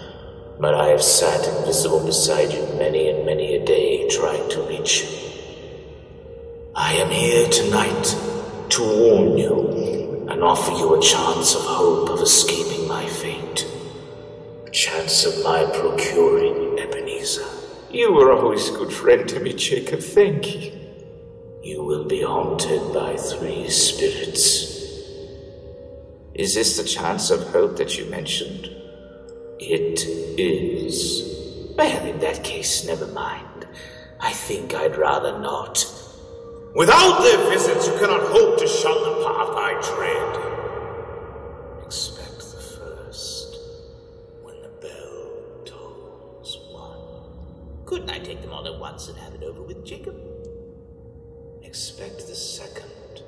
[0.61, 5.03] But I have sat invisible beside you many and many a day trying to reach
[5.03, 5.09] you.
[6.77, 8.17] I am here tonight
[8.69, 12.73] to warn you and offer you a chance of hope of escaping.
[12.93, 13.22] A
[14.73, 17.45] chance of my procuring Ebenezer.
[17.91, 20.01] You were always a good friend to me, Jacob.
[20.01, 20.73] Thank you.
[21.63, 24.73] You will be haunted by three spirits.
[26.35, 28.71] Is this the chance of hope that you mentioned?
[29.59, 30.07] It
[30.41, 31.75] is.
[31.77, 33.67] Well, in that case, never mind.
[34.21, 35.85] I think I'd rather not.
[36.75, 40.52] Without their visits, you cannot hope to shun the path I tread.
[47.93, 50.17] Couldn't I take them all at once and have it over with, Jacob?
[51.63, 53.23] Expect the second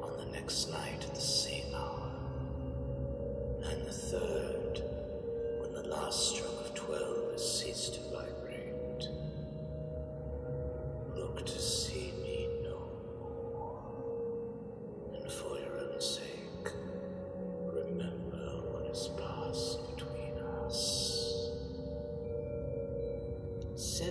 [0.00, 2.12] on the next night at the same hour.
[3.64, 4.80] And the third
[5.58, 9.08] when the last stroke of twelve has ceased to vibrate.
[11.16, 11.85] Look to see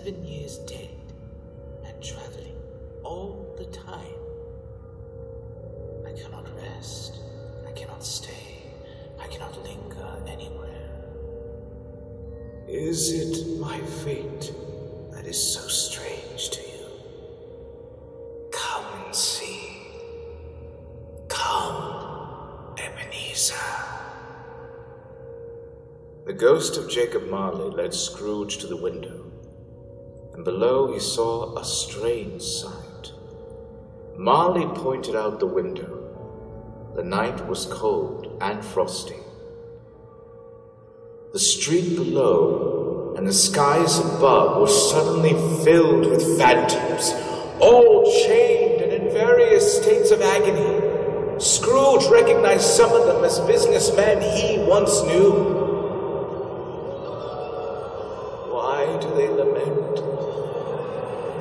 [0.06, 1.14] Seven years dead
[1.84, 2.56] and traveling
[3.03, 4.19] all the time.
[6.06, 7.18] I cannot rest.
[7.68, 8.69] I cannot stay.
[9.19, 10.91] I cannot linger anywhere.
[12.68, 14.53] Is it my fate
[15.11, 16.86] that is so strange to you?
[18.52, 19.72] Come and see.
[21.30, 23.56] Come, Ebenezer.
[26.27, 29.24] The ghost of Jacob Marley led Scrooge to the window,
[30.36, 33.14] and below he saw a strange sight.
[34.18, 36.02] Marley pointed out the window.
[36.95, 39.16] The night was cold and frosty.
[41.32, 45.34] The street below and the skies above were suddenly
[45.64, 47.14] filled with phantoms,
[47.62, 51.40] all chained and in various states of agony.
[51.40, 55.65] Scrooge recognized some of them as businessmen he once knew.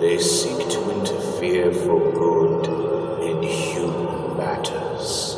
[0.04, 2.66] They seek to interfere for good
[3.26, 5.34] in human matters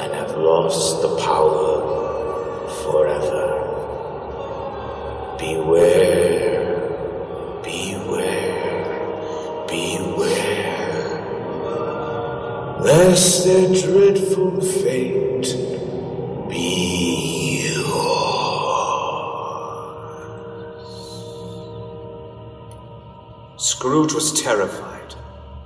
[0.00, 3.46] and have lost the power forever.
[5.38, 6.76] Beware,
[7.64, 11.18] beware, beware,
[12.82, 15.65] lest their dreadful fate
[23.58, 25.14] Scrooge was terrified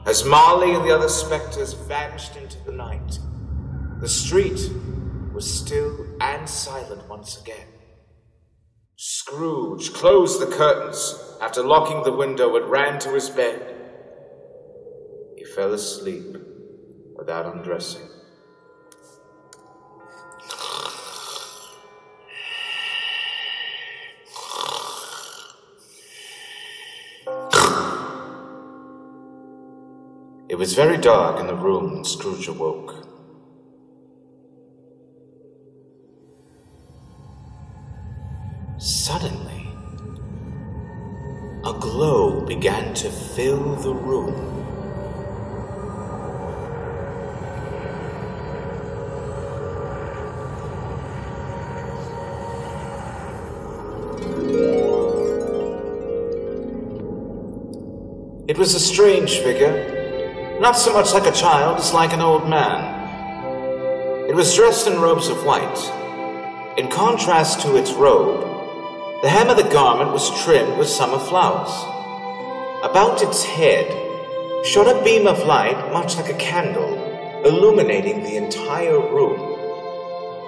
[0.07, 3.19] as Marley and the other spectres vanished into the night.
[4.01, 4.71] The street
[5.33, 7.67] was still and silent once again.
[8.97, 13.75] Scrooge closed the curtains after locking the window and ran to his bed.
[15.37, 16.37] He fell asleep
[17.17, 18.10] without undressing.
[30.61, 32.95] Was very dark in the room when Scrooge awoke.
[38.77, 39.69] Suddenly,
[41.65, 44.35] a glow began to fill the room.
[58.47, 60.00] It was a strange figure,
[60.61, 64.29] not so much like a child as like an old man.
[64.29, 65.79] It was dressed in robes of white.
[66.77, 68.43] In contrast to its robe,
[69.23, 71.71] the hem of the garment was trimmed with summer flowers.
[72.85, 73.89] About its head
[74.67, 76.93] shone a beam of light much like a candle,
[77.43, 79.41] illuminating the entire room.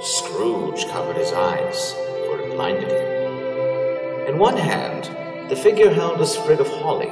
[0.03, 1.95] Scrooge covered his eyes,
[2.27, 4.29] for it blinded him.
[4.29, 5.09] In one hand,
[5.49, 7.09] the figure held a sprig of holly,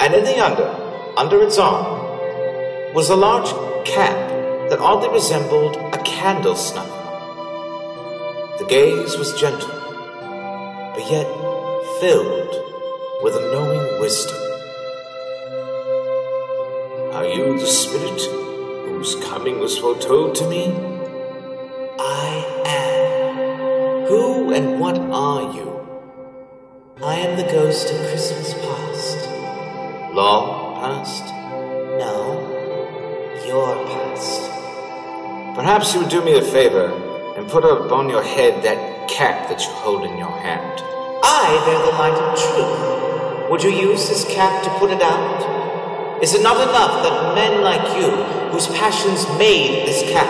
[0.00, 0.80] and in the other,
[1.16, 2.03] under its arm,
[2.94, 3.50] was a large
[3.84, 4.16] cap
[4.70, 6.92] that oddly resembled a candle snuffer.
[8.58, 9.68] The gaze was gentle,
[10.94, 11.26] but yet
[11.98, 12.54] filled
[13.20, 14.38] with a knowing wisdom.
[17.14, 18.20] Are you the spirit
[18.86, 20.66] whose coming was foretold to me?
[21.98, 24.06] I am.
[24.06, 25.68] Who and what are you?
[27.02, 29.28] I am the ghost of Christmas past.
[30.14, 31.43] Long past?
[33.54, 34.50] Your past.
[35.54, 36.90] Perhaps you would do me a favor
[37.36, 40.82] and put upon your head that cap that you hold in your hand.
[41.22, 43.50] I bear the light of truth.
[43.50, 46.20] Would you use this cap to put it out?
[46.20, 48.10] Is it not enough that men like you,
[48.50, 50.26] whose passions made this cap,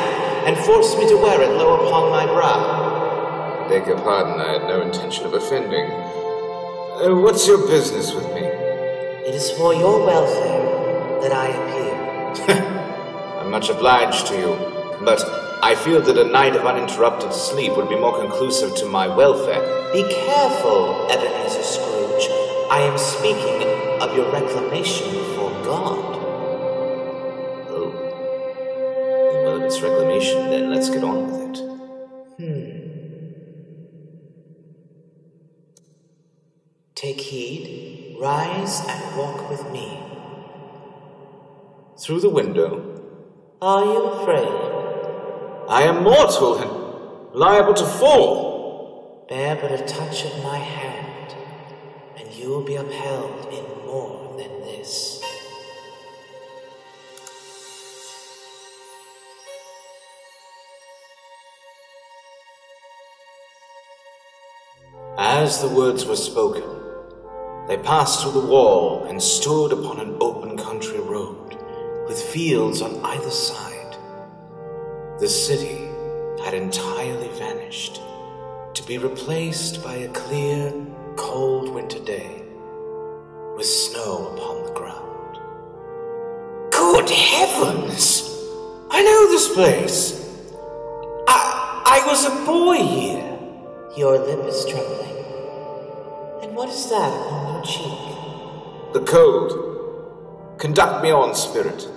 [0.47, 3.65] and forced me to wear it low upon my brow?
[3.65, 5.91] I Beg your pardon, I had no intention of offending.
[5.91, 8.43] Uh, what's your business with me?
[8.43, 12.81] It is for your welfare that I appear.
[13.45, 14.57] I'm much obliged to you,
[15.05, 15.23] but
[15.63, 19.61] I feel that a night of uninterrupted sleep would be more conclusive to my welfare.
[19.93, 22.27] Be careful, Ebenezer Scrooge.
[22.71, 23.69] I am speaking
[24.01, 26.17] of your reclamation before God.
[27.69, 27.93] Oh.
[29.45, 31.59] Well, if it's reclamation, then let's get on with it.
[32.39, 32.81] Hmm.
[36.95, 40.01] Take heed, rise and walk with me.
[41.99, 42.94] Through the window.
[43.67, 45.65] Are you afraid?
[45.71, 49.25] I am mortal and liable to fall.
[49.27, 51.35] Bear but a touch of my hand,
[52.19, 55.23] and you will be upheld in more than this.
[65.17, 66.65] As the words were spoken,
[67.67, 70.74] they passed through the wall and stood upon an open country
[72.07, 73.97] with fields on either side.
[75.21, 75.89] The city
[76.45, 78.01] had entirely vanished,
[78.75, 80.73] to be replaced by a clear,
[81.17, 82.43] cold winter day,
[83.57, 85.39] with snow upon the ground.
[86.71, 88.31] Good heavens!
[88.91, 90.21] I know this place!
[91.29, 93.39] I, I was a boy here.
[93.97, 95.25] Your lip is trembling.
[96.43, 98.93] And what is that upon your cheek?
[98.93, 100.59] The cold.
[100.59, 101.89] Conduct me on, spirit.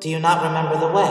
[0.00, 1.10] Do you not remember the way?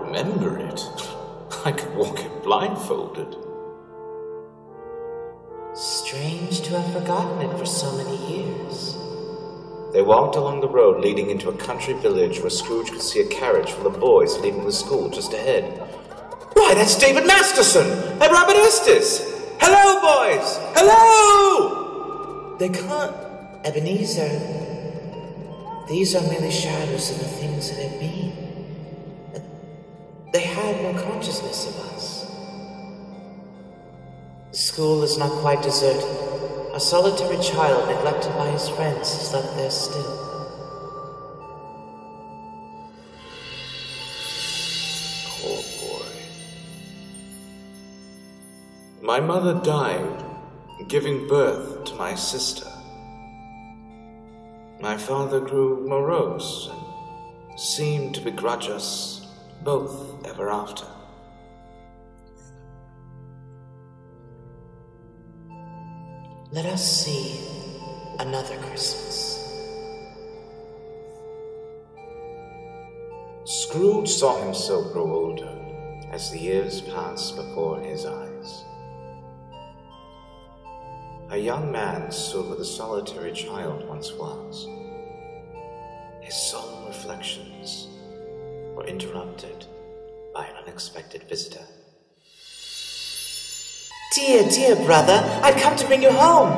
[0.00, 0.80] Remember it?
[1.64, 3.36] I could walk it blindfolded.
[5.74, 8.96] Strange to have forgotten it for so many years.
[9.92, 13.26] They walked along the road leading into a country village where Scrooge could see a
[13.26, 15.78] carriage full of boys leaving the school just ahead.
[16.54, 19.20] Why, that's David Masterson and Robert Estes!
[19.60, 20.58] Hello, boys!
[20.74, 22.56] Hello!
[22.58, 23.14] They can't.
[23.64, 24.69] Ebenezer.
[25.90, 28.32] These are merely shadows of the things that have been.
[30.32, 32.26] They had no consciousness of us.
[34.52, 36.04] The school is not quite deserted.
[36.74, 40.16] A solitary child neglected by his friends is left there still.
[45.26, 46.06] Poor boy.
[49.02, 50.24] My mother died
[50.86, 52.69] giving birth to my sister.
[54.80, 59.26] My father grew morose and seemed to begrudge us
[59.62, 60.86] both ever after.
[66.50, 67.46] Let us see
[68.18, 69.36] another Christmas.
[73.44, 75.58] Scrooge saw himself grow older
[76.10, 78.29] as the years passed before his eyes.
[81.32, 84.66] A young man stood where the solitary child once was.
[86.22, 87.86] His solemn reflections
[88.74, 89.64] were interrupted
[90.34, 91.62] by an unexpected visitor.
[94.12, 96.50] Dear, dear brother, I've come to bring you home.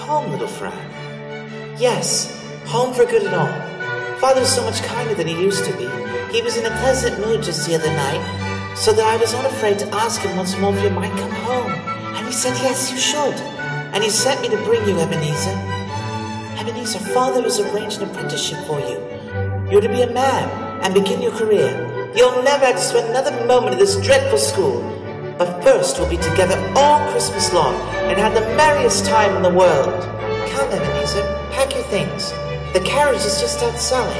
[0.00, 1.80] Home, little friend.
[1.80, 4.18] Yes, home for good and all.
[4.18, 5.88] Father is so much kinder than he used to be.
[6.36, 9.46] He was in a pleasant mood just the other night, so that I was not
[9.46, 11.72] afraid to ask him once more if you might come home.
[11.72, 13.55] And he said, yes, you should.
[13.96, 15.56] And he sent me to bring you, Ebenezer.
[16.60, 19.00] Ebenezer, father has arranged an apprenticeship for you.
[19.70, 20.50] You're to be a man
[20.84, 22.12] and begin your career.
[22.14, 24.82] You'll never have to spend another moment at this dreadful school.
[25.38, 27.74] But first we'll be together all Christmas long
[28.10, 30.02] and have the merriest time in the world.
[30.50, 32.32] Come, Ebenezer, pack your things.
[32.74, 34.12] The carriage is just outside.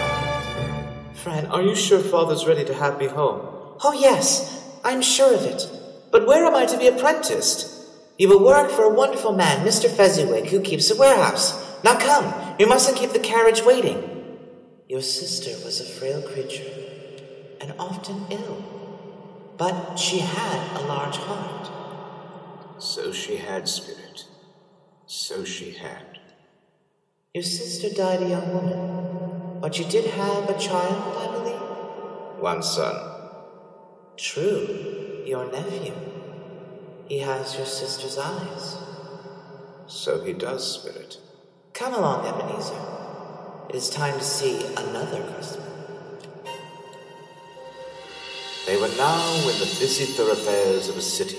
[1.12, 3.46] Fran, are you sure Father's ready to have me home?
[3.84, 5.68] Oh, yes, I'm sure of it.
[6.10, 7.75] But where am I to be apprenticed?
[8.18, 9.90] You will work for a wonderful man, Mr.
[9.90, 11.82] Fezziwig, who keeps a warehouse.
[11.84, 14.38] Now come, you mustn't keep the carriage waiting.
[14.88, 16.70] Your sister was a frail creature
[17.60, 18.64] and often ill,
[19.58, 21.68] but she had a large heart.
[22.78, 24.24] So she had, Spirit.
[25.06, 26.18] So she had.
[27.34, 32.40] Your sister died a young woman, but you did have a child, I believe?
[32.40, 32.96] One son.
[34.16, 36.05] True, your nephew.
[37.08, 38.76] He has your sister's eyes.
[39.86, 41.18] So he does, Spirit.
[41.72, 42.74] Come along, Ebenezer.
[43.68, 45.64] It is time to see another Christmas.
[48.66, 51.38] They were now in the busy thoroughfares of a city.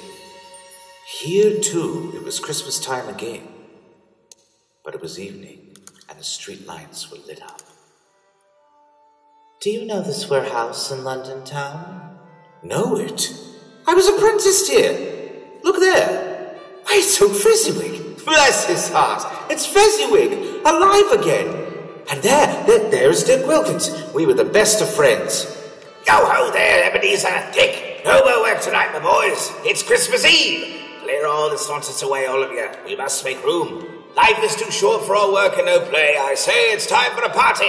[1.06, 3.48] Here, too, it was Christmas time again.
[4.85, 5.76] But it was evening,
[6.10, 7.61] and the street lights were lit up.
[9.60, 12.19] Do you know this warehouse in London town?
[12.64, 13.34] Know it?
[13.85, 15.16] I was apprenticed here.
[15.68, 16.56] Look there.
[16.84, 18.23] Why, it's old Fezziwig.
[18.23, 19.52] Bless his heart.
[19.52, 21.48] It's Fezziwig, alive again.
[22.10, 23.91] And there, there, there's Dick Wilkins.
[24.15, 25.44] We were the best of friends.
[26.07, 28.02] Yo ho there, Ebenezer, Dick.
[28.06, 29.52] No more work tonight, my boys.
[29.65, 30.81] It's Christmas Eve.
[31.02, 32.69] Clear all this nonsense away, all of you.
[32.85, 34.06] We must make room.
[34.15, 36.15] Life is too short for all work and no play.
[36.18, 37.68] I say it's time for a party.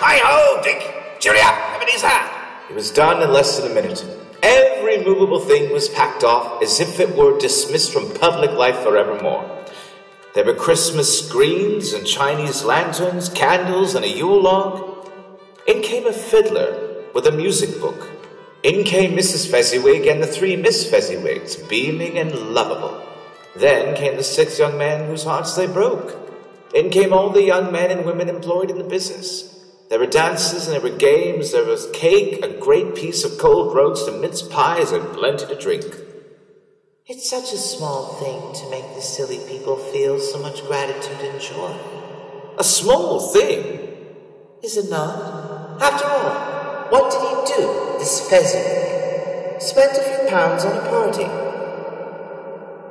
[0.00, 1.20] Hi ho, Dick.
[1.20, 2.70] Cheery up, Ebenezer.
[2.70, 4.27] It was done in less than a minute.
[4.42, 9.58] Every movable thing was packed off as if it were dismissed from public life forevermore.
[10.34, 15.10] There were Christmas screens and Chinese lanterns, candles, and a Yule log.
[15.66, 18.08] In came a fiddler with a music book.
[18.62, 19.50] In came Mrs.
[19.50, 23.02] Fezziwig and the three Miss Fezziwigs, beaming and lovable.
[23.56, 26.16] Then came the six young men whose hearts they broke.
[26.74, 29.57] In came all the young men and women employed in the business.
[29.88, 33.74] There were dances and there were games, there was cake, a great piece of cold
[33.74, 35.84] roast, and mince pies, and plenty to drink.
[37.06, 41.40] It's such a small thing to make the silly people feel so much gratitude and
[41.40, 41.74] joy.
[42.58, 43.96] A small thing?
[44.62, 45.80] Is it not?
[45.80, 49.62] After all, what did he do, this Fezziwig?
[49.62, 51.24] Spent a few pounds on a party.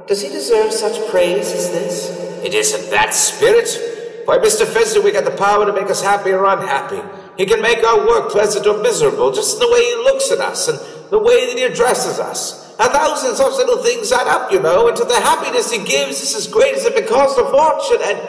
[0.07, 2.09] Does he deserve such praise as this?
[2.43, 3.96] It isn't that spirit.
[4.27, 4.65] Why, Mr.
[4.65, 7.01] Fezziwig had the power to make us happy or unhappy.
[7.37, 10.39] He can make our work pleasant or miserable just in the way he looks at
[10.39, 10.77] us and
[11.09, 12.75] the way that he addresses us.
[12.77, 16.19] A thousand such little things add up, you know, and to the happiness he gives
[16.21, 18.19] is as great as if it cost a fortune, and.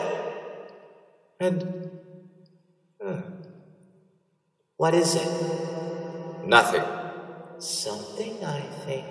[1.41, 1.91] And.
[3.05, 3.21] Uh,
[4.77, 6.47] what is it?
[6.47, 6.85] Nothing.
[7.59, 9.07] Something, I think.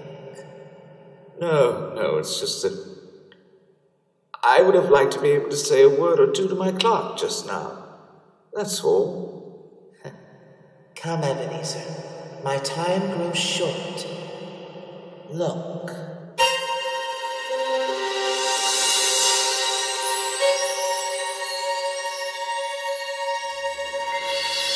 [1.41, 2.96] No, no, it's just that.
[4.43, 6.71] I would have liked to be able to say a word or two to my
[6.71, 7.83] clerk just now.
[8.53, 9.93] That's all.
[10.95, 12.41] Come, Ebenezer.
[12.43, 14.07] My time grows short.
[15.29, 15.91] Look.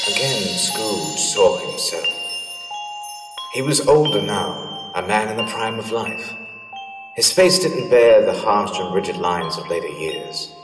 [0.10, 2.08] Again, Scrooge saw himself.
[3.54, 6.41] He was older now, a man in the prime of life.
[7.16, 10.56] His face didn't bear the harsh and rigid lines of later years,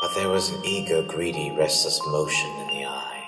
[0.00, 3.22] but there was an eager, greedy, restless motion in the eye,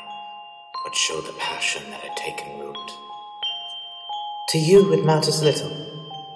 [0.86, 2.90] which showed the passion that had taken root.
[4.48, 5.70] To you it matters little,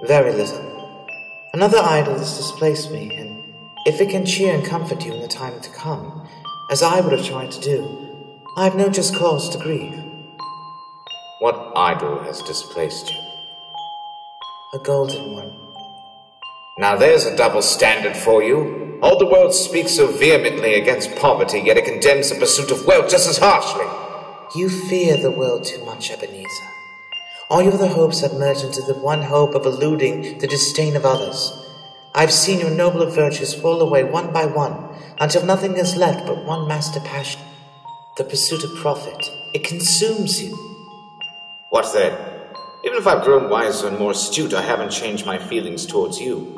[0.02, 1.08] very little.
[1.54, 3.42] Another idol has displaced me, and
[3.86, 6.28] if it can cheer and comfort you in the time to come,
[6.70, 10.04] as I would have tried to do, I have no just cause to grieve.
[11.38, 13.20] What idol has displaced you?
[14.74, 15.63] A golden one.
[16.76, 18.98] Now there's a double standard for you.
[19.00, 23.08] All the world speaks so vehemently against poverty, yet it condemns the pursuit of wealth
[23.08, 23.86] just as harshly.
[24.56, 26.68] You fear the world too much, Ebenezer.
[27.48, 31.04] All your other hopes have merged into the one hope of eluding the disdain of
[31.04, 31.52] others.
[32.12, 36.44] I've seen your nobler virtues fall away one by one until nothing is left but
[36.44, 37.40] one master passion
[38.16, 39.28] the pursuit of profit.
[39.54, 40.56] It consumes you.
[41.70, 42.12] What then?
[42.84, 46.56] Even if I've grown wiser and more astute, I haven't changed my feelings towards you.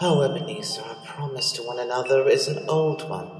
[0.00, 3.30] Oh, Ebenezer, our promise to one another is an old one.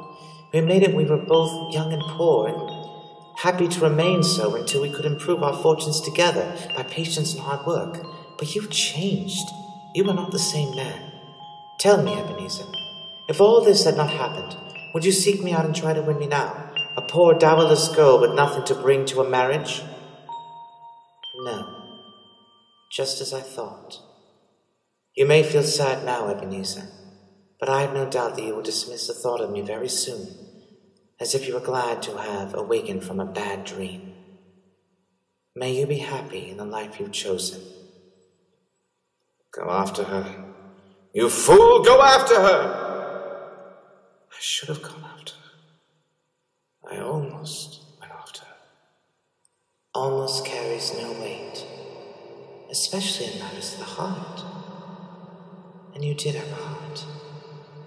[0.53, 4.55] We made it when we were both young and poor, and happy to remain so
[4.55, 8.07] until we could improve our fortunes together by patience and hard work.
[8.39, 9.49] But you've changed.
[9.97, 11.13] You are not the same man.
[11.81, 12.67] Tell me, Ebenezer,
[13.29, 14.57] if all this had not happened,
[14.95, 16.71] would you seek me out and try to win me now?
[16.97, 19.83] A poor, dowerless girl with nothing to bring to a marriage?
[21.35, 21.83] No.
[22.93, 24.04] Just as I thought.
[25.15, 26.89] You may feel sad now, Ebenezer,
[27.61, 30.27] but I have no doubt that you will dismiss the thought of me very soon,
[31.21, 34.13] as if you were glad to have awakened from a bad dream.
[35.55, 37.63] May you be happy in the life you've chosen.
[39.53, 40.53] Go after her.
[41.13, 42.91] You fool, go after her!
[44.33, 46.91] I should have gone after her.
[46.91, 48.57] I almost went after her.
[49.95, 51.65] Almost carries no weight,
[52.69, 54.64] especially in matters of the heart.
[55.95, 57.05] And you did have a heart,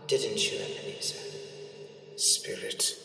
[0.07, 1.19] didn't you, Ebenezer?
[2.15, 2.95] Spirit,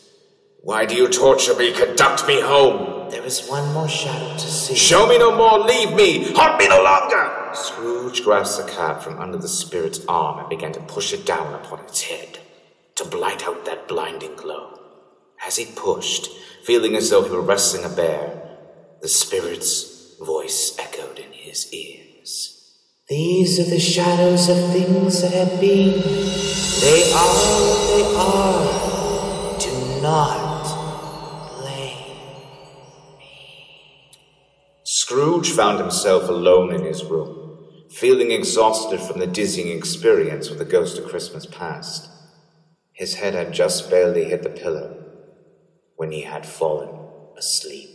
[0.61, 1.73] why do you torture me?
[1.73, 3.11] Conduct me home!
[3.11, 4.77] There is one more shadow to see.
[4.77, 7.51] Show me no more, leave me, haunt me no longer!
[7.53, 11.53] Scrooge grasped the cap from under the spirit's arm and began to push it down
[11.53, 12.39] upon its head,
[12.95, 14.79] to blight out that blinding glow.
[15.45, 16.29] As he pushed,
[16.63, 18.41] feeling as though he were wrestling a bear,
[19.01, 22.52] the spirit's voice echoed in his ears.
[23.09, 26.01] These are the shadows of things that have been.
[26.81, 29.59] They are what they are.
[29.59, 32.17] Do not blame
[33.19, 33.67] me.
[34.85, 40.65] Scrooge found himself alone in his room, feeling exhausted from the dizzying experience with the
[40.65, 42.09] ghost of Christmas past.
[42.93, 44.97] His head had just barely hit the pillow
[45.97, 46.91] when he had fallen
[47.37, 47.92] asleep.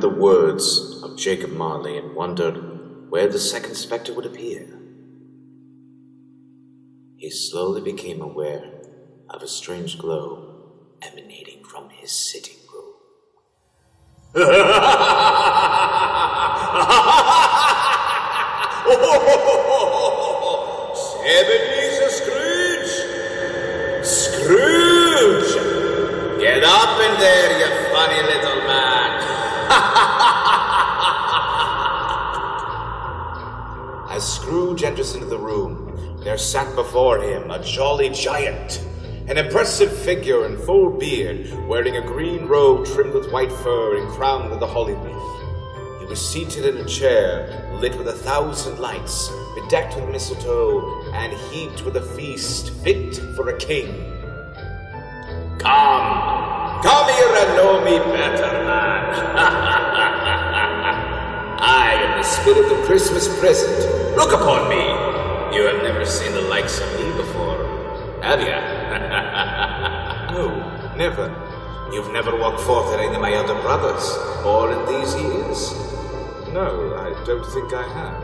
[0.00, 4.66] Remembered the words of Jacob Marley and wondered where the second spectre would appear.
[7.16, 8.80] He slowly became aware
[9.28, 12.94] of a strange glow emanating from his sitting room.
[21.22, 22.94] Ebenezer Scrooge!
[24.04, 25.52] Scrooge!
[26.40, 29.19] Get up in there, you funny little man!
[34.10, 38.84] As Scrooge enters into the room, there sat before him a jolly giant,
[39.28, 44.08] an impressive figure in full beard, wearing a green robe trimmed with white fur and
[44.10, 46.00] crowned with a holly wreath.
[46.00, 51.32] He was seated in a chair lit with a thousand lights, bedecked with mistletoe, and
[51.50, 53.86] heaped with a feast fit for a king.
[55.58, 58.39] Come, come here and know me better,
[62.30, 63.76] spirit of the Christmas present.
[64.16, 64.76] Look upon me.
[65.56, 67.64] You have never seen the likes of me before,
[68.22, 68.46] have you?
[70.36, 70.48] no,
[70.96, 71.28] never.
[71.92, 75.72] You've never walked forth at any of my other brothers, or in these years?
[76.52, 78.22] No, I don't think I have.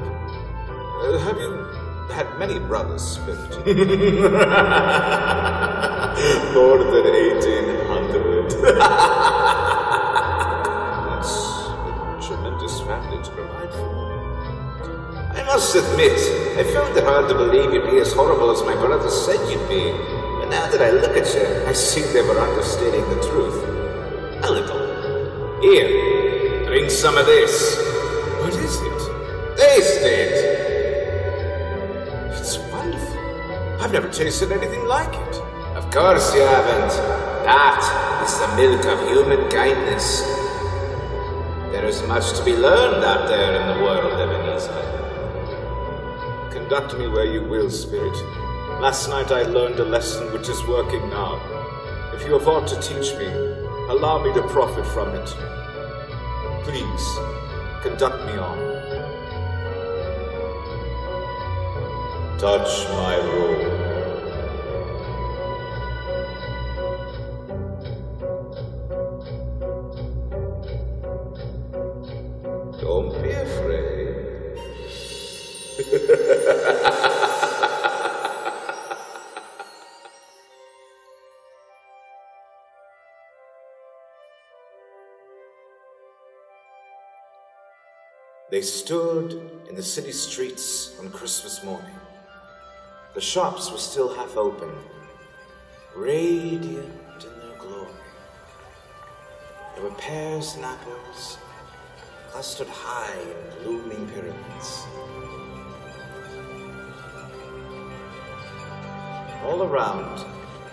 [1.02, 1.66] Uh, have you
[2.14, 3.66] had many brothers, Spirit?
[6.54, 9.42] More than 1800.
[15.56, 16.18] must admit,
[16.58, 19.66] I found it hard to believe you'd be as horrible as my brother said you'd
[19.70, 19.90] be.
[20.38, 23.64] But now that I look at you, I see they were understating the truth.
[24.44, 25.62] A little.
[25.62, 27.74] Here, drink some of this.
[28.42, 29.56] What is it?
[29.56, 30.34] Taste it!
[32.36, 33.80] It's wonderful.
[33.80, 35.36] I've never tasted anything like it.
[35.74, 36.92] Of course you haven't.
[37.48, 37.80] That
[38.28, 40.20] is the milk of human kindness.
[41.72, 44.95] There is much to be learned out there in the world, Ebenezer.
[46.68, 48.16] Conduct me where you will, Spirit.
[48.80, 51.40] Last night I learned a lesson which is working now.
[52.12, 53.26] If you have aught to teach me,
[53.88, 55.26] allow me to profit from it.
[56.64, 57.18] Please,
[57.84, 58.58] conduct me on.
[62.36, 63.75] Touch my robe.
[88.48, 89.32] They stood
[89.68, 91.98] in the city streets on Christmas morning.
[93.14, 94.70] The shops were still half open,
[95.96, 97.92] radiant in their glory.
[99.74, 101.38] There were pears and apples
[102.30, 104.86] clustered high in blooming pyramids.
[109.46, 110.24] All around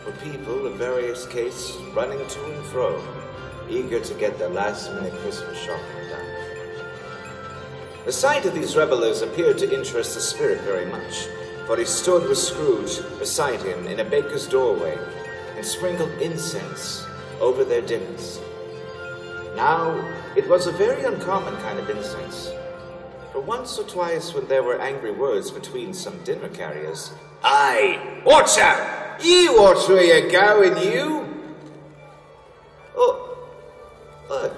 [0.03, 3.00] were people of various castes running to and fro,
[3.69, 6.26] eager to get their last minute Christmas shopping done.
[8.03, 11.27] The sight of these revelers appeared to interest the spirit very much,
[11.68, 14.98] for he stood with Scrooge beside him in a baker's doorway
[15.56, 17.06] and sprinkled incense
[17.40, 18.40] over their dinners.
[19.56, 19.93] Now,
[20.35, 22.52] it was a very uncommon kind of incense,
[23.32, 27.11] for once or twice when there were angry words between some dinner carriers,
[27.44, 29.22] Aye, watch out!
[29.24, 31.28] You watch where you're going, you!
[32.96, 33.50] Oh,
[34.30, 34.58] look,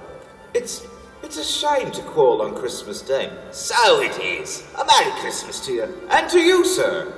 [0.54, 0.86] it's
[1.24, 3.32] it's a shame to quarrel on Christmas Day.
[3.52, 4.64] So it is.
[4.78, 7.12] A Merry Christmas to you, and to you, sir.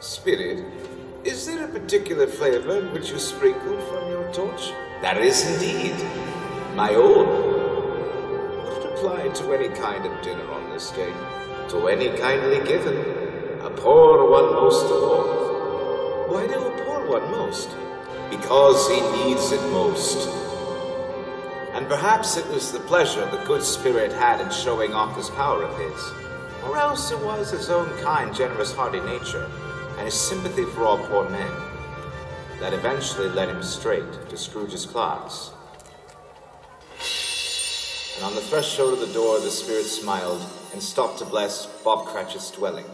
[0.00, 0.64] Spirit,
[1.24, 4.72] is there a particular flavor which you sprinkle from your torch?
[5.00, 5.94] There is indeed.
[6.74, 7.26] My own.
[8.64, 11.12] Would it apply to any kind of dinner on this day?
[11.68, 13.27] To any kindly given?
[13.80, 16.28] Poor one most of all.
[16.28, 17.70] Why do a poor one most?
[18.28, 20.28] Because he needs it most.
[21.74, 25.62] And perhaps it was the pleasure the good spirit had in showing off this power
[25.62, 26.10] of his,
[26.64, 29.48] or else it was his own kind, generous, hearty nature,
[29.96, 31.52] and his sympathy for all poor men,
[32.58, 35.52] that eventually led him straight to Scrooge's clogs.
[38.16, 42.06] And on the threshold of the door, the spirit smiled and stopped to bless Bob
[42.06, 42.84] Cratchit's dwelling.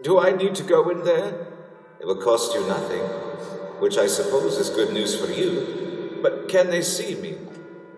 [0.00, 1.48] Do I need to go in there?
[2.00, 3.00] It will cost you nothing,
[3.80, 6.20] which I suppose is good news for you.
[6.22, 7.36] But can they see me?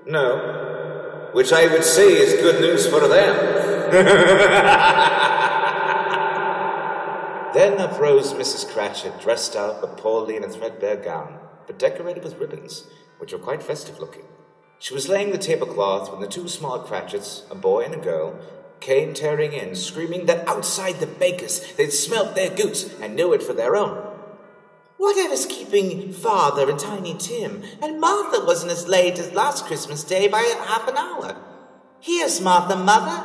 [0.06, 3.90] No, which I would say is good news for them.
[7.52, 8.72] then uprose Mrs.
[8.72, 12.86] Cratchit, dressed up but poorly in a threadbare gown, but decorated with ribbons,
[13.18, 14.24] which were quite festive looking.
[14.78, 18.40] She was laying the tablecloth when the two small Cratchits, a boy and a girl,
[18.80, 23.42] came tearing in, screaming that outside the baker's they'd smelt their goose and knew it
[23.42, 24.06] for their own.
[24.96, 27.62] Whatever's keeping Father and Tiny Tim?
[27.82, 31.36] And Martha wasn't as late as last Christmas Day by half an hour.
[32.00, 33.24] Here's Martha, Mother.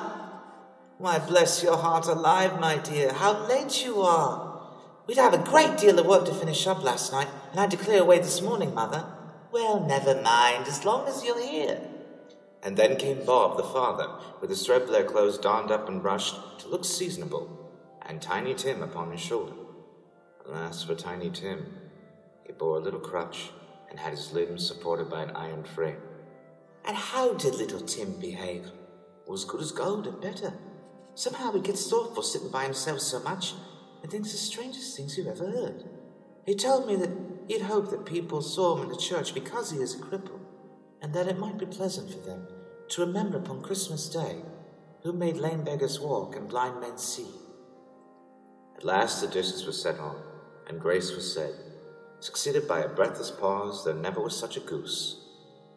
[0.98, 4.62] Why, bless your heart alive, my dear, how late you are.
[5.08, 7.72] We'd have a great deal of work to finish up last night, and I had
[7.72, 9.06] to clear away this morning, Mother.
[9.52, 11.80] Well, never mind, as long as you're here.
[12.64, 14.08] And then came Bob, the father,
[14.42, 17.72] with his threadbare clothes donned up and brushed to look seasonable,
[18.06, 19.54] and Tiny Tim upon his shoulder.
[20.46, 21.66] Alas for Tiny Tim,
[22.46, 23.52] he bore a little crutch
[23.90, 25.98] and had his limbs supported by an iron frame.
[26.86, 28.70] And how did little Tim behave?
[29.28, 30.54] Was as good as gold and better.
[31.16, 33.54] Somehow he gets thoughtful sitting by himself so much
[34.04, 35.84] and thinks the strangest things you've ever heard.
[36.46, 37.10] He told me that
[37.48, 40.40] he'd hoped that people saw him in the church because he is a cripple,
[41.06, 42.48] and that it might be pleasant for them
[42.90, 44.38] to remember upon Christmas Day
[45.04, 47.28] who made lame beggars walk and blind men see.
[48.76, 50.16] At last the dishes were set on,
[50.66, 51.54] and grace was said,
[52.22, 55.24] succeeded by a breathless pause there never was such a goose,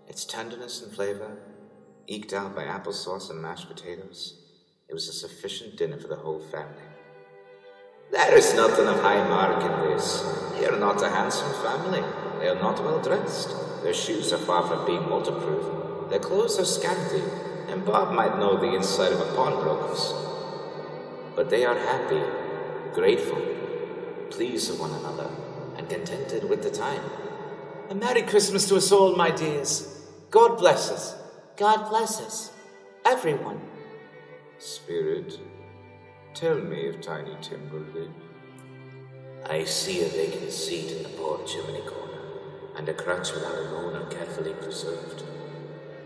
[0.06, 1.36] its tenderness and flavor
[2.06, 4.40] eked out by applesauce and mashed potatoes.
[4.88, 6.88] It was a sufficient dinner for the whole family.
[8.10, 10.22] There is nothing of high mark in this.
[10.52, 12.02] They are not a handsome family.
[12.40, 13.67] They are not well dressed.
[13.82, 16.10] Their shoes are far from being waterproof.
[16.10, 17.22] Their clothes are scanty,
[17.68, 20.12] and Bob might know the inside of a pawnbroker's.
[21.36, 22.22] But they are happy,
[22.94, 23.40] grateful,
[24.30, 25.30] pleased with one another,
[25.76, 27.02] and contented with the time.
[27.90, 30.04] A Merry Christmas to us all, my dears.
[30.30, 31.14] God bless us.
[31.56, 32.52] God bless us.
[33.04, 33.60] Everyone.
[34.58, 35.38] Spirit,
[36.34, 38.10] tell me if Tiny Tim will live.
[39.46, 42.07] I see a vacant seat in the poor chimney corner,
[42.78, 45.24] and a crutch without a moaner carefully preserved.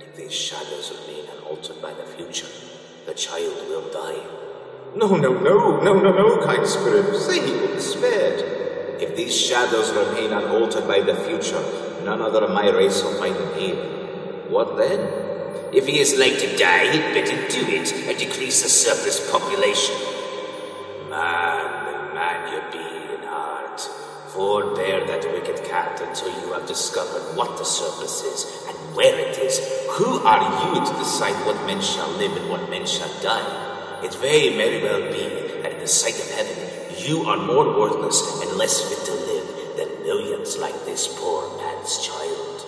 [0.01, 2.49] If these shadows remain unaltered by the future,
[3.05, 4.25] the child will die.
[4.97, 8.41] No, no, no, no, no, no, kind spirit, say he will be spared.
[9.03, 11.63] If these shadows remain unaltered by the future,
[12.05, 13.77] none other of my race will find him here.
[14.49, 15.01] What then?
[15.75, 19.97] If he is like to die, he'd better do it and decrease the surplus population.
[21.11, 21.52] Man,
[24.33, 29.37] Forbear that wicked cat until you have discovered what the surplus is and where it
[29.37, 29.59] is.
[29.91, 34.01] Who are you to decide what men shall live and what men shall die?
[34.03, 36.57] It may very well be that in the sight of heaven
[36.97, 41.99] you are more worthless and less fit to live than millions like this poor man's
[41.99, 42.65] child.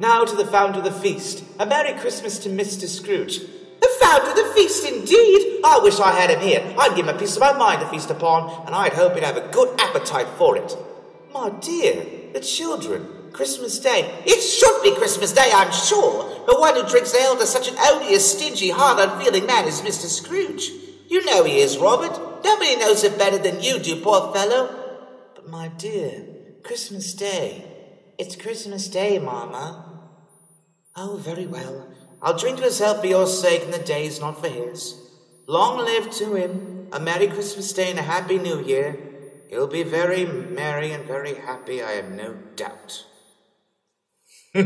[0.00, 1.44] Now to the founder of the feast.
[1.58, 2.86] A Merry Christmas to Mr.
[2.88, 3.40] Scrooge.
[3.80, 5.60] The founder of the feast, indeed!
[5.64, 6.74] I wish I had him here.
[6.78, 9.24] I'd give him a piece of my mind to feast upon, and I'd hope he'd
[9.24, 10.76] have a good appetite for it.
[11.32, 14.22] My dear, the children, Christmas Day.
[14.26, 17.76] It should be Christmas Day, I'm sure, but one who drinks ale to such an
[17.78, 20.06] odious, stingy, hard, unfeeling man as Mr.
[20.06, 20.70] Scrooge.
[21.08, 22.44] You know he is, Robert.
[22.44, 24.74] Nobody knows it better than you do, poor fellow.
[25.34, 26.24] But my dear,
[26.62, 27.64] Christmas Day.
[28.18, 30.00] It's Christmas Day, Mamma.
[30.96, 31.87] Oh, very well.
[32.20, 35.00] I'll drink to his health for your sake, and the days not for his.
[35.46, 36.88] Long live to him.
[36.92, 38.98] A Merry Christmas Day and a Happy New Year.
[39.48, 43.04] He'll be very merry and very happy, I have no doubt.
[44.54, 44.62] it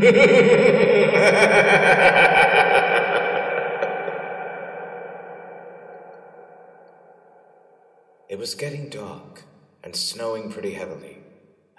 [8.37, 9.43] was getting dark
[9.83, 11.22] and snowing pretty heavily.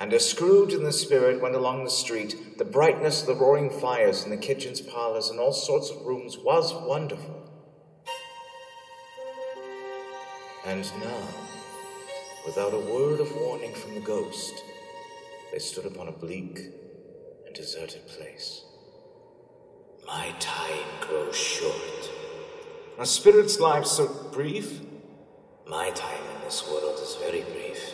[0.04, 3.70] And as Scrooge and the spirit went along the street, the brightness of the roaring
[3.70, 7.50] fires in the kitchens, parlors, and all sorts of rooms was wonderful.
[10.66, 11.28] And now,
[12.44, 14.62] without a word of warning from the ghost,
[15.50, 16.58] they stood upon a bleak
[17.46, 18.62] and deserted place.
[20.06, 22.10] My time grows short.
[22.98, 24.82] A spirit's life so brief?
[25.66, 27.93] My time in this world is very brief.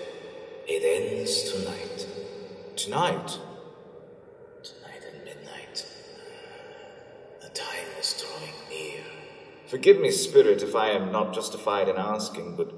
[0.73, 2.07] It ends tonight.
[2.77, 3.39] Tonight?
[4.63, 5.85] Tonight at midnight.
[7.43, 9.03] The time is drawing near.
[9.67, 12.73] Forgive me, Spirit, if I am not justified in asking, but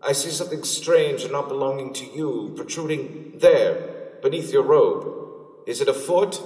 [0.00, 5.66] I see something strange and not belonging to you protruding there, beneath your robe.
[5.66, 6.40] Is it a foot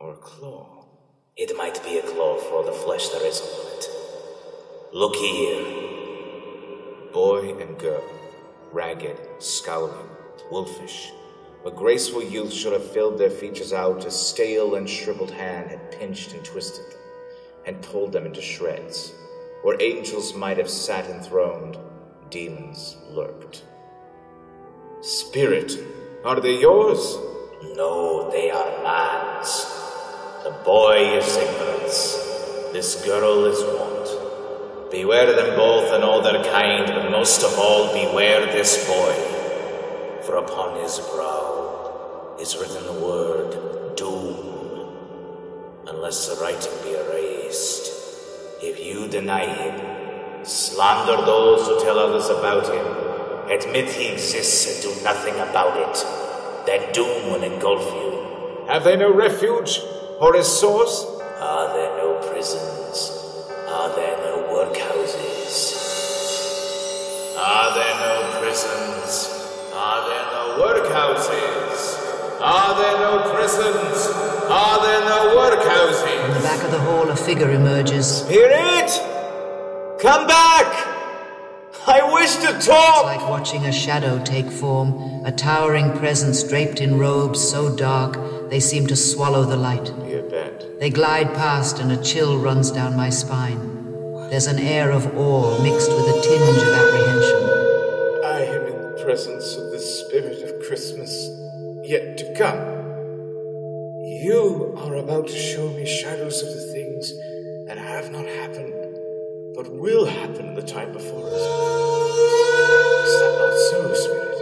[0.00, 0.86] or a claw?
[1.36, 3.88] It might be a claw for the flesh there is on it.
[4.92, 7.12] Look here.
[7.12, 8.19] Boy and girl
[8.72, 10.08] ragged, scowling,
[10.50, 11.12] wolfish.
[11.66, 15.92] A graceful youth should have filled their features out, a stale and shriveled hand had
[15.92, 17.00] pinched and twisted them,
[17.66, 19.12] and pulled them into shreds.
[19.62, 21.76] Where angels might have sat enthroned,
[22.30, 23.64] demons lurked.
[25.02, 25.72] Spirit,
[26.24, 27.18] are they yours?
[27.76, 29.64] No, they are man's.
[30.44, 32.14] The boy is ignorance.
[32.72, 34.19] This girl is want.
[34.90, 39.14] Beware them both and all their kind, but most of all, beware this boy.
[40.26, 44.36] For upon his brow is written the word doom.
[45.86, 47.92] Unless the writing be erased,
[48.62, 52.86] if you deny him, slander those who tell others about him,
[53.48, 56.04] admit he exists and do nothing about it,
[56.66, 58.66] that doom will engulf you.
[58.66, 59.82] Have they no refuge
[60.20, 61.04] or a source?
[61.38, 63.10] Are there no prisons?
[63.68, 65.54] Are there no workhouses?
[67.38, 69.12] Are there no prisons?
[69.72, 71.78] Are there no workhouses?
[72.40, 74.06] Are there no prisons?
[74.50, 76.26] Are there no workhouses?
[76.26, 78.06] In the back of the hall, a figure emerges.
[78.06, 78.90] Spirit!
[79.98, 80.66] Come back!
[81.86, 83.06] I wish to talk!
[83.06, 88.18] It's like watching a shadow take form, a towering presence draped in robes so dark
[88.50, 89.88] they seem to swallow the light.
[90.06, 90.78] You bet.
[90.78, 93.69] They glide past, and a chill runs down my spine.
[94.30, 97.42] There's an air of awe mixed with a tinge of apprehension.
[98.24, 101.10] I am in the presence of the spirit of Christmas
[101.82, 102.60] yet to come.
[104.22, 107.12] You are about to show me shadows of the things
[107.66, 108.72] that have not happened,
[109.56, 111.42] but will happen in the time before us.
[113.08, 114.38] Is that not so, Spirit?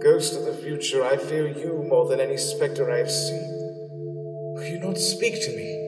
[0.00, 3.42] Ghost of the future, I fear you more than any spectre I have seen.
[4.54, 5.79] Will you not speak to me?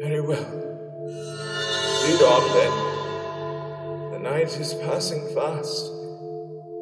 [0.00, 0.50] Very well.
[2.04, 4.12] Lead on then.
[4.12, 5.92] The night is passing fast,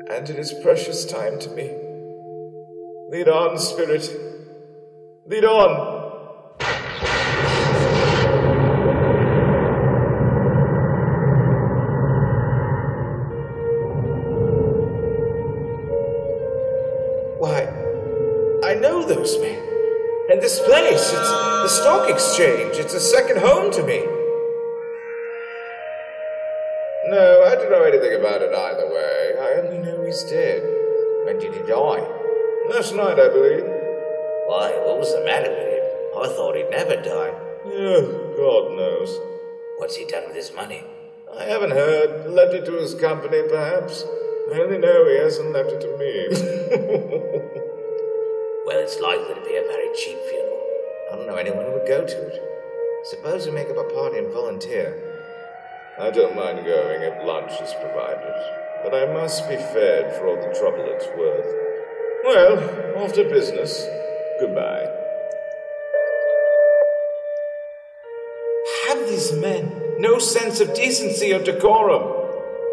[0.09, 1.69] and it is precious time to me.
[3.11, 4.09] Lead on, Spirit.
[5.27, 5.98] Lead on.
[21.89, 22.77] Stock exchange.
[22.77, 24.05] It's a second home to me.
[27.09, 29.33] No, I don't know anything about it either way.
[29.41, 30.61] I only know he's dead.
[31.25, 32.05] When did he die?
[32.69, 33.65] Last night, I believe.
[34.53, 35.85] Why, what was the matter with him?
[36.13, 37.33] I thought he'd never die.
[37.65, 38.05] Yeah,
[38.37, 39.19] God knows.
[39.79, 40.85] What's he done with his money?
[41.41, 42.31] I haven't heard.
[42.31, 44.05] Left it to his company, perhaps.
[44.53, 46.29] I only know he hasn't left it to me.
[48.67, 50.58] well, it's likely to be a very cheap funeral.
[51.11, 52.43] I don't know anyone who would go to it.
[53.05, 54.93] Suppose we make up a party and volunteer.
[55.99, 58.35] I don't mind going if lunch is provided,
[58.85, 61.69] but I must be fed for all the trouble it's worth.
[62.25, 63.87] Well, off to business.
[64.39, 64.87] Goodbye.
[68.89, 72.03] Have these men no sense of decency or decorum?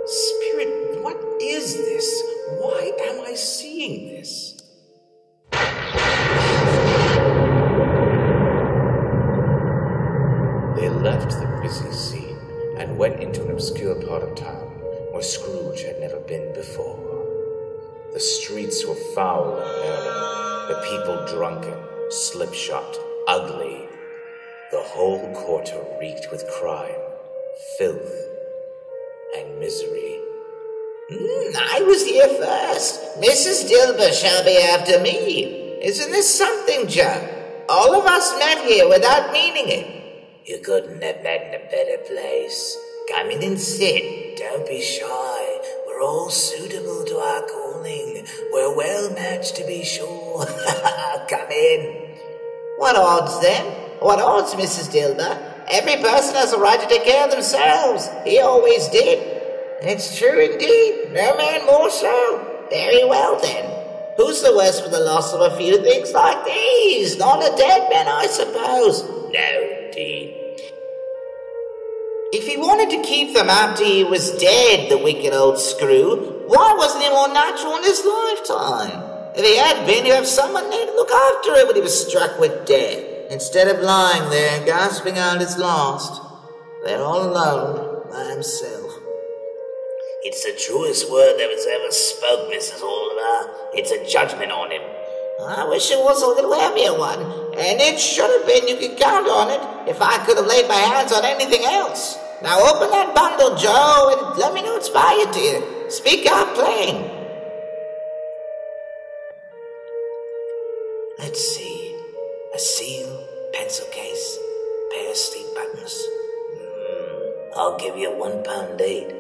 [0.05, 2.23] Spirit, what is this?
[2.59, 4.54] Why am I seeing this?
[12.95, 14.67] And went into an obscure part of town
[15.11, 16.97] where Scrooge had never been before.
[18.13, 21.77] The streets were foul and merry, the people drunken,
[22.09, 22.95] slipshod,
[23.27, 23.89] ugly.
[24.71, 26.95] The whole quarter reeked with crime,
[27.77, 28.15] filth,
[29.35, 30.21] and misery.
[31.11, 33.19] Mm, I was here first.
[33.19, 33.69] Mrs.
[33.69, 35.81] Dilber shall be after me.
[35.81, 37.27] Isn't this something, Joe?
[37.67, 39.95] All of us met here without meaning it.
[40.45, 42.77] You couldn't have met in a better place.
[43.09, 44.37] Come in and sit.
[44.37, 45.59] Don't be shy.
[45.85, 48.25] We're all suitable to our calling.
[48.51, 50.45] We're well matched to be sure.
[51.29, 52.15] Come in.
[52.77, 53.65] What odds then?
[53.99, 54.91] What odds, Mrs.
[54.91, 55.53] Dilber?
[55.69, 58.09] Every person has a right to take care of themselves.
[58.23, 59.19] He always did.
[59.81, 61.11] It's true indeed.
[61.13, 62.67] No man more so.
[62.71, 63.71] Very well then.
[64.17, 67.17] Who's the worse for the loss of a few things like these?
[67.17, 69.03] Not a dead man, I suppose.
[69.31, 70.44] No, indeed.
[72.35, 76.75] If he wanted to keep them after he was dead, the wicked old screw, why
[76.77, 79.31] wasn't he more natural in his lifetime?
[79.37, 81.95] If he had been, he'd have someone there to look after him when he was
[81.95, 86.21] struck with death, instead of lying there gasping out his last.
[86.83, 88.91] There all alone by himself.
[90.23, 92.83] It's the truest word that was ever spoke, Mrs.
[92.83, 93.71] Oliver.
[93.75, 94.81] It's a judgment on him.
[95.39, 97.21] I wish it was a little heavier one,
[97.55, 98.67] and it should have been.
[98.67, 102.19] You could count on it if I could have laid my hands on anything else.
[102.45, 105.89] Now open that bundle, Joe, and let me know it's by you, dear.
[105.91, 107.11] Speak out plain.
[111.19, 111.95] Let's see.
[112.55, 114.39] A seal, pencil case,
[114.91, 116.07] pair of sleeve buttons.
[116.55, 119.13] Mm, I'll give you one pound eight.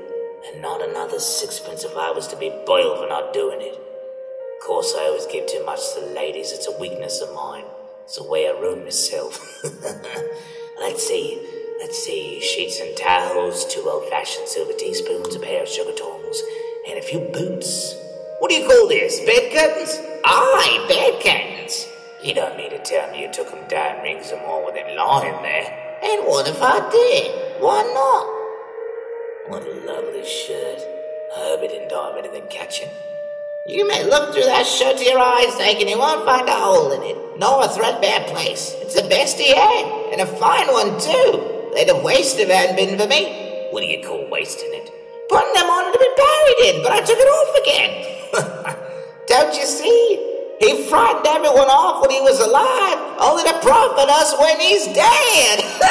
[0.47, 3.75] and not another sixpence if I was to be boiled for not doing it.
[3.75, 6.51] Of course, I always give too much to the ladies.
[6.53, 7.65] It's a weakness of mine.
[8.05, 9.63] It's the way I ruin myself.
[10.79, 11.41] Let's see.
[11.79, 12.39] Let's see.
[12.39, 16.41] Sheets and towels, two old-fashioned silver teaspoons, a pair of sugar tongs,
[16.87, 17.95] and a few boots.
[18.39, 19.19] What do you call this?
[19.19, 19.99] Bed curtains?
[20.23, 21.87] Aye, bed curtains.
[22.23, 25.41] You don't mean to tell me you took them down rings or more within lying
[25.43, 25.97] there.
[26.03, 27.61] And what if I did?
[27.61, 29.51] Why not?
[29.51, 30.79] What a lovely shirt.
[31.37, 32.89] I it didn't die better than catching.
[33.67, 36.53] You may look through that shirt to your eyes, Jake, and you won't find a
[36.53, 38.73] hole in it, nor a threadbare place.
[38.81, 41.54] It's the best he had, and a fine one, too.
[41.75, 43.67] They'd have wasted if it hadn't been for me.
[43.71, 44.89] What do you call wasting it?
[45.27, 47.91] Putting them on to be buried in, but I took it off again.
[49.27, 50.31] Don't you see?
[50.61, 55.59] He frightened everyone off when he was alive, only to profit us when he's dead.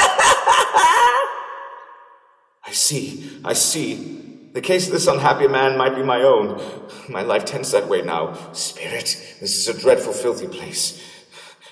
[2.64, 4.48] I see, I see.
[4.54, 6.62] The case of this unhappy man might be my own.
[7.10, 8.52] My life tends that way now.
[8.52, 10.98] Spirit, this is a dreadful, filthy place.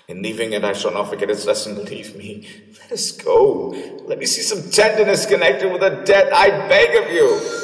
[0.09, 2.49] In leaving it, I shall not forget its lesson, believe me.
[2.81, 3.71] Let us go.
[4.07, 7.62] Let me see some tenderness connected with a debt, I beg of you.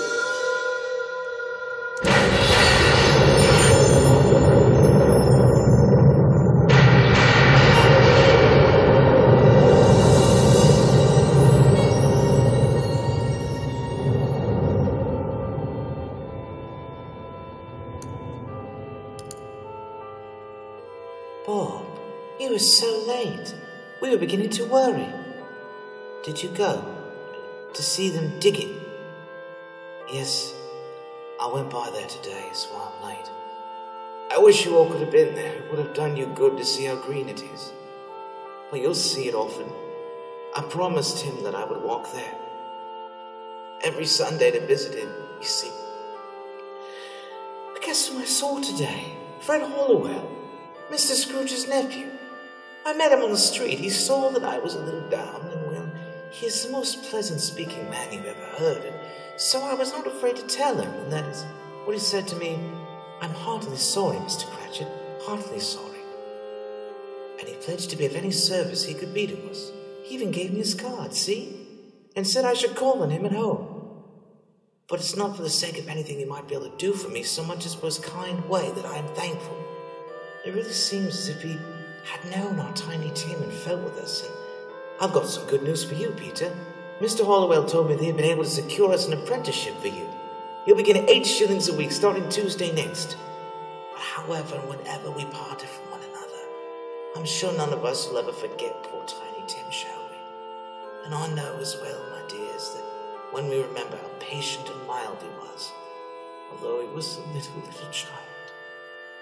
[24.08, 25.06] We were beginning to worry.
[26.24, 26.82] Did you go
[27.74, 28.80] to see them digging?
[30.10, 30.54] Yes,
[31.38, 33.30] I went by there today, so I'm late.
[34.30, 35.52] I wish you all could have been there.
[35.56, 37.70] It would have done you good to see how green it is.
[38.70, 39.70] But you'll see it often.
[40.56, 42.34] I promised him that I would walk there
[43.84, 45.70] every Sunday to visit him, you see.
[47.74, 49.18] But guess who I saw today?
[49.40, 50.34] Fred Hollowell,
[50.90, 51.12] Mr.
[51.12, 52.17] Scrooge's nephew.
[52.86, 53.78] I met him on the street.
[53.78, 55.90] He saw that I was a little down, and well,
[56.30, 58.96] he is the most pleasant speaking man you ever heard, and
[59.36, 61.44] so I was not afraid to tell him, and that is
[61.84, 62.58] what he said to me.
[63.20, 64.46] I'm heartily sorry, Mr.
[64.46, 64.88] Cratchit,
[65.22, 65.98] heartily sorry.
[67.38, 69.70] And he pledged to be of any service he could be to us.
[70.04, 71.66] He even gave me his card, see?
[72.16, 73.78] And said I should call on him at home.
[74.88, 77.10] But it's not for the sake of anything he might be able to do for
[77.10, 79.56] me so much as for his kind way that I am thankful.
[80.46, 81.58] It really seems as if he
[82.04, 84.24] had known our tiny Tim and felt with us.
[84.24, 84.32] And
[85.00, 86.54] I've got some good news for you, Peter.
[87.00, 87.24] Mr.
[87.24, 90.08] Hollowell told me they had been able to secure us an apprenticeship for you.
[90.66, 93.16] You'll be getting eight shillings a week starting Tuesday next.
[93.92, 96.44] But however and whenever we parted from one another,
[97.16, 100.16] I'm sure none of us will ever forget poor tiny Tim, shall we?
[101.04, 102.84] And I know as well, my dears, that
[103.30, 105.72] when we remember how patient and mild he was,
[106.50, 108.27] although he was a little, little child,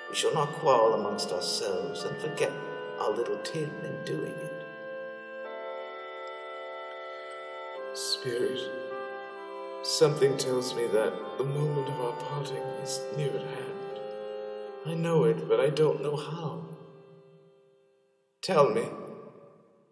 [0.09, 2.53] we shall not quarrel amongst ourselves and forget
[3.01, 4.53] our little Tim in doing it.
[7.95, 8.71] Spirit,
[9.83, 14.01] something tells me that the moment of our parting is near at hand.
[14.87, 16.65] I know it, but I don't know how.
[18.43, 18.85] Tell me,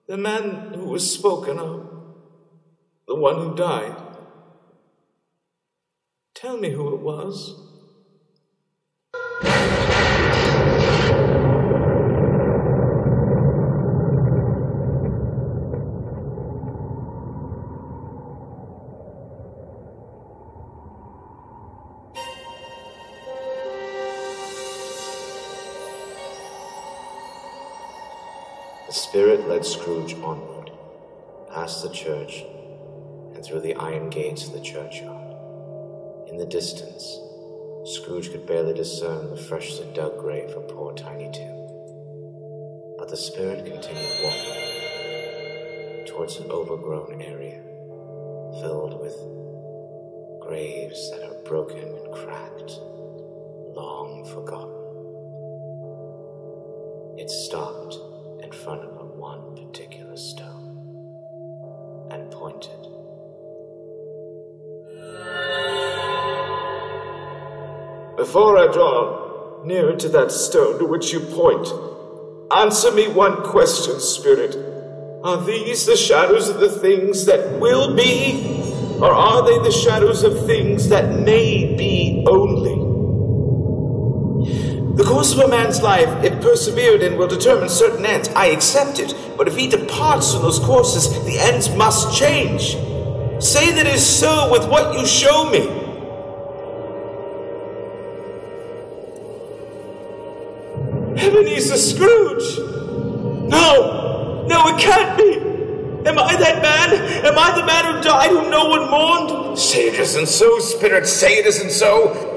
[0.07, 1.91] the man who was spoken of,
[3.09, 3.97] the one who died,
[6.35, 7.64] tell me who it was.
[29.65, 30.71] Scrooge onward,
[31.51, 32.45] past the church,
[33.35, 35.35] and through the iron gates of the churchyard.
[36.29, 37.19] In the distance,
[37.87, 41.57] Scrooge could barely discern the freshly dug grave of poor Tiny Tim.
[42.99, 47.63] But the spirit continued walking towards an overgrown area
[48.61, 49.17] filled with
[50.47, 52.79] graves that are broken and cracked,
[53.75, 54.75] long forgotten.
[57.19, 57.97] It stopped
[58.43, 58.94] in front of
[59.25, 60.69] one particular stone
[62.11, 62.83] and pointed.
[68.19, 71.67] Before I draw nearer to that stone to which you point,
[72.53, 74.55] answer me one question, Spirit.
[75.25, 78.61] Are these the shadows of the things that will be,
[79.01, 82.74] or are they the shadows of things that may be only?
[84.95, 88.29] The course of a man's life, if persevered in, will determine certain ends.
[88.29, 89.13] I accept it.
[89.37, 92.77] But if he departs from those courses, the ends must change.
[93.43, 95.63] Say that is so with what you show me.
[101.21, 102.59] Ebenezer Scrooge!
[103.51, 104.47] No!
[104.47, 106.09] No, it can't be!
[106.09, 107.27] Am I that man?
[107.27, 109.59] Am I the man who died whom no one mourned?
[109.59, 112.34] Say it isn't so, spirit, say it isn't so!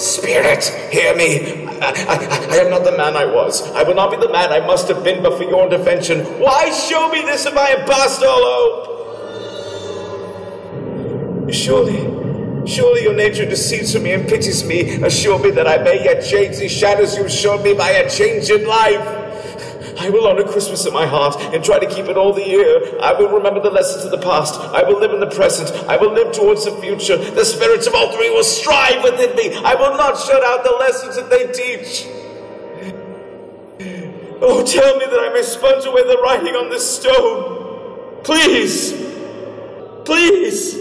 [0.00, 1.66] Spirit, hear me.
[1.66, 3.70] I, I, I, am not the man I was.
[3.72, 6.20] I will not be the man I must have been but for your intervention.
[6.40, 8.86] Why show me this if I am past all hope?
[11.52, 15.02] Surely, surely your nature deceives me and pities me.
[15.02, 18.48] Assure me that I may yet change these shadows you've shown me by a change
[18.48, 19.19] in life.
[20.00, 22.98] I will honor Christmas in my heart and try to keep it all the year.
[23.02, 24.58] I will remember the lessons of the past.
[24.58, 25.70] I will live in the present.
[25.90, 27.18] I will live towards the future.
[27.18, 29.54] The spirits of all three will strive within me.
[29.62, 32.06] I will not shut out the lessons that they teach.
[34.42, 38.22] Oh, tell me that I may sponge away the writing on this stone.
[38.24, 38.92] Please.
[40.06, 40.80] Please.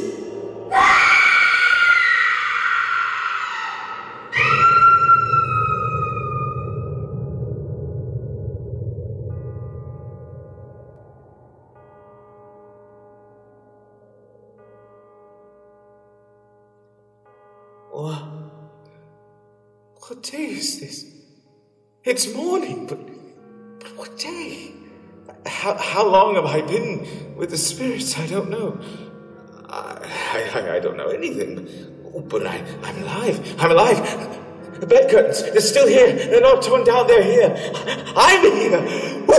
[17.99, 18.23] What?
[20.07, 21.05] What day is this?
[22.05, 22.97] It's morning, but,
[23.79, 24.71] but what day?
[25.45, 28.17] How, how long have I been with the spirits?
[28.17, 28.79] I don't know.
[29.67, 31.67] I, I, I don't know anything.
[32.15, 33.55] Oh, but I, I'm alive.
[33.59, 34.79] I'm alive.
[34.79, 36.13] The bed curtains, they're still here.
[36.13, 37.53] They're not torn down, they're here.
[38.15, 38.79] I'm here.
[39.27, 39.35] Woo!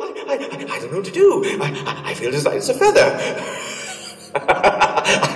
[0.00, 1.44] I, I, I don't know what to do.
[1.60, 3.59] I, I feel as light as a feather.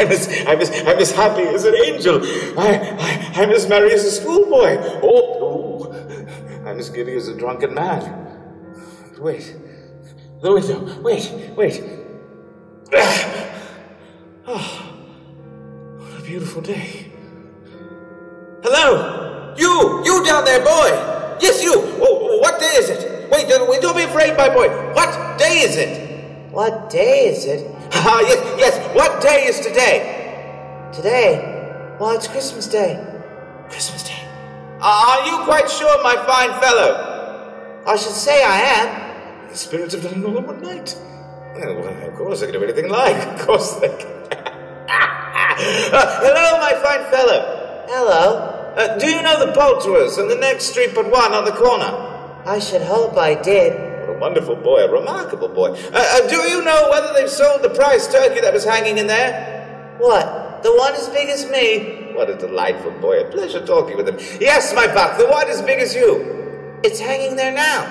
[0.04, 2.20] I'm as, I'm, as, I'm as happy as an angel.
[2.58, 4.76] I, I, I'm as merry as a schoolboy.
[5.02, 8.02] Oh, oh, I'm as giddy as a drunken man.
[9.18, 9.56] Wait.
[10.42, 11.00] The window.
[11.00, 11.82] Wait, wait.
[12.94, 13.40] Ah.
[14.46, 14.94] Oh,
[15.96, 17.10] what a beautiful day.
[18.62, 19.54] Hello!
[19.56, 20.02] You!
[20.04, 20.88] You down there, boy!
[21.40, 21.72] Yes, you!
[21.76, 23.30] Oh, what day is it?
[23.30, 24.68] Wait, don't, don't be afraid, my boy.
[24.92, 26.52] What day is it?
[26.52, 27.73] What day is it?
[28.06, 28.94] Ah, yes, yes.
[28.94, 30.90] What day is today?
[30.92, 31.96] Today?
[32.00, 32.98] Well, it's Christmas Day.
[33.70, 34.20] Christmas Day.
[34.80, 37.82] Are you quite sure, my fine fellow?
[37.86, 39.48] I should say I am.
[39.48, 40.98] The spirits have done it all in one night.
[41.54, 43.16] Well, of course they can do anything like.
[43.28, 44.10] Of course they can.
[44.90, 47.86] uh, hello, my fine fellow.
[47.88, 48.74] Hello.
[48.76, 52.42] Uh, do you know the Poulterers in the next street but one on the corner?
[52.44, 53.93] I should hope I did.
[54.14, 55.70] A wonderful boy, a remarkable boy.
[55.70, 59.06] Uh, uh, do you know whether they've sold the prize turkey that was hanging in
[59.06, 59.96] there?
[59.98, 60.62] What?
[60.62, 62.12] The one as big as me?
[62.14, 63.20] What a delightful boy.
[63.20, 64.18] A pleasure talking with him.
[64.40, 66.78] Yes, my buck, the one as big as you.
[66.84, 67.90] It's hanging there now.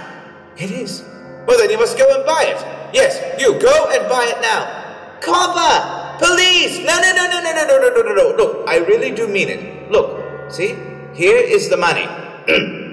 [0.57, 1.03] It is.
[1.45, 2.95] Well, then you must go and buy it.
[2.95, 5.19] Yes, you go and buy it now.
[5.19, 6.23] Copper!
[6.23, 6.79] Police!
[6.85, 8.35] No, no, no, no, no, no, no, no, no, no, no.
[8.37, 9.91] Look, I really do mean it.
[9.91, 10.75] Look, see?
[11.13, 12.07] Here is the money.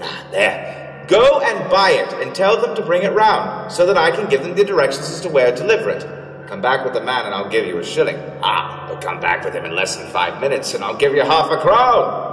[0.00, 0.77] Ah, there.
[1.08, 4.28] Go and buy it and tell them to bring it round so that I can
[4.28, 6.06] give them the directions as to where to deliver it.
[6.46, 8.16] Come back with the man and I'll give you a shilling.
[8.42, 11.22] Ah, but come back with him in less than five minutes and I'll give you
[11.22, 12.26] half a crown.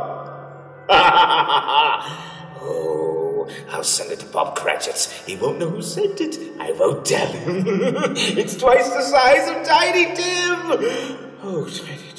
[0.90, 2.58] Ha ha ha ha!
[2.62, 5.12] Oh, I'll send it to Bob Cratchit's.
[5.26, 6.38] He won't know who sent it.
[6.60, 7.64] I won't tell him.
[7.68, 11.32] it's twice the size of Tiny Tim.
[11.44, 12.15] Oh, Tiny.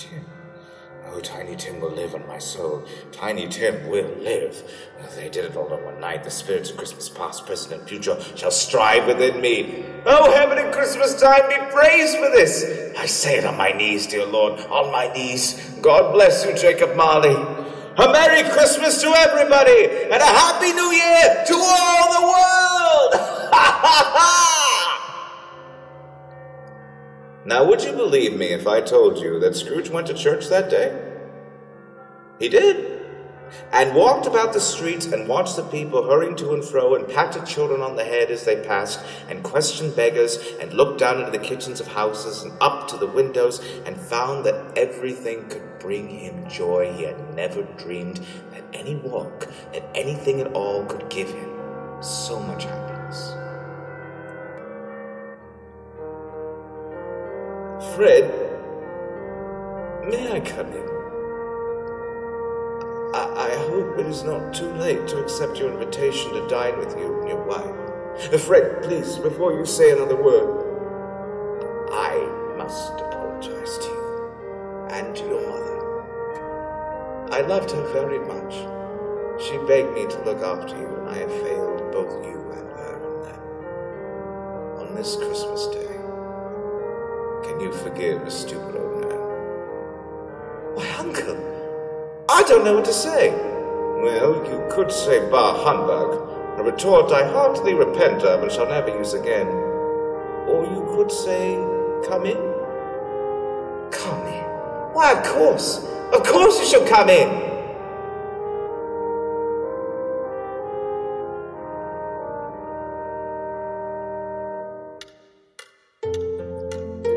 [1.17, 2.85] Oh, Tiny Tim will live on my soul.
[3.11, 4.71] Tiny Tim will live.
[5.15, 6.25] They did it all in one night.
[6.25, 9.87] The spirits of Christmas past, present, and future shall strive within me.
[10.05, 12.93] Oh, heaven and Christmas time be praised for this.
[12.99, 15.55] I say it on my knees, dear Lord, on my knees.
[15.81, 17.35] God bless you, Jacob Marley.
[17.35, 23.15] A Merry Christmas to everybody, and a Happy New Year to all the world!
[23.55, 24.33] Ha ha ha!
[27.47, 30.69] now, would you believe me if I told you that Scrooge went to church that
[30.69, 31.06] day?
[32.39, 32.97] He did.
[33.73, 37.47] And walked about the streets and watched the people hurrying to and fro and patted
[37.47, 41.39] children on the head as they passed and questioned beggars and looked down into the
[41.39, 46.49] kitchens of houses and up to the windows and found that everything could bring him
[46.49, 51.53] joy he had never dreamed that any walk, that anything at all could give him
[52.03, 53.33] so much happiness.
[57.95, 58.25] Fred,
[60.11, 60.96] may I come in?
[63.15, 66.97] I, I hope it is not too late to accept your invitation to dine with
[66.99, 68.41] you and your wife.
[68.43, 70.65] Fred, please, before you say another word,
[71.93, 72.17] I
[72.57, 75.77] must apologize to you and to your mother.
[77.33, 78.55] I loved her very much.
[79.43, 82.97] She begged me to look after you, and I have failed both you and her
[83.05, 83.41] in that.
[84.81, 85.97] On this Christmas day,
[87.45, 89.19] can you forgive a stupid old man?
[90.75, 91.56] Why, uncle,
[92.29, 93.31] I don't know what to say.
[94.03, 98.89] Well, you could say bar humbug, a retort I heartily repent of and shall never
[98.89, 99.47] use again.
[100.49, 101.55] Or you could say,
[102.09, 102.37] come in.
[103.93, 104.43] Come in?
[104.93, 105.87] Why, of course.
[106.13, 107.29] Of course you shall come in.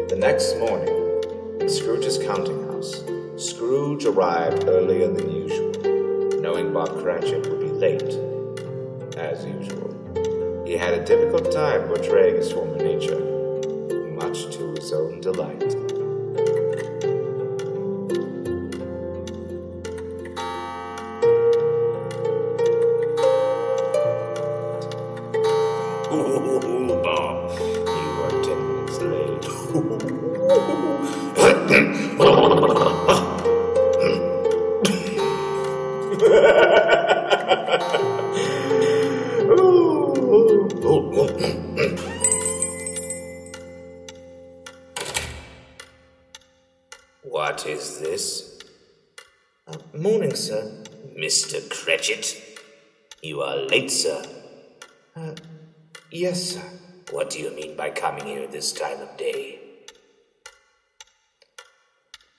[0.08, 0.88] The next morning,
[1.62, 3.02] in Scrooge's counting house,
[3.40, 5.72] Scrooge arrived earlier than usual,
[6.42, 8.20] knowing Bob Cratchit would be late,
[9.16, 10.66] as usual.
[10.68, 13.18] He had a difficult time portraying his former nature,
[14.14, 15.89] much to his own delight.
[56.20, 56.64] Yes, sir.
[57.12, 59.60] What do you mean by coming here this time of day?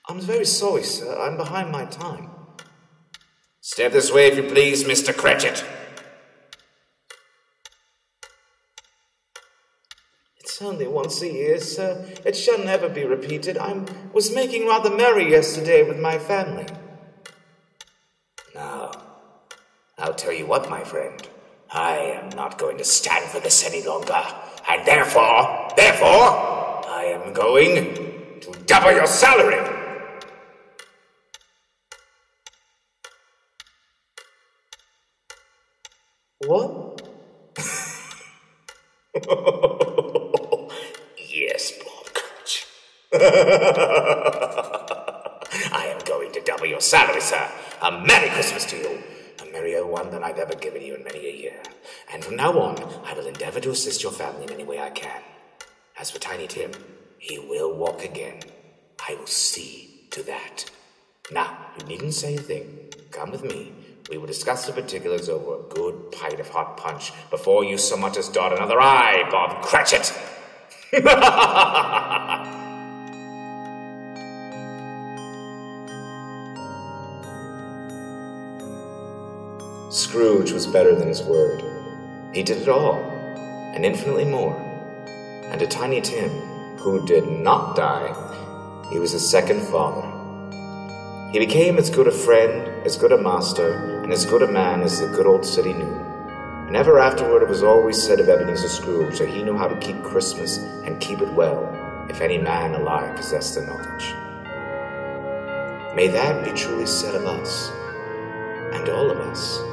[0.07, 1.19] I'm very sorry, sir.
[1.19, 2.29] I'm behind my time.
[3.59, 5.15] Step this way, if you please, Mr.
[5.15, 5.63] Cratchit.
[10.39, 12.07] It's only once a year, sir.
[12.25, 13.57] It shall never be repeated.
[13.57, 16.67] I was making rather merry yesterday with my family.
[18.53, 18.91] Now,
[19.97, 21.27] I'll tell you what, my friend.
[21.73, 24.21] I am not going to stand for this any longer.
[24.67, 27.95] And therefore, therefore, I am going
[28.41, 29.55] to double your salary.
[36.45, 37.01] What?
[41.29, 42.65] yes, Bob Cratch.
[45.71, 47.49] I am going to double your salary, sir.
[47.81, 49.01] A Merry Christmas to you.
[49.91, 51.61] One than I've ever given you in many a year.
[52.13, 54.89] And from now on, I will endeavor to assist your family in any way I
[54.89, 55.21] can.
[55.99, 56.71] As for Tiny Tim,
[57.17, 58.39] he will walk again.
[59.09, 60.71] I will see to that.
[61.29, 62.93] Now, you needn't say a thing.
[63.11, 63.73] Come with me.
[64.09, 67.97] We will discuss the particulars over a good pint of hot punch before you so
[67.97, 70.13] much as dot another eye, Bob Cratchit.
[80.11, 81.63] Scrooge was better than his word.
[82.33, 83.01] He did it all,
[83.73, 84.53] and infinitely more.
[85.45, 86.29] And to Tiny Tim,
[86.75, 88.11] who did not die,
[88.91, 90.05] he was a second father.
[91.31, 94.81] He became as good a friend, as good a master, and as good a man
[94.81, 95.95] as the good old city knew.
[96.67, 99.79] And ever afterward it was always said of Ebenezer Scrooge that he knew how to
[99.79, 101.69] keep Christmas and keep it well,
[102.09, 104.13] if any man alive possessed the knowledge.
[105.95, 107.69] May that be truly said of us,
[108.73, 109.70] and all of us.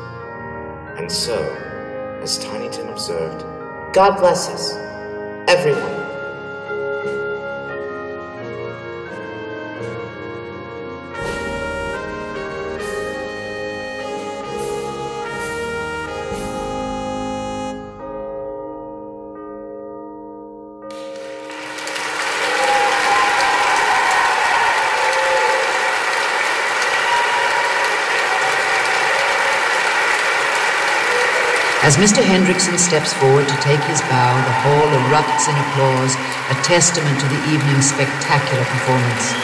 [0.99, 1.39] And so,
[2.23, 3.45] as Tiny Tim observed,
[3.95, 4.73] God bless us,
[5.47, 6.08] everyone.
[31.99, 32.23] Mr.
[32.23, 36.15] Hendrickson steps forward to take his bow, the hall erupts in applause,
[36.47, 39.35] a testament to the evening's spectacular performance.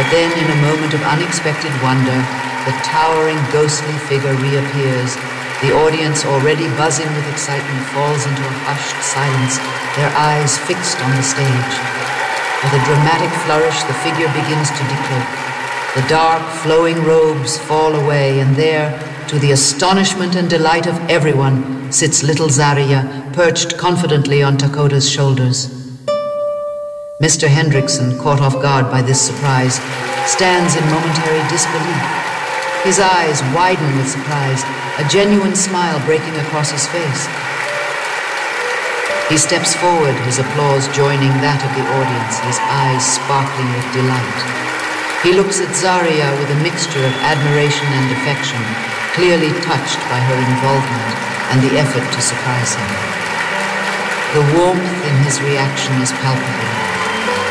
[0.00, 2.16] But then, in a moment of unexpected wonder,
[2.64, 5.20] the towering, ghostly figure reappears.
[5.60, 9.60] The audience, already buzzing with excitement, falls into a hushed silence,
[10.00, 11.74] their eyes fixed on the stage.
[12.64, 15.28] With a dramatic flourish, the figure begins to decloak.
[15.92, 18.96] The dark, flowing robes fall away, and there,
[19.28, 25.66] to the astonishment and delight of everyone, sits little Zariya, perched confidently on Takoda's shoulders.
[27.20, 27.48] Mr.
[27.48, 29.80] Hendrickson, caught off guard by this surprise,
[30.30, 32.04] stands in momentary disbelief.
[32.84, 34.62] His eyes widen with surprise,
[34.98, 37.26] a genuine smile breaking across his face.
[39.28, 44.38] He steps forward, his applause joining that of the audience, his eyes sparkling with delight.
[45.26, 48.62] He looks at Zariya with a mixture of admiration and affection,
[49.16, 51.16] clearly touched by her involvement
[51.48, 52.90] and the effort to surprise him.
[54.36, 56.72] The warmth in his reaction is palpable,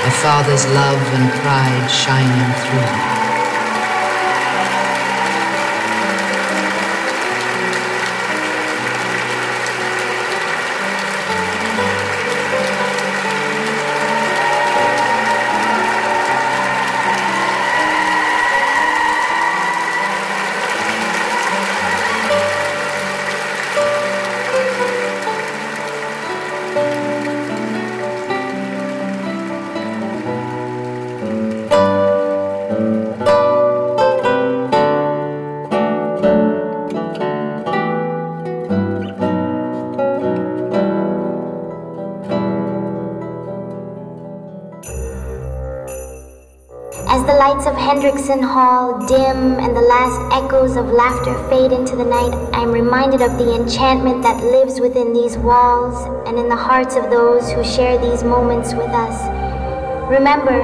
[0.05, 3.14] a father's love and pride shining through.
[48.25, 52.71] Of Hall dim and the last echoes of laughter fade into the night, I am
[52.71, 55.93] reminded of the enchantment that lives within these walls
[56.27, 59.21] and in the hearts of those who share these moments with us.
[60.09, 60.57] Remember,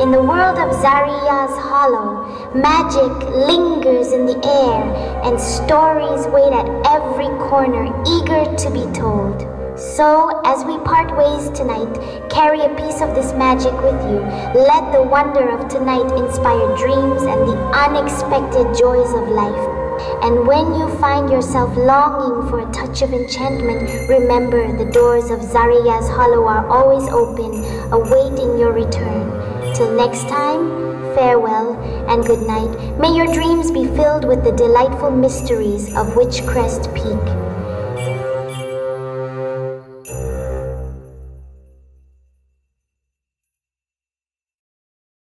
[0.00, 2.24] in the world of Zariya's Hollow,
[2.54, 4.80] magic lingers in the air
[5.28, 6.66] and stories wait at
[6.96, 9.42] every corner, eager to be told.
[9.78, 14.20] So, as we part ways tonight, carry a piece of this magic with you.
[14.54, 19.68] Let the wonder of tonight inspire dreams and the unexpected joys of life.
[20.22, 25.40] And when you find yourself longing for a touch of enchantment, remember the doors of
[25.40, 29.74] Zariya's Hollow are always open, awaiting your return.
[29.74, 31.74] Till next time, farewell
[32.08, 32.98] and good night.
[32.98, 37.41] May your dreams be filled with the delightful mysteries of Witchcrest Peak.